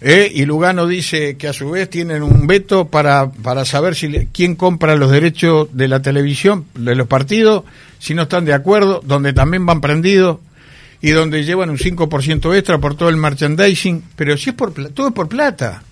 ¿Eh? 0.00 0.30
Y 0.32 0.44
Lugano 0.44 0.86
dice 0.86 1.36
que 1.36 1.48
a 1.48 1.52
su 1.52 1.70
vez 1.70 1.90
tienen 1.90 2.22
un 2.22 2.46
veto 2.46 2.86
para, 2.86 3.30
para 3.30 3.64
saber 3.64 3.96
si 3.96 4.06
le- 4.08 4.28
quién 4.32 4.54
compra 4.54 4.94
los 4.96 5.10
derechos 5.10 5.68
de 5.72 5.88
la 5.88 6.00
televisión, 6.00 6.66
de 6.74 6.94
los 6.94 7.08
partidos, 7.08 7.64
si 7.98 8.14
no 8.14 8.22
están 8.22 8.44
de 8.44 8.54
acuerdo, 8.54 9.00
donde 9.04 9.32
también 9.32 9.66
van 9.66 9.80
prendidos 9.80 10.38
y 11.00 11.10
donde 11.10 11.44
llevan 11.44 11.70
un 11.70 11.78
5% 11.78 12.54
extra 12.56 12.78
por 12.78 12.94
todo 12.94 13.08
el 13.08 13.16
merchandising, 13.16 14.04
pero 14.14 14.36
si 14.36 14.50
es 14.50 14.56
por 14.56 14.72
todo 14.72 15.08
es 15.08 15.14
por 15.14 15.28
plata. 15.28 15.82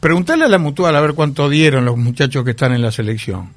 Preguntarle 0.00 0.46
a 0.46 0.48
la 0.48 0.58
mutual 0.58 0.96
a 0.96 1.00
ver 1.00 1.12
cuánto 1.12 1.48
dieron 1.48 1.84
los 1.84 1.96
muchachos 1.98 2.44
que 2.44 2.50
están 2.52 2.72
en 2.72 2.82
la 2.82 2.90
selección. 2.90 3.50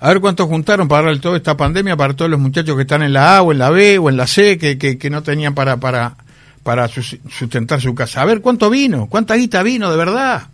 A 0.00 0.08
ver 0.08 0.20
cuánto 0.20 0.46
juntaron 0.46 0.88
para 0.88 1.04
darle 1.06 1.20
toda 1.20 1.36
esta 1.36 1.56
pandemia 1.56 1.96
para 1.96 2.14
todos 2.14 2.30
los 2.30 2.38
muchachos 2.40 2.74
que 2.76 2.82
están 2.82 3.02
en 3.02 3.12
la 3.12 3.38
A 3.38 3.42
o 3.42 3.52
en 3.52 3.58
la 3.58 3.70
B 3.70 3.96
o 3.98 4.10
en 4.10 4.16
la 4.16 4.26
C 4.26 4.58
que, 4.58 4.76
que, 4.76 4.98
que 4.98 5.08
no 5.08 5.22
tenían 5.22 5.54
para, 5.54 5.78
para, 5.78 6.16
para 6.64 6.88
sus- 6.88 7.18
sustentar 7.30 7.80
su 7.80 7.94
casa. 7.94 8.20
A 8.22 8.24
ver 8.24 8.40
cuánto 8.40 8.68
vino, 8.70 9.06
cuánta 9.06 9.34
guita 9.36 9.62
vino 9.62 9.90
de 9.90 9.96
verdad. 9.96 10.48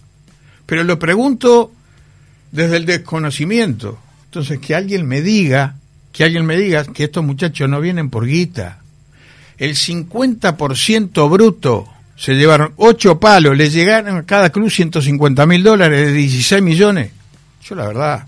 Pero 0.67 0.85
lo 0.85 0.99
pregunto 0.99 1.73
desde 2.53 2.77
el 2.77 2.85
desconocimiento. 2.85 3.99
Entonces 4.27 4.59
que 4.59 4.75
alguien 4.75 5.07
me 5.07 5.23
diga, 5.23 5.77
que 6.13 6.25
alguien 6.25 6.45
me 6.45 6.57
diga 6.59 6.85
que 6.85 7.05
estos 7.05 7.25
muchachos 7.25 7.69
no 7.69 7.81
vienen 7.81 8.11
por 8.11 8.27
guita. 8.27 8.81
El 9.57 9.75
50% 9.75 11.31
bruto 11.31 11.89
se 12.17 12.35
llevaron 12.35 12.73
ocho 12.77 13.19
palos, 13.19 13.57
le 13.57 13.71
llegaron 13.71 14.17
a 14.19 14.23
cada 14.25 14.51
club 14.51 14.71
150 14.71 15.47
mil 15.47 15.63
dólares 15.63 16.07
de 16.07 16.13
16 16.13 16.63
millones. 16.63 17.13
Yo 17.63 17.75
la 17.75 17.87
verdad, 17.87 18.27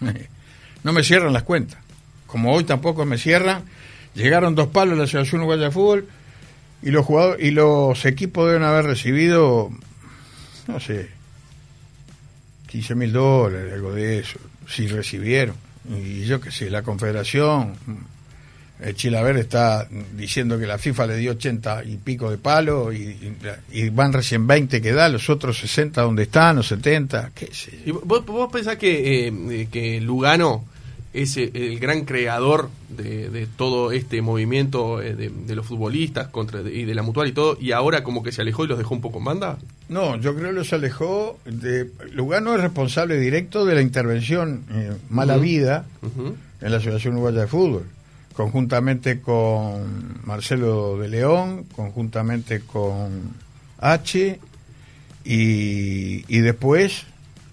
no 0.84 0.92
me 0.92 1.02
cierran 1.02 1.32
las 1.32 1.42
cuentas. 1.42 1.78
Como 2.26 2.52
hoy 2.52 2.64
tampoco 2.64 3.04
me 3.04 3.18
cierran, 3.18 3.62
llegaron 4.14 4.54
dos 4.54 4.68
palos 4.68 4.94
a 4.94 4.96
la 4.98 5.04
Asociación 5.04 5.40
Uruguaya 5.42 5.64
de 5.64 5.70
Fútbol 5.70 6.08
y 6.82 6.90
los 6.90 7.04
jugadores 7.04 7.44
y 7.46 7.50
los 7.50 8.04
equipos 8.04 8.46
deben 8.48 8.62
haber 8.62 8.84
recibido, 8.86 9.70
no 10.68 10.80
sé, 10.80 11.08
15 12.68 12.94
mil 12.94 13.12
dólares, 13.12 13.72
algo 13.72 13.92
de 13.92 14.18
eso, 14.20 14.38
si 14.68 14.86
recibieron. 14.88 15.54
Y 15.88 16.24
yo 16.24 16.40
qué 16.40 16.50
sé, 16.50 16.68
la 16.68 16.82
Confederación, 16.82 17.74
el 18.80 18.94
Chilaver 18.94 19.36
está 19.38 19.88
diciendo 20.16 20.58
que 20.58 20.66
la 20.66 20.78
FIFA 20.78 21.06
le 21.06 21.16
dio 21.16 21.30
80 21.32 21.84
y 21.84 21.96
pico 21.96 22.30
de 22.30 22.38
palo 22.38 22.92
y, 22.92 23.16
y- 23.72 23.88
van 23.90 24.12
recién 24.12 24.46
20 24.46 24.82
que 24.82 24.92
da, 24.92 25.08
los 25.08 25.30
otros 25.30 25.58
60 25.58 26.02
donde 26.02 26.24
están, 26.24 26.58
o 26.58 26.62
70, 26.62 27.30
qué 27.34 27.48
sé. 27.54 27.78
¿Y 27.86 27.92
vos, 27.92 28.26
vos 28.26 28.52
pensás 28.52 28.76
que, 28.76 29.28
eh, 29.28 29.32
eh, 29.50 29.68
que 29.70 30.00
Lugano 30.00 30.64
es 31.16 31.38
eh, 31.38 31.50
el 31.54 31.78
gran 31.78 32.04
creador 32.04 32.68
de, 32.90 33.30
de 33.30 33.46
todo 33.46 33.90
este 33.90 34.20
movimiento 34.20 35.00
eh, 35.00 35.14
de, 35.14 35.30
de 35.30 35.54
los 35.54 35.66
futbolistas 35.66 36.28
contra 36.28 36.60
y 36.60 36.84
de 36.84 36.94
la 36.94 37.02
mutual 37.02 37.28
y 37.28 37.32
todo, 37.32 37.56
y 37.58 37.72
ahora 37.72 38.04
como 38.04 38.22
que 38.22 38.32
se 38.32 38.42
alejó 38.42 38.64
y 38.64 38.68
los 38.68 38.78
dejó 38.78 38.94
un 38.94 39.00
poco 39.00 39.18
en 39.18 39.24
banda? 39.24 39.58
No, 39.88 40.16
yo 40.16 40.34
creo 40.34 40.48
que 40.48 40.54
los 40.54 40.72
alejó. 40.74 41.38
De, 41.46 41.90
Lugano 42.12 42.54
es 42.54 42.60
responsable 42.60 43.18
directo 43.18 43.64
de 43.64 43.74
la 43.74 43.80
intervención 43.80 44.64
eh, 44.70 44.92
mala 45.08 45.38
vida 45.38 45.86
en 46.60 46.70
la 46.70 46.76
Asociación 46.76 47.14
Uruguaya 47.14 47.42
de 47.42 47.46
Fútbol, 47.46 47.84
conjuntamente 48.34 49.20
con 49.20 50.20
Marcelo 50.24 50.98
de 50.98 51.08
León, 51.08 51.64
conjuntamente 51.74 52.60
con 52.60 53.34
H, 53.78 54.38
y, 55.24 56.24
y 56.28 56.40
después, 56.40 57.04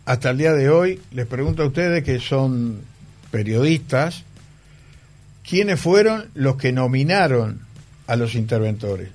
hasta 0.05 0.31
el 0.31 0.37
día 0.37 0.53
de 0.53 0.69
hoy, 0.69 0.99
les 1.11 1.25
pregunto 1.27 1.63
a 1.63 1.67
ustedes 1.67 2.03
que 2.03 2.19
son 2.19 2.92
periodistas, 3.33 4.23
¿quiénes 5.47 5.79
fueron 5.79 6.25
los 6.35 6.55
que 6.55 6.71
nominaron 6.71 7.61
a 8.05 8.15
los 8.15 8.35
interventores? 8.35 9.09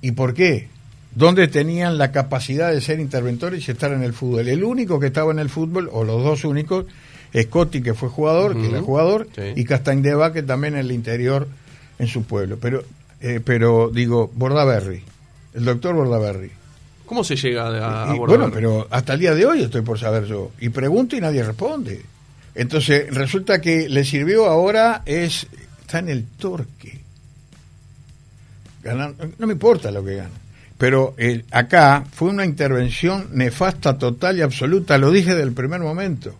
¿Y 0.00 0.12
por 0.12 0.34
qué? 0.34 0.68
¿Dónde 1.16 1.48
tenían 1.48 1.98
la 1.98 2.12
capacidad 2.12 2.70
de 2.70 2.80
ser 2.80 3.00
interventores 3.00 3.66
y 3.66 3.72
estar 3.72 3.90
en 3.92 4.04
el 4.04 4.12
fútbol? 4.12 4.46
El 4.46 4.62
único 4.62 5.00
que 5.00 5.08
estaba 5.08 5.32
en 5.32 5.40
el 5.40 5.48
fútbol, 5.48 5.88
o 5.92 6.04
los 6.04 6.22
dos 6.22 6.44
únicos, 6.44 6.86
es 7.32 7.46
Cotti, 7.46 7.82
que 7.82 7.92
fue 7.94 8.08
jugador, 8.08 8.54
que 8.56 8.68
era 8.68 8.80
jugador, 8.82 9.26
Sí. 9.34 9.42
y 9.56 9.64
Castañdeva, 9.64 10.32
que 10.32 10.44
también 10.44 10.74
en 10.74 10.80
el 10.80 10.92
interior, 10.92 11.48
en 11.98 12.06
su 12.06 12.22
pueblo. 12.22 12.58
Pero, 12.60 12.84
eh, 13.20 13.40
pero 13.44 13.90
digo, 13.92 14.30
Bordaberry, 14.32 15.02
el 15.54 15.64
doctor 15.64 15.94
Bordaberry. 15.96 16.52
¿Cómo 17.04 17.24
se 17.24 17.34
llega 17.34 17.66
a, 17.66 18.04
a 18.04 18.06
Y, 18.12 18.16
abordar? 18.16 18.38
bueno, 18.38 18.52
pero 18.54 18.86
hasta 18.90 19.14
el 19.14 19.20
día 19.20 19.34
de 19.34 19.44
hoy 19.44 19.62
estoy 19.62 19.80
por 19.82 19.98
saber 19.98 20.24
yo. 20.26 20.52
Y 20.60 20.68
pregunto 20.68 21.16
y 21.16 21.20
nadie 21.20 21.42
responde. 21.42 22.02
Entonces, 22.56 23.14
resulta 23.14 23.60
que 23.60 23.88
le 23.88 24.04
sirvió 24.04 24.46
ahora, 24.46 25.02
es 25.04 25.46
está 25.82 26.00
en 26.00 26.08
el 26.08 26.24
torque. 26.24 27.00
No 29.38 29.46
me 29.46 29.52
importa 29.52 29.90
lo 29.90 30.04
que 30.04 30.16
gana. 30.16 30.30
Pero 30.78 31.14
acá 31.50 32.04
fue 32.12 32.30
una 32.30 32.44
intervención 32.44 33.28
nefasta, 33.32 33.98
total 33.98 34.38
y 34.38 34.42
absoluta. 34.42 34.98
Lo 34.98 35.10
dije 35.10 35.30
desde 35.30 35.42
el 35.42 35.52
primer 35.52 35.80
momento. 35.80 36.34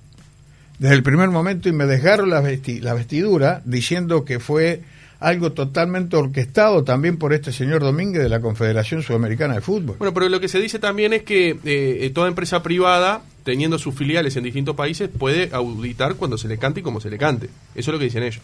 Desde 0.78 0.94
el 0.94 1.02
primer 1.02 1.28
momento 1.28 1.68
y 1.68 1.72
me 1.72 1.86
desgarro 1.86 2.26
la, 2.26 2.42
la 2.42 2.94
vestidura 2.94 3.62
diciendo 3.64 4.24
que 4.24 4.40
fue 4.40 4.82
algo 5.20 5.52
totalmente 5.52 6.16
orquestado 6.16 6.84
también 6.84 7.16
por 7.16 7.32
este 7.32 7.52
señor 7.52 7.82
Domínguez 7.82 8.22
de 8.22 8.28
la 8.28 8.40
Confederación 8.40 9.02
Sudamericana 9.02 9.54
de 9.54 9.60
Fútbol. 9.60 9.96
Bueno, 9.98 10.12
pero 10.12 10.28
lo 10.28 10.40
que 10.40 10.48
se 10.48 10.60
dice 10.60 10.78
también 10.78 11.12
es 11.12 11.22
que 11.22 11.50
eh, 11.50 11.58
eh, 11.64 12.10
toda 12.14 12.28
empresa 12.28 12.62
privada, 12.62 13.22
teniendo 13.44 13.78
sus 13.78 13.94
filiales 13.94 14.36
en 14.36 14.44
distintos 14.44 14.76
países, 14.76 15.08
puede 15.08 15.50
auditar 15.52 16.16
cuando 16.16 16.36
se 16.36 16.48
le 16.48 16.58
cante 16.58 16.80
y 16.80 16.82
como 16.82 17.00
se 17.00 17.08
le 17.10 17.16
cante. 17.18 17.46
Eso 17.74 17.90
es 17.90 17.94
lo 17.94 17.98
que 17.98 18.04
dicen 18.04 18.22
ellos. 18.22 18.42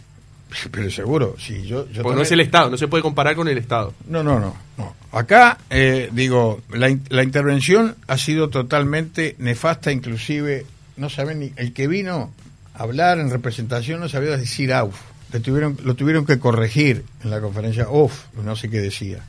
Pero 0.71 0.91
seguro, 0.91 1.35
sí, 1.39 1.63
yo, 1.67 1.89
yo 1.91 2.03
Porque 2.03 2.17
no 2.17 2.23
es 2.23 2.31
el 2.33 2.41
Estado, 2.41 2.69
no 2.71 2.77
se 2.77 2.87
puede 2.87 3.03
comparar 3.03 3.35
con 3.35 3.49
el 3.49 3.57
Estado. 3.57 3.95
No, 4.07 4.23
no, 4.23 4.39
no. 4.39 4.55
no. 4.77 4.95
Acá, 5.13 5.57
eh, 5.71 6.11
digo, 6.13 6.61
la, 6.75 6.91
in- 6.91 7.03
la 7.09 7.23
intervención 7.23 7.97
ha 8.07 8.19
sido 8.19 8.51
totalmente 8.51 9.35
nefasta, 9.39 9.93
inclusive, 9.93 10.67
no 10.99 11.09
saben 11.09 11.41
ni, 11.41 11.53
el 11.57 11.73
que 11.73 11.89
vino 11.89 12.33
a 12.75 12.83
hablar 12.83 13.19
en 13.19 13.31
representación 13.31 14.01
no 14.01 14.11
sabía 14.11 14.37
decir 14.37 14.75
AUF. 14.75 14.95
Le 15.33 15.41
tuvieron, 15.41 15.79
lo 15.83 15.95
tuvieron 15.95 16.27
que 16.27 16.39
corregir 16.39 17.05
en 17.25 17.31
la 17.31 17.41
conferencia 17.41 17.89
OF, 17.89 18.27
no 18.43 18.55
sé 18.55 18.69
qué 18.69 18.81
decía. 18.81 19.25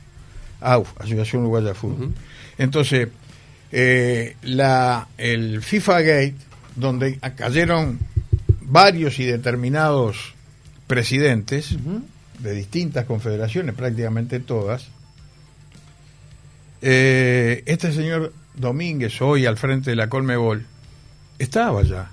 AUF, 0.60 1.00
Asociación 1.00 1.42
Uruguaya 1.42 1.68
de 1.68 1.74
Fútbol. 1.74 2.12
Entonces, 2.58 3.08
eh, 3.72 4.36
la, 4.42 5.08
el 5.18 5.62
FIFA 5.62 6.00
Gate, 6.02 6.36
donde 6.76 7.18
cayeron 7.36 7.98
varios 8.60 9.18
y 9.18 9.24
determinados 9.24 10.34
presidentes 10.86 11.76
de 12.38 12.52
distintas 12.52 13.04
confederaciones, 13.04 13.74
prácticamente 13.74 14.40
todas, 14.40 14.88
eh, 16.82 17.62
este 17.66 17.92
señor 17.92 18.32
Domínguez, 18.54 19.20
hoy 19.22 19.46
al 19.46 19.56
frente 19.56 19.90
de 19.90 19.96
la 19.96 20.08
Colmebol, 20.08 20.66
estaba 21.38 21.82
ya. 21.82 22.10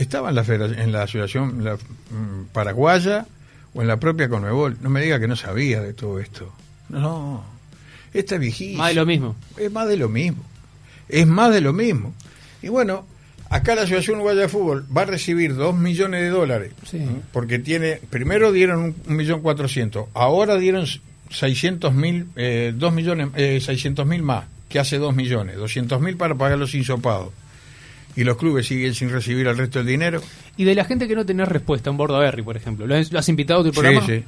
Estaba 0.00 0.30
en 0.30 0.34
la, 0.34 0.42
en 0.42 0.92
la 0.92 1.02
asociación 1.02 1.62
la, 1.62 1.74
mm, 1.74 2.46
paraguaya 2.52 3.26
o 3.74 3.82
en 3.82 3.88
la 3.88 3.98
propia 3.98 4.28
Colmebol. 4.28 4.78
No 4.80 4.88
me 4.88 5.02
diga 5.02 5.20
que 5.20 5.28
no 5.28 5.36
sabía 5.36 5.80
de 5.82 5.92
todo 5.92 6.18
esto. 6.18 6.52
No, 6.88 7.44
esta 8.14 8.36
es 8.36 8.40
viejísima. 8.40 8.84
Más 8.84 8.88
de 8.88 8.94
lo 8.94 9.06
mismo. 9.06 9.36
Es 9.56 9.70
más 9.70 9.88
de 9.88 9.96
lo 9.96 10.08
mismo. 10.08 10.44
Es 11.08 11.26
más 11.26 11.52
de 11.52 11.60
lo 11.60 11.72
mismo. 11.72 12.14
Y 12.62 12.68
bueno, 12.68 13.04
acá 13.50 13.74
la 13.74 13.82
Asociación 13.82 14.16
Uruguaya 14.16 14.40
de 14.40 14.48
Fútbol 14.48 14.86
va 14.96 15.02
a 15.02 15.06
recibir 15.06 15.54
dos 15.54 15.76
millones 15.76 16.22
de 16.22 16.30
dólares. 16.30 16.72
Porque 17.32 17.58
tiene, 17.58 18.00
primero 18.08 18.52
dieron 18.52 18.80
un, 18.80 18.96
un 19.06 19.16
millón 19.16 19.42
cuatrocientos, 19.42 20.06
ahora 20.14 20.56
dieron 20.56 20.86
seiscientos 21.30 21.94
mil, 21.94 22.28
eh, 22.36 22.72
dos 22.74 22.92
millones, 22.92 23.28
eh, 23.36 23.60
seiscientos 23.60 24.06
mil 24.06 24.22
más, 24.22 24.46
que 24.68 24.78
hace 24.78 24.98
dos 24.98 25.14
millones, 25.14 25.56
doscientos 25.56 26.00
mil 26.00 26.16
para 26.16 26.34
pagar 26.34 26.58
los 26.58 26.74
insopados. 26.74 27.32
Y 28.16 28.24
los 28.24 28.36
clubes 28.36 28.66
siguen 28.66 28.94
sin 28.94 29.10
recibir 29.10 29.46
el 29.46 29.56
resto 29.56 29.78
del 29.78 29.86
dinero. 29.86 30.20
Y 30.56 30.64
de 30.64 30.74
la 30.74 30.84
gente 30.84 31.06
que 31.06 31.14
no 31.14 31.24
tenés 31.24 31.48
respuesta, 31.48 31.90
en 31.90 31.96
Bordaberry, 31.96 32.42
por 32.42 32.56
ejemplo. 32.56 32.86
¿Lo 32.86 32.96
has, 32.96 33.12
lo 33.12 33.18
has 33.18 33.28
invitado 33.28 33.60
a 33.60 33.64
tu 33.64 33.72
programa? 33.72 34.04
Sí, 34.04 34.18
sí. 34.18 34.24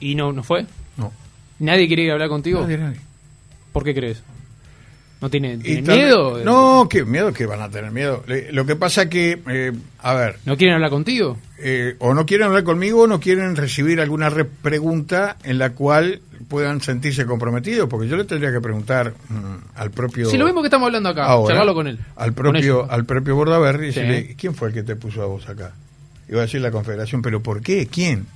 ¿Y 0.00 0.14
no, 0.14 0.32
no 0.32 0.42
fue? 0.42 0.66
No. 0.96 1.12
¿Nadie 1.58 1.86
quiere 1.86 2.02
ir 2.02 2.10
a 2.10 2.14
hablar 2.14 2.28
contigo? 2.28 2.60
Nadie, 2.60 2.78
nadie. 2.78 3.00
¿Por 3.72 3.84
qué 3.84 3.94
crees? 3.94 4.22
¿No 5.20 5.30
tiene, 5.30 5.54
Y 5.54 5.58
tiene 5.58 5.82
también- 5.82 6.06
miedo? 6.06 6.44
No, 6.44 6.86
qué 6.90 7.04
miedo 7.04 7.32
que 7.32 7.46
van 7.46 7.62
a 7.62 7.70
tener 7.70 7.90
miedo. 7.90 8.22
Lo 8.52 8.66
que 8.66 8.76
pasa 8.76 9.08
que, 9.08 9.40
eh, 9.48 9.72
a 10.00 10.14
ver, 10.14 10.36
¿No 10.44 10.56
quieren 10.58 10.74
hablar 10.74 10.90
contigo? 10.90 11.38
eh, 11.58 11.96
o 12.00 12.12
no 12.12 12.26
quieren 12.26 12.46
hablar 12.48 12.64
conmigo 12.64 13.02
o 13.02 13.06
no 13.06 13.18
quieren 13.18 13.56
recibir 13.56 14.00
alguna 14.00 14.28
re- 14.28 14.44
pregunta 14.44 15.36
en 15.42 15.58
la 15.58 15.70
cual 15.70 16.20
puedan 16.48 16.82
sentirse 16.82 17.24
comprometidos, 17.24 17.88
porque 17.88 18.08
yo 18.08 18.16
le 18.16 18.24
tendría 18.24 18.52
que 18.52 18.60
preguntar 18.60 19.14
mm, 19.30 19.78
al 19.78 19.90
propio... 19.90 20.28
Si 20.28 20.36
lo 20.36 20.44
mismo 20.44 20.60
que 20.60 20.66
estamos 20.68 20.86
hablando 20.86 21.08
acá, 21.08 21.24
ahora, 21.24 21.48
charlarlo 21.48 21.74
con 21.74 21.86
él. 21.88 21.98
Al 22.14 22.34
propio, 22.34 22.60
ellos. 22.60 22.86
al 22.90 23.04
propio 23.06 23.34
Bordaberry 23.36 23.88
y 23.88 23.92
Sí. 23.92 24.00
decirle, 24.00 24.36
¿quién 24.38 24.54
fue 24.54 24.68
el 24.68 24.74
que 24.74 24.82
te 24.82 24.96
puso 24.96 25.22
a 25.22 25.26
vos 25.26 25.48
acá? 25.48 25.72
Iba 26.28 26.40
a 26.40 26.42
decir 26.42 26.60
la 26.60 26.70
confederación, 26.70 27.22
pero 27.22 27.42
¿por 27.42 27.62
qué? 27.62 27.86
¿Quién? 27.86 28.26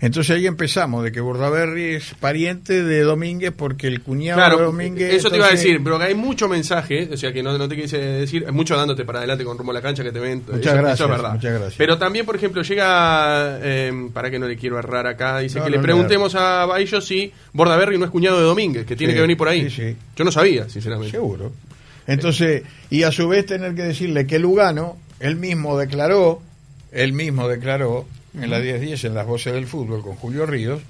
Entonces 0.00 0.36
ahí 0.36 0.46
empezamos, 0.46 1.02
de 1.02 1.10
que 1.10 1.20
Bordaberry 1.20 1.96
es 1.96 2.14
pariente 2.20 2.84
de 2.84 3.00
Domínguez 3.02 3.52
porque 3.56 3.88
el 3.88 4.00
cuñado 4.00 4.40
de 4.40 4.46
Claro, 4.46 4.64
Domínguez... 4.66 5.12
eso 5.12 5.28
te 5.28 5.38
iba 5.38 5.46
a 5.48 5.50
decir, 5.50 5.80
pero 5.82 5.98
que 5.98 6.04
hay 6.04 6.14
mucho 6.14 6.48
mensaje, 6.48 7.08
o 7.12 7.16
sea 7.16 7.32
que 7.32 7.42
no, 7.42 7.58
no 7.58 7.68
te 7.68 7.74
quise 7.74 7.98
decir, 7.98 8.46
mucho 8.52 8.76
dándote 8.76 9.04
para 9.04 9.18
adelante 9.18 9.42
con 9.44 9.58
rumbo 9.58 9.72
a 9.72 9.74
la 9.74 9.82
cancha 9.82 10.04
que 10.04 10.12
te 10.12 10.20
ven. 10.20 10.44
Muchas 10.46 10.60
eso, 10.66 10.72
gracias, 10.76 10.94
eso 10.94 11.04
es 11.04 11.10
verdad. 11.10 11.32
muchas 11.34 11.52
gracias. 11.52 11.74
Pero 11.78 11.98
también, 11.98 12.24
por 12.26 12.36
ejemplo, 12.36 12.62
llega, 12.62 13.58
eh, 13.60 14.08
para 14.12 14.30
que 14.30 14.38
no 14.38 14.46
le 14.46 14.56
quiero 14.56 14.78
errar 14.78 15.08
acá, 15.08 15.40
dice 15.40 15.58
No, 15.58 15.64
que 15.64 15.70
no 15.70 15.76
le 15.78 15.82
preguntemos 15.82 16.34
a, 16.36 16.64
a 16.72 16.78
ellos 16.80 17.04
si 17.04 17.32
Bordaberry 17.52 17.98
no 17.98 18.04
es 18.04 18.10
cuñado 18.12 18.38
de 18.38 18.44
Domínguez, 18.44 18.86
que 18.86 18.94
tiene 18.94 19.12
Sí, 19.12 19.16
que 19.16 19.22
venir 19.22 19.36
por 19.36 19.48
ahí. 19.48 19.68
sí, 19.68 19.82
sí. 19.90 19.96
Yo 20.14 20.24
no 20.24 20.30
sabía, 20.30 20.68
sinceramente. 20.68 21.10
Seguro. 21.10 21.50
Entonces, 22.06 22.62
y 22.88 23.02
a 23.02 23.10
su 23.10 23.26
vez 23.28 23.46
tener 23.46 23.74
que 23.74 23.82
decirle 23.82 24.26
que 24.28 24.38
Lugano, 24.38 24.96
él 25.18 25.34
mismo 25.36 25.76
declaró, 25.76 26.40
él 26.92 27.12
mismo 27.12 27.48
declaró, 27.48 28.06
en 28.34 28.50
la 28.50 28.60
10-10, 28.60 29.04
en 29.04 29.14
las 29.14 29.26
voces 29.26 29.54
del 29.54 29.66
fútbol, 29.66 30.02
con 30.02 30.16
Julio 30.16 30.46
Ríos, 30.46 30.80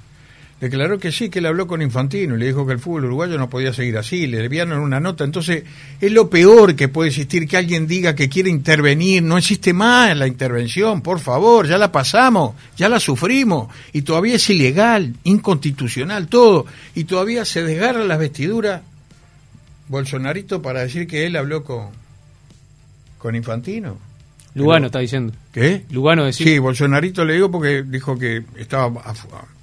declaró 0.60 0.98
que 0.98 1.12
sí, 1.12 1.30
que 1.30 1.38
él 1.38 1.46
habló 1.46 1.66
con 1.66 1.82
Infantino 1.82 2.34
y 2.34 2.38
le 2.38 2.46
dijo 2.46 2.66
que 2.66 2.72
el 2.72 2.80
fútbol 2.80 3.04
uruguayo 3.04 3.38
no 3.38 3.48
podía 3.48 3.72
seguir 3.72 3.96
así, 3.96 4.26
le 4.26 4.44
enviaron 4.44 4.80
una 4.80 4.98
nota. 4.98 5.24
Entonces, 5.24 5.64
es 6.00 6.12
lo 6.12 6.28
peor 6.28 6.74
que 6.74 6.88
puede 6.88 7.10
existir, 7.10 7.46
que 7.46 7.56
alguien 7.56 7.86
diga 7.86 8.14
que 8.14 8.28
quiere 8.28 8.50
intervenir. 8.50 9.22
No 9.22 9.38
existe 9.38 9.72
más 9.72 10.16
la 10.16 10.26
intervención, 10.26 11.00
por 11.00 11.20
favor, 11.20 11.68
ya 11.68 11.78
la 11.78 11.92
pasamos, 11.92 12.56
ya 12.76 12.88
la 12.88 12.98
sufrimos, 12.98 13.72
y 13.92 14.02
todavía 14.02 14.36
es 14.36 14.50
ilegal, 14.50 15.14
inconstitucional, 15.24 16.26
todo, 16.26 16.66
y 16.94 17.04
todavía 17.04 17.44
se 17.44 17.62
desgarra 17.62 18.04
las 18.04 18.18
vestiduras 18.18 18.82
Bolsonarito 19.88 20.60
para 20.60 20.80
decir 20.80 21.06
que 21.06 21.24
él 21.26 21.36
habló 21.36 21.64
con, 21.64 21.88
con 23.18 23.34
Infantino. 23.34 24.07
Lugano 24.54 24.78
Pero- 24.80 24.86
está 24.86 24.98
diciendo. 25.00 25.32
¿Qué? 25.52 25.84
Lugano 25.90 26.24
decir. 26.24 26.46
Sí, 26.48 26.58
Bolsonarito 26.58 27.24
le 27.24 27.34
digo 27.34 27.50
porque 27.50 27.82
dijo 27.82 28.18
que 28.18 28.44
estaba 28.56 29.00
a, 29.02 29.14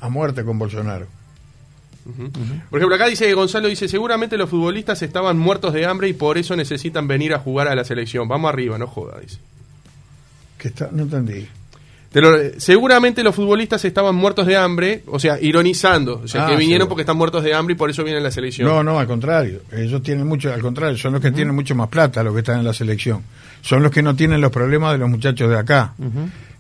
a 0.06 0.10
muerte 0.10 0.44
con 0.44 0.58
Bolsonaro. 0.60 1.08
Ujú. 2.06 2.30
Por 2.70 2.80
ejemplo, 2.80 2.96
acá 2.96 3.08
dice 3.08 3.34
Gonzalo, 3.34 3.68
dice, 3.68 3.88
seguramente 3.88 4.38
los 4.38 4.50
futbolistas 4.50 5.02
estaban 5.02 5.38
muertos 5.40 5.74
de 5.74 5.86
hambre 5.88 6.08
y 6.08 6.14
por 6.14 6.38
eso 6.38 6.56
necesitan 6.56 7.08
venir 7.08 7.34
a 7.34 7.40
jugar 7.40 7.68
a 7.68 7.76
la 7.76 7.84
selección. 7.84 8.28
Vamos 8.28 8.50
arriba, 8.50 8.78
no 8.78 8.86
joda, 8.88 9.20
dice. 9.20 9.40
Que 10.60 10.68
está, 10.68 10.90
no 10.92 11.04
entendí. 11.04 11.48
Lo- 12.22 12.38
seguramente 12.60 13.24
los 13.24 13.36
futbolistas 13.36 13.84
estaban 13.86 14.16
muertos 14.16 14.48
de 14.48 14.56
hambre, 14.56 15.04
o 15.08 15.20
sea, 15.20 15.38
ironizando, 15.42 16.22
o 16.24 16.28
sea, 16.28 16.46
Ah, 16.46 16.50
que 16.50 16.56
vinieron 16.56 16.84
seguro. 16.86 16.90
porque 16.90 17.02
están 17.02 17.18
muertos 17.18 17.44
de 17.44 17.54
hambre 17.54 17.74
y 17.74 17.78
por 17.78 17.90
eso 17.90 18.04
vienen 18.04 18.22
a 18.22 18.24
la 18.24 18.32
selección. 18.32 18.68
No, 18.68 18.84
no, 18.84 18.98
al 19.00 19.06
contrario. 19.08 19.62
Ellos 19.72 20.02
tienen 20.02 20.26
mucho, 20.26 20.54
al 20.54 20.62
contrario, 20.62 20.98
son 20.98 21.14
los 21.14 21.22
que 21.22 21.32
tienen 21.32 21.54
mucho 21.54 21.76
más 21.76 21.90
plata 21.90 22.24
los 22.24 22.34
que 22.34 22.40
están 22.40 22.60
en 22.60 22.66
la 22.66 22.74
selección. 22.74 23.22
Son 23.62 23.84
los 23.84 23.92
que 23.92 24.02
no 24.02 24.16
tienen 24.16 24.40
los 24.42 24.52
problemas 24.52 24.94
de 24.94 25.00
los 25.00 25.10
muchachos 25.10 25.50
de 25.50 25.58
acá. 25.60 25.94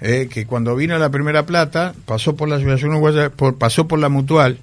Eh, 0.02 0.28
que 0.30 0.46
cuando 0.46 0.76
vino 0.76 0.98
la 0.98 1.10
primera 1.10 1.46
plata, 1.46 1.94
pasó 2.06 2.36
por 2.36 2.50
la 2.50 2.56
Asociación 2.58 2.92
Uruguaya, 2.92 3.30
por, 3.30 3.58
pasó 3.58 3.88
por 3.88 3.98
la 4.00 4.10
Mutual, 4.10 4.58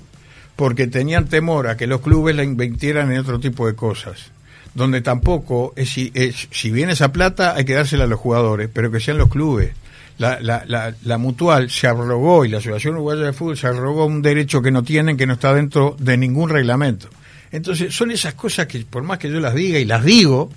porque 0.57 0.87
tenían 0.89 1.27
temor 1.27 1.69
a 1.69 1.77
que 1.79 1.87
los 1.87 2.01
clubes 2.03 2.37
la 2.37 2.45
invirtieran 2.45 3.11
en 3.11 3.19
otro 3.19 3.41
tipo 3.41 3.67
de 3.67 3.75
cosas. 3.75 4.31
donde 4.75 5.03
tampoco, 5.03 5.75
es, 5.77 5.91
si, 5.91 6.11
es- 6.15 6.49
si 6.51 6.71
bien 6.71 6.89
esa 6.89 7.13
plata 7.13 7.55
hay 7.55 7.67
que 7.67 7.75
dársela 7.75 8.05
a 8.05 8.07
los 8.07 8.19
jugadores, 8.19 8.71
pero 8.73 8.91
que 8.91 9.01
sean 9.01 9.19
los 9.19 9.29
clubes. 9.29 9.73
La, 10.19 10.39
la, 10.41 10.65
la, 10.67 10.95
la 11.03 11.19
mutual 11.19 11.71
se 11.71 11.87
arrogó 11.87 12.45
y 12.45 12.49
la 12.49 12.59
Asociación 12.59 12.95
Uruguaya 12.95 13.23
de 13.23 13.33
Fútbol 13.33 13.57
se 13.57 13.67
arrogó 13.67 14.07
un 14.07 14.23
derecho 14.23 14.63
que 14.63 14.71
no 14.71 14.83
tienen, 14.83 15.17
que 15.17 15.27
no 15.27 15.33
está 15.33 15.55
dentro 15.55 15.97
de 15.99 16.17
ningún 16.17 16.51
reglamento. 16.51 17.09
Entonces, 17.51 17.95
son 17.95 18.11
esas 18.11 18.35
cosas 18.35 18.67
que, 18.67 18.81
por 18.81 19.03
más 19.03 19.19
que 19.19 19.31
yo 19.31 19.41
las 19.41 19.55
diga 19.55 19.79
y 19.79 19.85
las 19.85 20.05
digo 20.05 20.51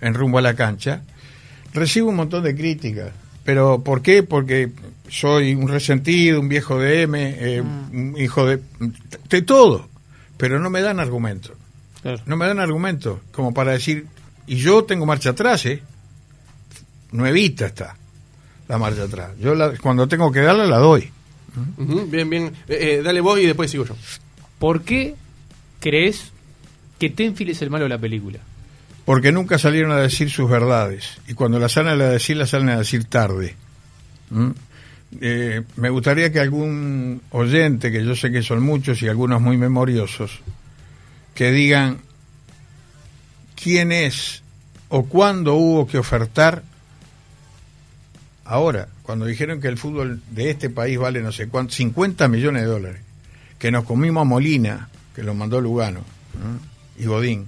en 0.00 0.14
rumbo 0.14 0.38
a 0.38 0.42
la 0.42 0.54
cancha, 0.54 1.02
recibo 1.72 2.10
un 2.10 2.16
montón 2.16 2.44
de 2.44 2.54
críticas. 2.54 3.10
¿Pero 3.42 3.82
por 3.82 4.00
qué? 4.02 4.22
Porque 4.22 4.70
soy 5.08 5.54
un 5.54 5.68
resentido, 5.68 6.40
un 6.40 6.48
viejo 6.48 6.78
de 6.78 7.02
M, 7.02 7.36
eh, 7.38 7.60
un 7.60 8.14
hijo 8.18 8.46
de... 8.46 8.60
de 9.28 9.42
todo. 9.42 9.88
Pero 10.36 10.60
no 10.60 10.70
me 10.70 10.82
dan 10.82 11.00
argumentos. 11.00 11.52
Claro. 12.02 12.22
No 12.26 12.36
me 12.36 12.46
dan 12.46 12.60
argumentos 12.60 13.18
como 13.32 13.52
para 13.52 13.72
decir, 13.72 14.06
y 14.46 14.56
yo 14.56 14.84
tengo 14.84 15.04
marcha 15.04 15.30
atrás, 15.30 15.66
¿eh? 15.66 15.82
Nuevita 17.12 17.66
está 17.66 17.96
la 18.70 18.78
marcha 18.78 19.02
atrás. 19.02 19.32
Yo 19.40 19.54
la- 19.54 19.76
cuando 19.78 20.06
tengo 20.08 20.30
que 20.30 20.40
darla, 20.40 20.64
la 20.64 20.78
doy. 20.78 21.10
Bien, 21.76 22.30
bien. 22.30 22.44
Eh, 22.68 22.98
eh, 22.98 23.02
dale 23.02 23.20
vos 23.20 23.38
y 23.40 23.44
después 23.46 23.68
sigo 23.70 23.84
yo. 23.84 23.96
¿Por 24.60 24.82
qué 24.82 25.16
crees 25.80 26.30
que 26.98 27.10
Tenfield 27.10 27.50
es 27.50 27.62
el 27.62 27.70
malo 27.70 27.84
de 27.84 27.88
la 27.88 27.98
película? 27.98 28.38
Porque 29.04 29.32
nunca 29.32 29.58
salieron 29.58 29.90
a 29.90 29.96
decir 29.96 30.30
sus 30.30 30.48
verdades. 30.48 31.18
Y 31.26 31.34
cuando 31.34 31.58
las 31.58 31.72
salen 31.72 32.00
a 32.00 32.04
decir, 32.06 32.36
las 32.36 32.50
salen 32.50 32.68
a 32.68 32.78
decir 32.78 33.04
tarde. 33.06 33.56
¿Mm? 34.30 34.50
Eh, 35.20 35.62
me 35.74 35.90
gustaría 35.90 36.30
que 36.30 36.38
algún 36.38 37.20
oyente, 37.30 37.90
que 37.90 38.04
yo 38.04 38.14
sé 38.14 38.30
que 38.30 38.42
son 38.44 38.62
muchos 38.62 39.02
y 39.02 39.08
algunos 39.08 39.40
muy 39.40 39.56
memoriosos, 39.56 40.38
que 41.34 41.50
digan 41.50 41.98
quién 43.60 43.90
es 43.90 44.44
o 44.88 45.04
cuándo 45.06 45.54
hubo 45.54 45.88
que 45.88 45.98
ofertar. 45.98 46.62
Ahora, 48.50 48.88
cuando 49.04 49.26
dijeron 49.26 49.60
que 49.60 49.68
el 49.68 49.78
fútbol 49.78 50.20
de 50.32 50.50
este 50.50 50.70
país 50.70 50.98
vale 50.98 51.22
no 51.22 51.30
sé 51.30 51.46
cuánto, 51.46 51.72
50 51.72 52.26
millones 52.26 52.62
de 52.62 52.68
dólares, 52.68 53.00
que 53.60 53.70
nos 53.70 53.84
comimos 53.84 54.22
a 54.22 54.24
Molina, 54.24 54.88
que 55.14 55.22
lo 55.22 55.34
mandó 55.34 55.60
Lugano, 55.60 56.00
y 56.98 57.04
Godín, 57.04 57.46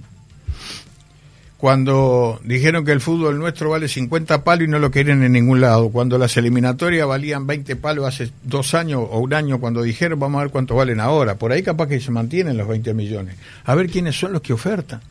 cuando 1.57 2.39
dijeron 2.45 2.85
que 2.85 2.93
el 2.93 3.01
fútbol 3.01 3.37
nuestro 3.37 3.71
vale 3.71 3.89
50 3.89 4.45
palos 4.45 4.65
y 4.65 4.71
no 4.71 4.79
lo 4.79 4.91
querían 4.91 5.23
en 5.23 5.33
ningún 5.33 5.59
lado, 5.59 5.89
cuando 5.89 6.17
las 6.17 6.37
eliminatorias 6.37 7.05
valían 7.05 7.47
20 7.47 7.75
palos 7.75 8.05
hace 8.05 8.31
dos 8.41 8.73
años 8.73 9.01
o 9.05 9.19
un 9.19 9.33
año, 9.33 9.59
cuando 9.59 9.81
dijeron 9.81 10.21
vamos 10.21 10.39
a 10.39 10.43
ver 10.43 10.51
cuánto 10.53 10.73
valen 10.75 11.01
ahora, 11.01 11.35
por 11.35 11.51
ahí 11.51 11.63
capaz 11.63 11.87
que 11.87 11.99
se 11.99 12.11
mantienen 12.11 12.55
los 12.55 12.69
20 12.69 12.93
millones, 12.93 13.35
a 13.65 13.75
ver 13.75 13.89
quiénes 13.89 14.17
son 14.17 14.31
los 14.31 14.41
que 14.41 14.53
ofertan. 14.53 15.01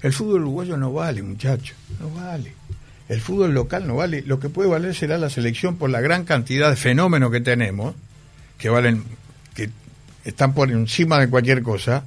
El 0.00 0.12
fútbol 0.12 0.42
uruguayo 0.42 0.76
no 0.76 0.92
vale, 0.92 1.24
muchachos, 1.24 1.76
no 1.98 2.08
vale. 2.10 2.52
El 3.08 3.20
fútbol 3.20 3.52
local 3.52 3.86
no 3.86 3.96
vale, 3.96 4.22
lo 4.22 4.40
que 4.40 4.48
puede 4.48 4.68
valer 4.68 4.94
será 4.94 5.18
la 5.18 5.28
selección 5.28 5.76
por 5.76 5.90
la 5.90 6.00
gran 6.00 6.24
cantidad 6.24 6.70
de 6.70 6.76
fenómenos 6.76 7.30
que 7.30 7.40
tenemos, 7.40 7.94
que 8.56 8.70
valen, 8.70 9.04
que 9.54 9.70
están 10.24 10.54
por 10.54 10.70
encima 10.70 11.20
de 11.20 11.28
cualquier 11.28 11.62
cosa, 11.62 12.04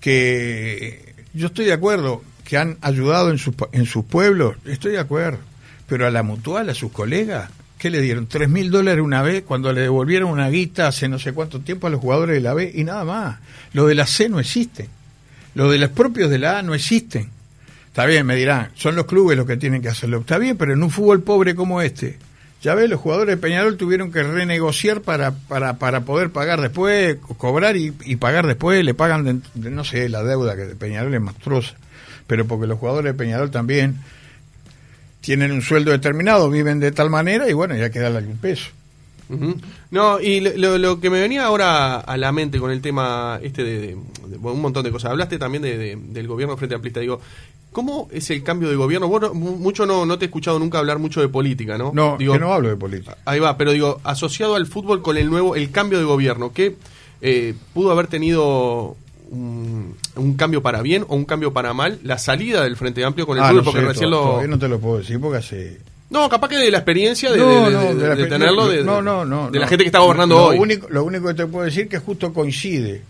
que 0.00 1.14
yo 1.32 1.46
estoy 1.46 1.66
de 1.66 1.72
acuerdo 1.72 2.24
que 2.44 2.56
han 2.56 2.76
ayudado 2.80 3.30
en 3.30 3.38
sus, 3.38 3.54
en 3.72 3.86
sus 3.86 4.04
pueblos, 4.04 4.56
estoy 4.64 4.92
de 4.92 4.98
acuerdo, 4.98 5.38
pero 5.86 6.06
a 6.06 6.10
la 6.10 6.24
mutual, 6.24 6.70
a 6.70 6.74
sus 6.74 6.90
colegas, 6.90 7.50
¿qué 7.78 7.90
le 7.90 8.00
dieron? 8.00 8.26
¿Tres 8.26 8.48
mil 8.48 8.70
dólares 8.70 9.04
una 9.04 9.22
vez 9.22 9.44
cuando 9.44 9.72
le 9.72 9.82
devolvieron 9.82 10.30
una 10.30 10.48
guita 10.48 10.88
hace 10.88 11.08
no 11.08 11.20
sé 11.20 11.32
cuánto 11.32 11.60
tiempo 11.60 11.86
a 11.86 11.90
los 11.90 12.00
jugadores 12.00 12.34
de 12.34 12.40
la 12.40 12.54
B 12.54 12.72
y 12.74 12.82
nada 12.82 13.04
más? 13.04 13.38
Lo 13.72 13.86
de 13.86 13.94
la 13.94 14.06
C 14.06 14.28
no 14.28 14.40
existe, 14.40 14.88
lo 15.54 15.70
de 15.70 15.78
los 15.78 15.90
propios 15.90 16.30
de 16.30 16.38
la 16.38 16.58
A 16.58 16.62
no 16.62 16.74
existen. 16.74 17.35
Está 17.96 18.04
bien, 18.04 18.26
me 18.26 18.36
dirán, 18.36 18.68
son 18.74 18.94
los 18.94 19.06
clubes 19.06 19.38
los 19.38 19.46
que 19.46 19.56
tienen 19.56 19.80
que 19.80 19.88
hacerlo. 19.88 20.18
Está 20.18 20.36
bien, 20.36 20.58
pero 20.58 20.74
en 20.74 20.82
un 20.82 20.90
fútbol 20.90 21.22
pobre 21.22 21.54
como 21.54 21.80
este, 21.80 22.18
ya 22.60 22.74
ves, 22.74 22.90
los 22.90 23.00
jugadores 23.00 23.34
de 23.36 23.40
Peñarol 23.40 23.78
tuvieron 23.78 24.12
que 24.12 24.22
renegociar 24.22 25.00
para, 25.00 25.30
para, 25.30 25.78
para 25.78 26.02
poder 26.02 26.28
pagar 26.28 26.60
después, 26.60 27.16
co- 27.16 27.38
cobrar 27.38 27.74
y, 27.78 27.92
pagar 28.16 28.46
después, 28.46 28.84
le 28.84 28.92
pagan, 28.92 29.42
de- 29.54 29.70
no 29.70 29.82
sé, 29.82 30.10
la 30.10 30.22
deuda 30.22 30.56
que 30.56 30.66
de 30.66 30.76
Peñarol 30.76 31.14
es 31.14 31.22
monstruosa, 31.22 31.74
pero 32.26 32.46
porque 32.46 32.66
los 32.66 32.78
jugadores 32.78 33.14
de 33.14 33.18
Peñarol 33.18 33.50
también 33.50 33.96
tienen 35.22 35.50
un 35.52 35.62
sueldo 35.62 35.90
determinado, 35.90 36.50
viven 36.50 36.78
de 36.80 36.92
tal 36.92 37.08
manera 37.08 37.48
y 37.48 37.54
bueno, 37.54 37.76
ya 37.76 37.88
queda 37.88 38.08
algún 38.08 38.36
peso. 38.36 38.66
No, 39.90 40.20
y 40.20 40.40
lo, 40.40 40.76
lo- 40.78 41.00
que 41.00 41.08
me 41.10 41.18
venía 41.20 41.46
ahora 41.46 41.96
a 41.98 42.16
la 42.16 42.30
mente 42.30 42.60
con 42.60 42.70
el 42.70 42.80
tema 42.82 43.40
este 43.42 43.64
de, 43.64 43.94
un 43.96 44.60
montón 44.60 44.84
de 44.84 44.92
cosas. 44.92 45.10
Hablaste 45.10 45.38
también 45.38 45.62
de, 45.62 45.76
de- 45.78 45.96
del 45.98 46.28
gobierno 46.28 46.56
frente 46.56 46.76
amplista. 46.76 47.00
Digo, 47.00 47.20
¿cómo 47.76 48.08
es 48.10 48.30
el 48.30 48.42
cambio 48.42 48.70
de 48.70 48.76
gobierno? 48.76 49.06
Vos 49.06 49.20
no- 49.20 49.34
mu- 49.34 49.56
mucho 49.58 49.84
no, 49.84 50.06
no 50.06 50.16
te 50.18 50.24
he 50.24 50.28
escuchado 50.28 50.58
nunca 50.58 50.78
hablar 50.78 50.98
mucho 50.98 51.20
de 51.20 51.28
política, 51.28 51.76
¿no? 51.76 51.92
No, 51.94 52.16
digo, 52.18 52.32
que 52.32 52.38
no 52.38 52.54
hablo 52.54 52.70
de 52.70 52.76
política. 52.76 53.18
Ahí 53.26 53.38
va, 53.38 53.58
pero 53.58 53.72
digo, 53.72 54.00
asociado 54.02 54.54
al 54.54 54.64
fútbol 54.66 55.02
con 55.02 55.18
el 55.18 55.28
nuevo, 55.28 55.54
el 55.56 55.70
cambio 55.70 55.98
de 55.98 56.04
gobierno, 56.06 56.52
¿qué 56.54 56.76
eh, 57.20 57.52
pudo 57.74 57.90
haber 57.92 58.06
tenido 58.06 58.96
un, 59.30 59.94
un 60.16 60.34
cambio 60.36 60.62
para 60.62 60.80
bien 60.80 61.04
o 61.06 61.16
un 61.16 61.26
cambio 61.26 61.52
para 61.52 61.74
mal? 61.74 61.98
La 62.02 62.16
salida 62.16 62.62
del 62.64 62.76
Frente 62.76 63.04
Amplio 63.04 63.26
con 63.26 63.36
el 63.36 63.44
Ah, 63.44 63.48
fútbol, 63.48 63.56
no 63.58 63.64
porque 63.64 63.80
sé, 63.80 63.86
recién 63.88 64.10
lo... 64.10 64.20
todavía 64.22 64.48
no 64.48 64.58
te 64.58 64.68
lo 64.68 64.78
puedo 64.78 64.96
decir 64.98 65.20
porque 65.20 65.36
hace... 65.38 65.78
No, 66.08 66.28
capaz 66.28 66.48
que 66.48 66.56
de 66.56 66.70
la 66.70 66.78
experiencia 66.78 67.32
de, 67.32 67.38
No, 67.38 67.46
de- 67.66 67.70
no, 67.72 67.80
de- 67.80 67.94
de 67.96 68.08
la 68.08 68.14
de 68.14 68.22
pe- 68.24 68.30
tenerlo, 68.30 68.68
de, 68.68 68.84
no, 68.84 69.02
no, 69.02 69.24
no, 69.24 69.50
de 69.50 69.58
la 69.58 69.66
gente 69.66 69.82
que 69.84 69.88
está 69.88 69.98
gobernando 69.98 70.36
lo 70.36 70.44
hoy. 70.46 70.58
Único, 70.58 70.86
lo 70.88 71.02
único 71.04 71.26
que 71.28 71.34
te 71.34 71.46
puedo 71.46 71.64
decir 71.64 71.88
que 71.88 71.98
justo 71.98 72.32
coincide 72.32 73.02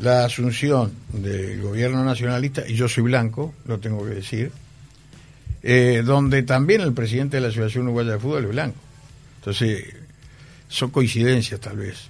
La 0.00 0.24
asunción 0.24 0.92
del 1.12 1.60
gobierno 1.62 2.04
nacionalista, 2.04 2.62
y 2.68 2.74
yo 2.74 2.88
soy 2.88 3.02
blanco, 3.04 3.54
lo 3.66 3.78
tengo 3.78 4.04
que 4.04 4.14
decir, 4.14 4.50
eh, 5.62 6.02
donde 6.04 6.42
también 6.42 6.80
el 6.82 6.92
presidente 6.92 7.36
de 7.36 7.40
la 7.42 7.48
Asociación 7.48 7.84
Uruguaya 7.84 8.12
de 8.12 8.18
Fútbol 8.18 8.44
es 8.44 8.50
blanco. 8.50 8.76
Entonces, 9.40 9.84
son 10.68 10.90
coincidencias 10.90 11.58
tal 11.60 11.76
vez. 11.78 12.08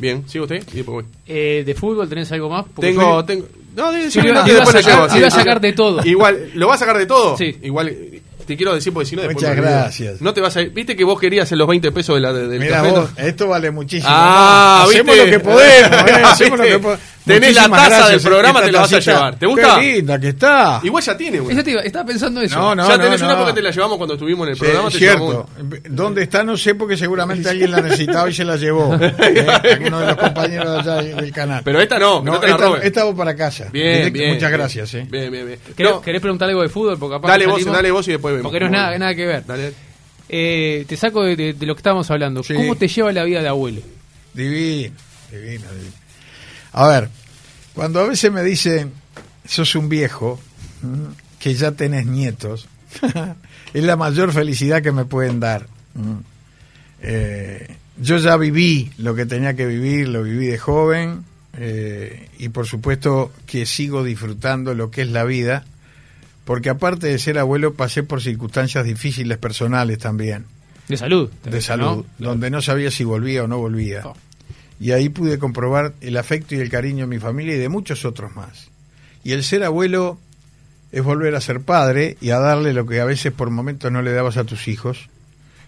Bien, 0.00 0.24
sigue 0.28 0.40
usted 0.42 0.56
y 0.72 0.76
después 0.78 0.86
voy. 0.86 1.04
Eh, 1.26 1.62
¿De 1.64 1.74
fútbol 1.74 2.08
tenés 2.08 2.30
algo 2.32 2.50
más? 2.50 2.66
Porque 2.74 2.90
Tengo, 2.90 3.18
soy- 3.20 3.26
tengo. 3.26 3.46
No, 3.76 3.92
de- 3.92 4.10
Sí, 4.10 4.20
sí, 4.20 4.26
iba- 4.26 4.44
no, 4.44 4.48
iba 4.52 4.62
a 4.64 4.66
sacar- 4.66 5.16
iba 5.16 5.28
a 5.28 5.30
sacar 5.30 5.60
de 5.60 5.72
todo. 5.72 6.04
Igual, 6.04 6.50
¿lo 6.54 6.66
vas 6.66 6.76
a 6.76 6.78
sacar 6.80 6.98
de 6.98 7.06
todo? 7.06 7.36
Sí. 7.38 7.56
Igual, 7.62 7.94
te 8.48 8.56
quiero 8.56 8.74
decir 8.74 8.92
porque 8.92 9.08
si 9.08 9.14
no 9.14 9.22
después 9.22 9.42
Muchas 9.44 9.56
me 9.56 9.62
gracias. 9.62 10.20
No 10.20 10.34
te 10.34 10.40
vas 10.40 10.56
a 10.56 10.60
Viste 10.62 10.96
que 10.96 11.04
vos 11.04 11.20
querías 11.20 11.52
en 11.52 11.58
los 11.58 11.68
20 11.68 11.92
pesos 11.92 12.16
de 12.16 12.20
la, 12.20 12.32
de- 12.32 12.48
del 12.48 12.68
café, 12.68 12.90
vos, 12.90 13.10
¿no? 13.16 13.24
esto 13.24 13.46
vale 13.46 13.70
muchísimo. 13.70 14.08
Ah. 14.10 14.84
Hacemos 14.88 15.14
¿viste? 15.14 15.30
lo 15.30 15.38
que 15.38 15.40
podemos, 15.44 15.90
¿eh? 16.10 16.22
Hacemos 16.24 16.58
lo 16.58 16.64
que 16.64 16.78
podemos. 16.80 17.00
Tenés 17.34 17.54
la 17.54 17.68
taza 17.68 17.88
gracias, 17.88 18.08
del 18.10 18.20
programa, 18.22 18.58
esta 18.58 18.66
te 18.66 18.72
la 18.72 18.80
vas 18.80 18.92
a 18.92 18.98
llevar. 19.00 19.38
¿Te 19.38 19.46
gusta? 19.46 19.76
Qué 19.80 19.92
linda 19.92 20.18
que 20.20 20.28
está. 20.28 20.80
Igual 20.82 21.04
ya 21.04 21.16
tiene 21.16 21.36
iba- 21.38 21.80
estaba 21.82 22.04
pensando 22.06 22.40
eso. 22.40 22.58
No, 22.58 22.74
no, 22.74 22.88
ya 22.88 22.96
no, 22.96 23.04
tenés 23.04 23.20
una 23.22 23.32
no. 23.32 23.38
porque 23.38 23.52
te 23.52 23.62
la 23.62 23.70
llevamos 23.70 23.96
cuando 23.98 24.14
estuvimos 24.14 24.46
en 24.46 24.50
el 24.52 24.56
Sí, 24.58 24.64
programa. 24.64 24.90
te 24.90 24.98
cierto. 24.98 25.46
llevamos 25.58 25.80
¿Dónde 25.90 26.22
está? 26.22 26.42
No 26.44 26.56
sé 26.56 26.74
porque 26.74 26.96
seguramente 26.96 27.48
alguien 27.48 27.70
la 27.70 27.80
necesitaba 27.80 28.28
y 28.28 28.34
se 28.34 28.44
la 28.44 28.56
llevó. 28.56 28.94
¿eh? 29.00 29.46
Alguno 29.72 30.00
de 30.00 30.06
los 30.06 30.16
compañeros 30.16 30.84
de 30.84 30.92
allá 30.92 31.02
del 31.16 31.32
canal. 31.32 31.62
Pero 31.64 31.80
esta 31.80 31.98
no, 31.98 32.24
que 32.24 32.30
no 32.30 32.40
te 32.40 32.46
la 32.48 32.78
esta, 32.82 33.04
va 33.04 33.14
para 33.14 33.36
casa. 33.36 33.68
Bien, 33.72 34.12
bien. 34.12 34.34
Muchas 34.34 34.48
bien. 34.50 34.58
gracias. 34.60 34.94
¿eh? 34.94 35.06
Bien, 35.10 35.30
bien, 35.30 35.46
bien. 35.46 35.58
¿Querés, 35.76 35.92
No, 35.92 36.00
querés 36.00 36.20
preguntar 36.20 36.48
algo 36.48 36.62
de 36.62 36.68
fútbol? 36.68 36.98
Porque 36.98 37.16
capaz 37.16 37.28
dale 37.28 37.46
vos, 37.46 37.64
dale 37.64 37.90
vos 37.90 38.08
y 38.08 38.12
después 38.12 38.34
vemos. 38.34 38.50
Porque 38.50 38.60
no 38.60 38.66
es 38.66 38.72
nada, 38.72 38.98
nada 38.98 39.14
que 39.14 39.26
ver. 39.26 39.44
Dale. 39.46 39.72
Eh, 40.28 40.84
te 40.88 40.96
saco 40.96 41.22
de, 41.24 41.36
de- 41.36 41.52
de 41.54 41.66
lo 41.66 41.74
que 41.74 41.78
estábamos 41.80 42.10
hablando. 42.10 42.42
Sí. 42.42 42.54
¿Cómo 42.54 42.76
te 42.76 42.86
lleva 42.88 43.12
la 43.12 43.24
vida 43.24 43.40
de 43.42 43.48
abuelo? 43.48 43.80
Divino, 44.34 44.94
divino, 45.32 45.64
divino. 45.72 45.92
A 46.72 46.86
ver, 46.88 47.08
cuando 47.74 48.00
a 48.00 48.06
veces 48.06 48.32
me 48.32 48.42
dicen, 48.42 48.92
sos 49.44 49.74
un 49.74 49.88
viejo, 49.88 50.40
que 51.38 51.54
ya 51.54 51.72
tenés 51.72 52.06
nietos, 52.06 52.68
es 53.74 53.84
la 53.84 53.96
mayor 53.96 54.32
felicidad 54.32 54.82
que 54.82 54.92
me 54.92 55.04
pueden 55.04 55.40
dar. 55.40 55.66
Eh, 57.02 57.76
yo 58.00 58.18
ya 58.18 58.36
viví 58.36 58.90
lo 58.98 59.14
que 59.14 59.26
tenía 59.26 59.54
que 59.54 59.66
vivir, 59.66 60.08
lo 60.08 60.22
viví 60.22 60.46
de 60.46 60.58
joven, 60.58 61.24
eh, 61.56 62.28
y 62.38 62.50
por 62.50 62.66
supuesto 62.66 63.32
que 63.46 63.66
sigo 63.66 64.04
disfrutando 64.04 64.74
lo 64.74 64.90
que 64.90 65.02
es 65.02 65.08
la 65.10 65.24
vida, 65.24 65.64
porque 66.44 66.70
aparte 66.70 67.08
de 67.08 67.18
ser 67.18 67.38
abuelo 67.38 67.74
pasé 67.74 68.02
por 68.02 68.22
circunstancias 68.22 68.84
difíciles 68.84 69.38
personales 69.38 69.98
también 69.98 70.46
De 70.88 70.96
salud. 70.96 71.28
de 71.44 71.60
salud, 71.60 72.04
¿no? 72.18 72.28
donde 72.28 72.50
no 72.50 72.62
sabía 72.62 72.90
si 72.90 73.04
volvía 73.04 73.44
o 73.44 73.48
no 73.48 73.58
volvía. 73.58 74.02
Oh. 74.06 74.16
Y 74.80 74.92
ahí 74.92 75.08
pude 75.08 75.38
comprobar 75.38 75.94
el 76.00 76.16
afecto 76.16 76.54
y 76.54 76.58
el 76.58 76.70
cariño 76.70 77.04
de 77.04 77.14
mi 77.14 77.18
familia 77.18 77.54
y 77.54 77.58
de 77.58 77.68
muchos 77.68 78.04
otros 78.04 78.34
más. 78.34 78.68
Y 79.24 79.32
el 79.32 79.42
ser 79.42 79.64
abuelo 79.64 80.18
es 80.92 81.02
volver 81.02 81.34
a 81.34 81.40
ser 81.40 81.60
padre 81.60 82.16
y 82.20 82.30
a 82.30 82.38
darle 82.38 82.72
lo 82.72 82.86
que 82.86 83.00
a 83.00 83.04
veces 83.04 83.32
por 83.32 83.50
momentos 83.50 83.90
no 83.90 84.02
le 84.02 84.12
dabas 84.12 84.36
a 84.36 84.44
tus 84.44 84.68
hijos. 84.68 85.08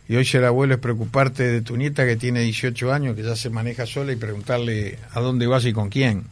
Y 0.09 0.17
hoy 0.17 0.25
ser 0.25 0.45
abuelo 0.45 0.75
es 0.75 0.81
preocuparte 0.81 1.45
de 1.45 1.61
tu 1.61 1.77
nieta 1.77 2.07
que 2.07 2.17
tiene 2.17 2.41
18 2.41 2.93
años, 2.93 3.17
que 3.17 3.23
ya 3.23 3.37
se 3.37 3.51
maneja 3.51 3.87
sola 3.87 4.13
y 4.13 4.17
preguntarle 4.17 4.99
a 5.13 5.21
dónde 5.21 5.47
vas 5.47 5.65
y 5.65 5.73
con 5.73 5.89
quién. 5.89 6.25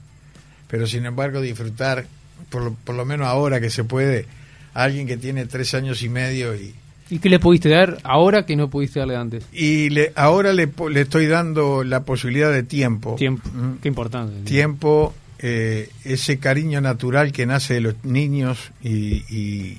Pero 0.68 0.86
sin 0.86 1.06
embargo 1.06 1.40
disfrutar, 1.40 2.06
por 2.50 2.62
lo, 2.62 2.74
por 2.74 2.94
lo 2.94 3.04
menos 3.04 3.26
ahora 3.26 3.60
que 3.60 3.70
se 3.70 3.84
puede, 3.84 4.26
a 4.74 4.84
alguien 4.84 5.06
que 5.06 5.16
tiene 5.16 5.46
tres 5.46 5.74
años 5.74 6.02
y 6.02 6.08
medio 6.08 6.54
y, 6.54 6.74
¿Y 7.10 7.18
qué 7.20 7.28
le 7.28 7.38
pudiste 7.38 7.68
dar 7.70 7.98
ahora 8.04 8.44
que 8.44 8.54
no 8.56 8.68
pudiste 8.68 8.98
darle 9.00 9.16
antes? 9.16 9.44
y 9.52 9.90
le, 9.90 10.12
ahora 10.14 10.52
le, 10.52 10.68
le 10.90 11.00
estoy 11.00 11.26
dando 11.26 11.84
la 11.84 12.04
posibilidad 12.04 12.52
de 12.52 12.62
tiempo. 12.62 13.14
Tiempo. 13.16 13.48
Mm. 13.52 13.78
Qué 13.80 13.88
importante. 13.88 14.42
Tiempo 14.44 15.14
eh, 15.38 15.90
ese 16.04 16.38
cariño 16.38 16.80
natural 16.80 17.32
que 17.32 17.46
nace 17.46 17.74
de 17.74 17.80
los 17.80 18.04
niños 18.04 18.72
y, 18.82 19.24
y, 19.34 19.78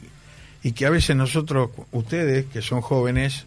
y 0.64 0.72
que 0.72 0.86
a 0.86 0.90
veces 0.90 1.16
nosotros, 1.16 1.70
ustedes 1.92 2.46
que 2.46 2.62
son 2.62 2.82
jóvenes, 2.82 3.46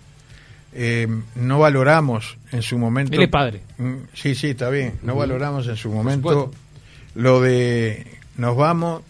eh, 0.74 1.06
no 1.34 1.58
valoramos 1.58 2.36
en 2.50 2.62
su 2.62 2.78
momento. 2.78 3.14
Él 3.14 3.22
es 3.22 3.28
padre. 3.30 3.60
Mm, 3.78 3.94
Sí, 4.14 4.34
sí, 4.34 4.48
está 4.48 4.70
bien. 4.70 4.94
No 5.02 5.16
valoramos 5.16 5.66
en 5.68 5.76
su 5.76 5.90
momento 5.90 6.50
lo 7.14 7.40
de 7.40 8.06
nos 8.36 8.56
vamos 8.56 9.02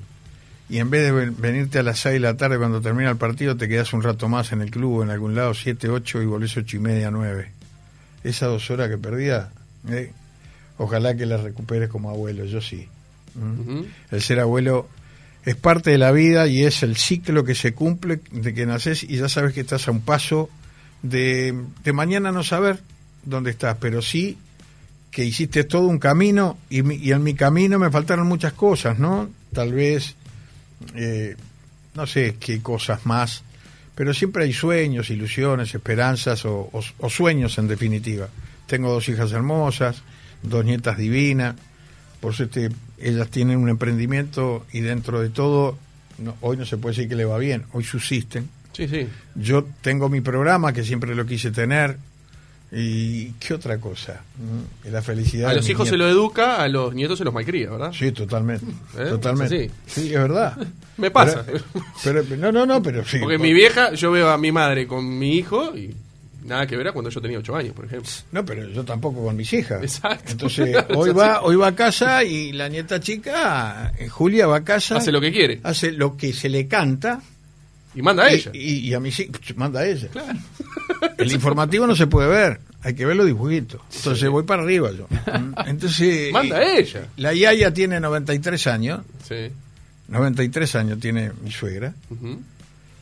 y 0.68 0.78
en 0.78 0.90
vez 0.90 1.02
de 1.02 1.12
ven- 1.12 1.36
venirte 1.38 1.78
a 1.78 1.82
las 1.82 1.98
6 2.00 2.14
de 2.14 2.20
la 2.20 2.36
tarde 2.36 2.58
cuando 2.58 2.80
termina 2.80 3.10
el 3.10 3.16
partido, 3.16 3.56
te 3.56 3.68
quedas 3.68 3.92
un 3.92 4.02
rato 4.02 4.28
más 4.28 4.52
en 4.52 4.62
el 4.62 4.70
club 4.70 4.98
o 4.98 5.02
en 5.02 5.10
algún 5.10 5.34
lado, 5.34 5.54
7, 5.54 5.88
8 5.88 6.22
y 6.22 6.26
volvés 6.26 6.56
8 6.56 6.76
y 6.76 6.80
media, 6.80 7.10
9. 7.10 7.50
Esas 8.24 8.48
dos 8.48 8.70
horas 8.70 8.88
que 8.88 8.98
perdía, 8.98 9.50
eh, 9.88 10.12
ojalá 10.78 11.16
que 11.16 11.26
las 11.26 11.42
recuperes 11.42 11.88
como 11.88 12.10
abuelo, 12.10 12.44
yo 12.44 12.60
sí. 12.60 12.88
Mm. 13.34 13.80
El 14.10 14.22
ser 14.22 14.40
abuelo 14.40 14.88
es 15.44 15.56
parte 15.56 15.90
de 15.90 15.98
la 15.98 16.12
vida 16.12 16.46
y 16.46 16.64
es 16.64 16.82
el 16.82 16.96
ciclo 16.96 17.44
que 17.44 17.54
se 17.54 17.74
cumple 17.74 18.20
de 18.30 18.54
que 18.54 18.64
naces 18.64 19.02
y 19.02 19.16
ya 19.16 19.28
sabes 19.28 19.52
que 19.54 19.60
estás 19.62 19.88
a 19.88 19.90
un 19.90 20.00
paso 20.02 20.48
de, 21.02 21.54
de 21.82 21.92
mañana 21.92 22.30
no 22.30 22.44
saber 22.44 22.80
dónde 23.24 23.50
estás, 23.50 23.76
pero 23.80 24.02
sí 24.02 24.38
que 25.10 25.24
hiciste 25.24 25.64
todo 25.64 25.88
un 25.88 25.98
camino 25.98 26.56
y, 26.70 26.82
mi- 26.82 26.94
y 26.96 27.10
en 27.12 27.22
mi 27.24 27.34
camino 27.34 27.78
me 27.78 27.90
faltaron 27.90 28.26
muchas 28.28 28.52
cosas, 28.52 28.98
¿no? 28.98 29.28
Tal 29.52 29.72
vez, 29.72 30.14
eh, 30.94 31.36
no 31.94 32.06
sé 32.06 32.36
qué 32.40 32.60
cosas 32.62 33.04
más, 33.06 33.42
pero 33.94 34.14
siempre 34.14 34.44
hay 34.44 34.52
sueños, 34.52 35.10
ilusiones, 35.10 35.74
esperanzas 35.74 36.44
o, 36.44 36.70
o- 36.72 36.82
o 36.98 37.10
sueños 37.10 37.58
en 37.58 37.68
definitiva. 37.68 38.28
Tengo 38.66 38.90
dos 38.92 39.08
hijas 39.08 39.32
hermosas, 39.32 40.02
dos 40.42 40.64
nietas 40.64 40.96
divinas, 40.96 41.54
por 42.20 42.34
suerte 42.34 42.70
ellas 42.98 43.28
tienen 43.28 43.58
un 43.58 43.68
emprendimiento 43.68 44.64
y 44.72 44.80
dentro 44.80 45.20
de 45.20 45.28
todo, 45.30 45.76
no- 46.18 46.36
hoy 46.40 46.56
no 46.56 46.64
se 46.64 46.76
puede 46.78 46.94
decir 46.96 47.08
que 47.08 47.16
le 47.16 47.24
va 47.24 47.38
bien, 47.38 47.64
hoy 47.72 47.84
subsisten. 47.84 48.48
Sí, 48.72 48.88
sí. 48.88 49.06
Yo 49.34 49.66
tengo 49.82 50.08
mi 50.08 50.22
programa 50.22 50.72
que 50.72 50.82
siempre 50.84 51.14
lo 51.14 51.26
quise 51.26 51.50
tener. 51.50 51.98
¿Y 52.74 53.32
qué 53.32 53.52
otra 53.54 53.78
cosa? 53.78 54.22
Mm, 54.38 54.90
La 54.90 55.02
felicidad. 55.02 55.50
A 55.50 55.54
los 55.54 55.68
hijos 55.68 55.88
se 55.88 55.96
lo 55.96 56.04
nietos. 56.06 56.22
educa, 56.22 56.62
a 56.62 56.68
los 56.68 56.94
nietos 56.94 57.18
se 57.18 57.24
los 57.24 57.34
malcría, 57.34 57.70
¿verdad? 57.70 57.92
Sí, 57.92 58.12
totalmente. 58.12 58.64
¿Eh? 58.98 59.06
Totalmente. 59.10 59.70
Sí, 59.86 60.06
es 60.06 60.20
verdad. 60.20 60.56
Me 60.96 61.10
pasa. 61.10 61.44
Pero, 62.02 62.24
pero- 62.24 62.36
no, 62.38 62.50
no, 62.52 62.64
no, 62.66 62.82
pero 62.82 63.04
sí. 63.04 63.18
Porque 63.18 63.36
mi 63.38 63.52
vieja, 63.52 63.92
yo 63.92 64.10
veo 64.10 64.30
a 64.30 64.38
mi 64.38 64.52
madre 64.52 64.86
con 64.86 65.18
mi 65.18 65.36
hijo 65.36 65.76
y 65.76 65.94
nada 66.44 66.66
que 66.66 66.76
ver 66.76 66.88
a 66.88 66.92
cuando 66.92 67.10
yo 67.10 67.20
tenía 67.20 67.38
8 67.38 67.54
años, 67.56 67.74
por 67.74 67.84
ejemplo. 67.84 68.10
No, 68.32 68.44
pero 68.44 68.66
yo 68.68 68.84
tampoco 68.84 69.22
con 69.22 69.36
mis 69.36 69.52
hijas. 69.52 69.82
Exacto. 69.82 70.32
Entonces, 70.32 70.74
hoy 70.94 71.10
va, 71.10 71.42
hoy 71.42 71.56
va 71.56 71.68
a 71.68 71.74
casa 71.74 72.24
y 72.24 72.52
la 72.52 72.68
nieta 72.70 73.00
chica, 73.00 73.92
eh, 73.98 74.08
Julia, 74.08 74.46
va 74.46 74.56
a 74.56 74.64
casa. 74.64 74.96
Hace 74.96 75.12
lo 75.12 75.20
que 75.20 75.30
quiere. 75.30 75.60
Hace 75.62 75.92
lo 75.92 76.16
que 76.16 76.32
se 76.32 76.48
le 76.48 76.66
canta. 76.68 77.20
Y 77.95 78.03
manda 78.03 78.24
a 78.24 78.30
ella. 78.30 78.51
Y, 78.55 78.78
y 78.88 78.95
a 78.95 79.01
mis 79.01 79.18
hijos, 79.20 79.40
manda 79.57 79.80
a 79.80 79.86
ella. 79.86 80.09
Claro. 80.09 80.38
El 81.18 81.32
informativo 81.32 81.86
no 81.86 81.95
se 81.97 82.07
puede 82.07 82.28
ver, 82.28 82.61
hay 82.82 82.95
que 82.95 83.05
ver 83.05 83.16
los 83.16 83.26
dibujitos. 83.26 83.80
Entonces 83.95 84.28
voy 84.30 84.45
para 84.45 84.62
arriba 84.62 84.90
yo. 84.93 85.07
Entonces. 85.66 86.32
Manda 86.32 86.57
a 86.57 86.78
ella. 86.78 87.09
La 87.16 87.34
Yaya 87.34 87.72
tiene 87.72 88.01
93 88.01 88.66
años, 88.68 89.01
Sí. 89.28 89.51
93 90.09 90.74
años 90.76 90.99
tiene 91.01 91.32
mi 91.43 91.51
suegra, 91.51 91.95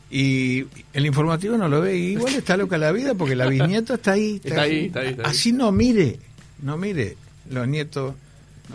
y 0.09 0.65
el 0.93 1.05
informativo 1.05 1.57
no 1.57 1.67
lo 1.69 1.81
ve. 1.81 1.97
y 1.97 2.11
igual 2.13 2.33
está 2.35 2.57
loca 2.57 2.77
la 2.77 2.91
vida 2.91 3.15
porque 3.15 3.35
la 3.35 3.47
bisnieta 3.47 3.93
está 3.95 4.11
ahí. 4.13 4.41
Está 4.43 4.61
ahí, 4.63 4.85
está 4.87 4.99
ahí, 5.01 5.07
está 5.09 5.23
ahí. 5.23 5.29
Así 5.29 5.51
no 5.53 5.71
mire, 5.71 6.19
no 6.61 6.77
mire. 6.77 7.17
Los 7.49 7.67
nietos 7.67 8.13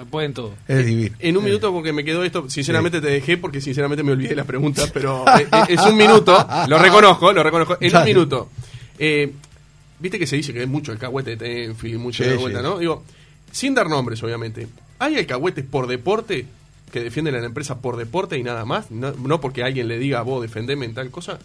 pueden 0.05 0.35
todo. 0.35 0.55
es 0.69 0.85
divino. 0.85 1.17
En 1.19 1.37
un 1.37 1.45
minuto, 1.45 1.73
porque 1.73 1.93
me 1.93 2.05
quedó 2.05 2.23
esto, 2.25 2.49
sinceramente 2.51 3.01
te 3.01 3.09
dejé 3.09 3.37
porque 3.37 3.61
sinceramente 3.61 4.03
me 4.03 4.13
olvidé 4.13 4.35
las 4.35 4.47
preguntas, 4.47 4.91
pero 4.93 5.25
eh, 5.39 5.47
eh, 5.51 5.65
es 5.69 5.81
un 5.83 5.97
minuto, 5.97 6.47
lo 6.69 6.79
reconozco, 6.79 7.33
lo 7.33 7.43
reconozco. 7.43 7.79
En 7.81 7.97
un 7.97 8.05
minuto, 8.05 8.51
eh, 8.99 9.33
viste 9.99 10.19
que 10.19 10.27
se 10.27 10.37
dice 10.37 10.53
que 10.53 10.63
es 10.63 10.69
mucho 10.69 10.93
el 10.93 10.99
cagüete 10.99 11.37
de 11.37 11.67
Tenfield 11.67 11.99
mucho 11.99 12.25
Sí, 12.25 12.31
de 12.31 12.37
vuelta, 12.37 12.61
sí. 12.61 12.65
¿no? 12.65 12.79
Digo, 12.79 13.05
sin 13.51 13.75
dar 13.75 13.89
nombres, 13.89 14.23
obviamente, 14.23 14.69
¿hay 14.99 15.17
alcahuetes 15.17 15.65
por 15.65 15.87
deporte 15.87 16.47
que 16.93 17.01
defienden 17.01 17.35
a 17.35 17.39
la 17.39 17.47
empresa 17.47 17.81
por 17.81 17.97
deporte 17.97 18.39
y 18.39 18.43
nada 18.43 18.65
más? 18.65 18.91
No, 18.91 19.13
no 19.13 19.41
porque 19.41 19.63
alguien 19.63 19.89
le 19.89 19.99
diga 19.99 20.21
a 20.21 20.23
vos 20.23 20.43
defendeme 20.43 20.87
en 20.87 20.95
tal 20.95 21.11
cosa. 21.11 21.39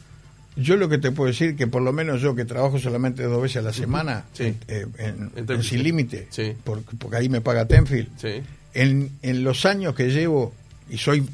Yo 0.62 0.76
lo 0.78 0.90
que 0.90 0.98
te 0.98 1.12
puedo 1.12 1.28
decir 1.30 1.56
que 1.56 1.68
por 1.68 1.82
lo 1.82 1.94
menos 1.94 2.22
yo 2.22 2.36
que 2.36 2.46
trabajo 2.46 2.78
solamente 2.80 3.24
dos 3.24 3.42
veces 3.42 3.58
a 3.58 3.62
la 3.62 3.74
semana 3.74 4.26
Sí. 4.34 4.54
eh, 4.68 4.86
en, 4.98 5.08
En 5.08 5.22
en 5.36 5.46
Tenfield. 5.46 5.64
Sin 5.64 5.84
Límite, 5.84 6.28
Sí. 6.30 6.54
porque, 6.64 6.96
porque 6.98 7.18
ahí 7.18 7.30
me 7.30 7.42
paga 7.42 7.66
Tenfield, 7.66 8.10
Sí. 8.18 8.42
en, 8.74 9.12
en 9.22 9.44
los 9.44 9.66
años 9.66 9.96
que 9.96 10.10
llevo 10.10 10.54
y 10.90 10.98
soy 10.98 11.28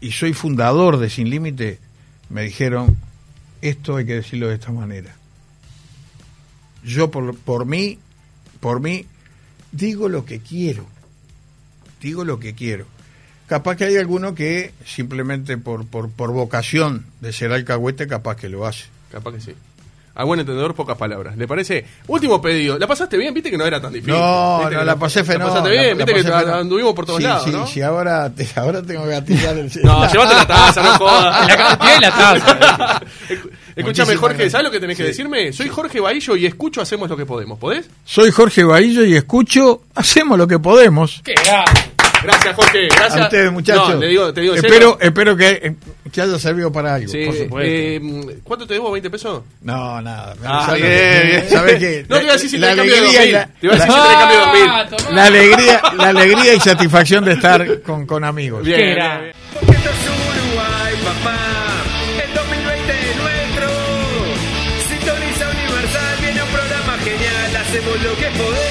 y 0.00 0.10
soy 0.12 0.32
fundador 0.34 0.98
de 0.98 1.08
Sin 1.10 1.30
Límite, 1.30 1.78
me 2.28 2.42
dijeron, 2.42 2.96
esto 3.62 3.96
hay 3.96 4.04
que 4.04 4.14
decirlo 4.16 4.48
de 4.48 4.54
esta 4.54 4.70
manera. 4.72 5.14
Yo 6.84 7.10
por, 7.10 7.34
por 7.36 7.64
mí, 7.64 7.98
por 8.60 8.80
mí, 8.80 9.06
digo 9.72 10.08
lo 10.08 10.24
que 10.24 10.40
quiero. 10.40 10.86
Digo 12.02 12.24
lo 12.24 12.38
que 12.38 12.54
quiero. 12.54 12.86
Capaz 13.46 13.76
que 13.76 13.84
hay 13.84 13.96
alguno 13.96 14.34
que 14.34 14.72
simplemente 14.86 15.58
por, 15.58 15.86
por, 15.86 16.10
por 16.10 16.32
vocación 16.32 17.04
de 17.20 17.32
ser 17.32 17.52
alcahuete, 17.52 18.06
capaz 18.06 18.36
que 18.36 18.48
lo 18.48 18.66
hace. 18.66 18.84
Capaz 19.12 19.32
que 19.32 19.40
sí. 19.40 19.54
A 20.16 20.22
buen 20.22 20.38
entendedor, 20.38 20.74
pocas 20.76 20.96
palabras. 20.96 21.36
¿Le 21.36 21.48
parece? 21.48 21.84
Último 22.06 22.40
pedido. 22.40 22.78
¿La 22.78 22.86
pasaste 22.86 23.16
bien? 23.16 23.34
¿Viste 23.34 23.50
que 23.50 23.58
no 23.58 23.66
era 23.66 23.80
tan 23.82 23.92
difícil? 23.92 24.14
No, 24.14 24.60
¿Viste 24.60 24.76
no, 24.76 24.84
la 24.84 24.94
pasé 24.96 25.24
fenómeno. 25.24 25.46
¿La 25.46 25.54
pasaste 25.60 25.70
bien? 25.72 25.82
la- 25.82 25.88
la 25.88 26.04
¿Viste 26.04 26.14
que 26.14 26.22
fenómeno. 26.22 26.54
anduvimos 26.54 26.94
por 26.94 27.04
todos 27.04 27.18
Sí, 27.18 27.24
lados, 27.24 27.44
sí, 27.44 27.50
no? 27.50 27.66
sí, 27.66 27.82
ahora, 27.82 28.30
te- 28.32 28.46
ahora 28.54 28.80
tengo 28.80 29.02
que 29.04 29.10
gatillar 29.10 29.58
el 29.58 29.66
No, 29.82 30.08
llévate 30.12 30.34
la 30.34 30.46
taza, 30.46 30.82
no 30.84 30.90
jodas. 30.98 31.48
La 31.58 31.78
tiene 31.78 32.00
la 32.00 32.10
taza. 32.12 33.02
Escúchame, 33.76 34.14
Jorge. 34.14 34.48
¿sabes 34.50 34.64
lo 34.64 34.70
que 34.70 34.78
tenés 34.78 34.96
que 34.96 35.02
decirme? 35.02 35.52
Soy 35.52 35.68
Jorge 35.68 35.98
Bahillo 35.98 36.36
y 36.36 36.46
escucho 36.46 36.80
Hacemos 36.80 37.10
lo 37.10 37.16
que 37.16 37.26
podemos. 37.26 37.58
¿Podés? 37.58 37.86
Soy 38.04 38.30
Jorge 38.30 38.62
Bahillo 38.62 39.04
y 39.04 39.16
escucho, 39.16 39.82
hacemos 39.96 40.38
lo 40.38 40.46
que 40.46 40.60
podemos. 40.60 41.20
Qué 41.24 41.34
grande. 41.34 41.80
Gracias, 42.24 42.54
Jorge. 42.56 42.88
Gracias. 42.88 43.16
A 43.20 43.24
ustedes, 43.24 43.52
muchachos. 43.52 43.88
No, 43.94 44.00
le 44.00 44.06
digo, 44.08 44.32
te 44.34 44.40
digo 44.40 44.54
espero, 44.54 44.98
espero 45.00 45.36
que, 45.36 45.48
eh, 45.50 45.74
que 46.12 46.20
haya 46.22 46.38
servido 46.38 46.72
para 46.72 46.94
algo. 46.94 47.08
Sí, 47.10 47.24
por 47.24 47.34
supuesto. 47.36 47.70
eh, 47.70 48.38
¿Cuánto 48.44 48.66
te 48.66 48.74
debo? 48.74 48.96
¿20 48.96 49.10
pesos? 49.10 49.42
No, 49.62 50.00
nada. 50.02 50.34
Ah, 50.44 50.64
¿Sabes 50.66 50.82
bien. 50.82 51.48
¿Sabes 51.50 51.78
qué? 51.78 52.06
No 52.08 52.16
te 52.16 52.22
iba 52.22 52.30
a 52.32 52.34
decir 52.36 52.50
si 52.50 52.58
La 52.58 52.68
tenés 52.74 52.76
cambio 52.76 52.94
de 52.94 53.00
alegría 53.00 53.24
y 53.26 53.32
2000. 53.32 53.32
la- 53.32 53.46
Te 53.46 53.66
iba 53.66 53.74
a 53.74 53.76
decir 53.78 53.90
la- 53.90 53.96
si 53.96 54.02
tenés 54.02 54.18
cambio 54.18 54.38
de 54.38 54.90
2000. 54.90 55.06
Ah. 55.08 55.12
La 55.14 55.26
alegría, 55.26 55.82
la 55.98 56.08
alegría 56.08 56.54
y 56.54 56.60
satisfacción 56.60 57.24
de 57.24 57.32
estar 57.32 57.80
con, 57.82 58.06
con 58.06 58.24
amigos. 58.24 58.62
Bien, 58.64 58.78
Qué 58.78 58.84
bien. 58.94 59.32
Porque 59.54 59.72
esto 59.72 59.90
es 59.90 59.96
Uruguay, 60.06 60.94
papá. 61.04 61.36
El 62.24 62.34
2020 62.34 62.92
es 62.92 63.16
nuestro. 63.16 63.68
Sintoniza 64.88 65.50
Universal, 65.50 66.16
viene 66.20 66.42
un 66.42 66.48
programa 66.48 66.98
genial. 66.98 67.56
Hacemos 67.56 68.02
lo 68.02 68.16
que 68.16 68.26
podemos. 68.38 68.63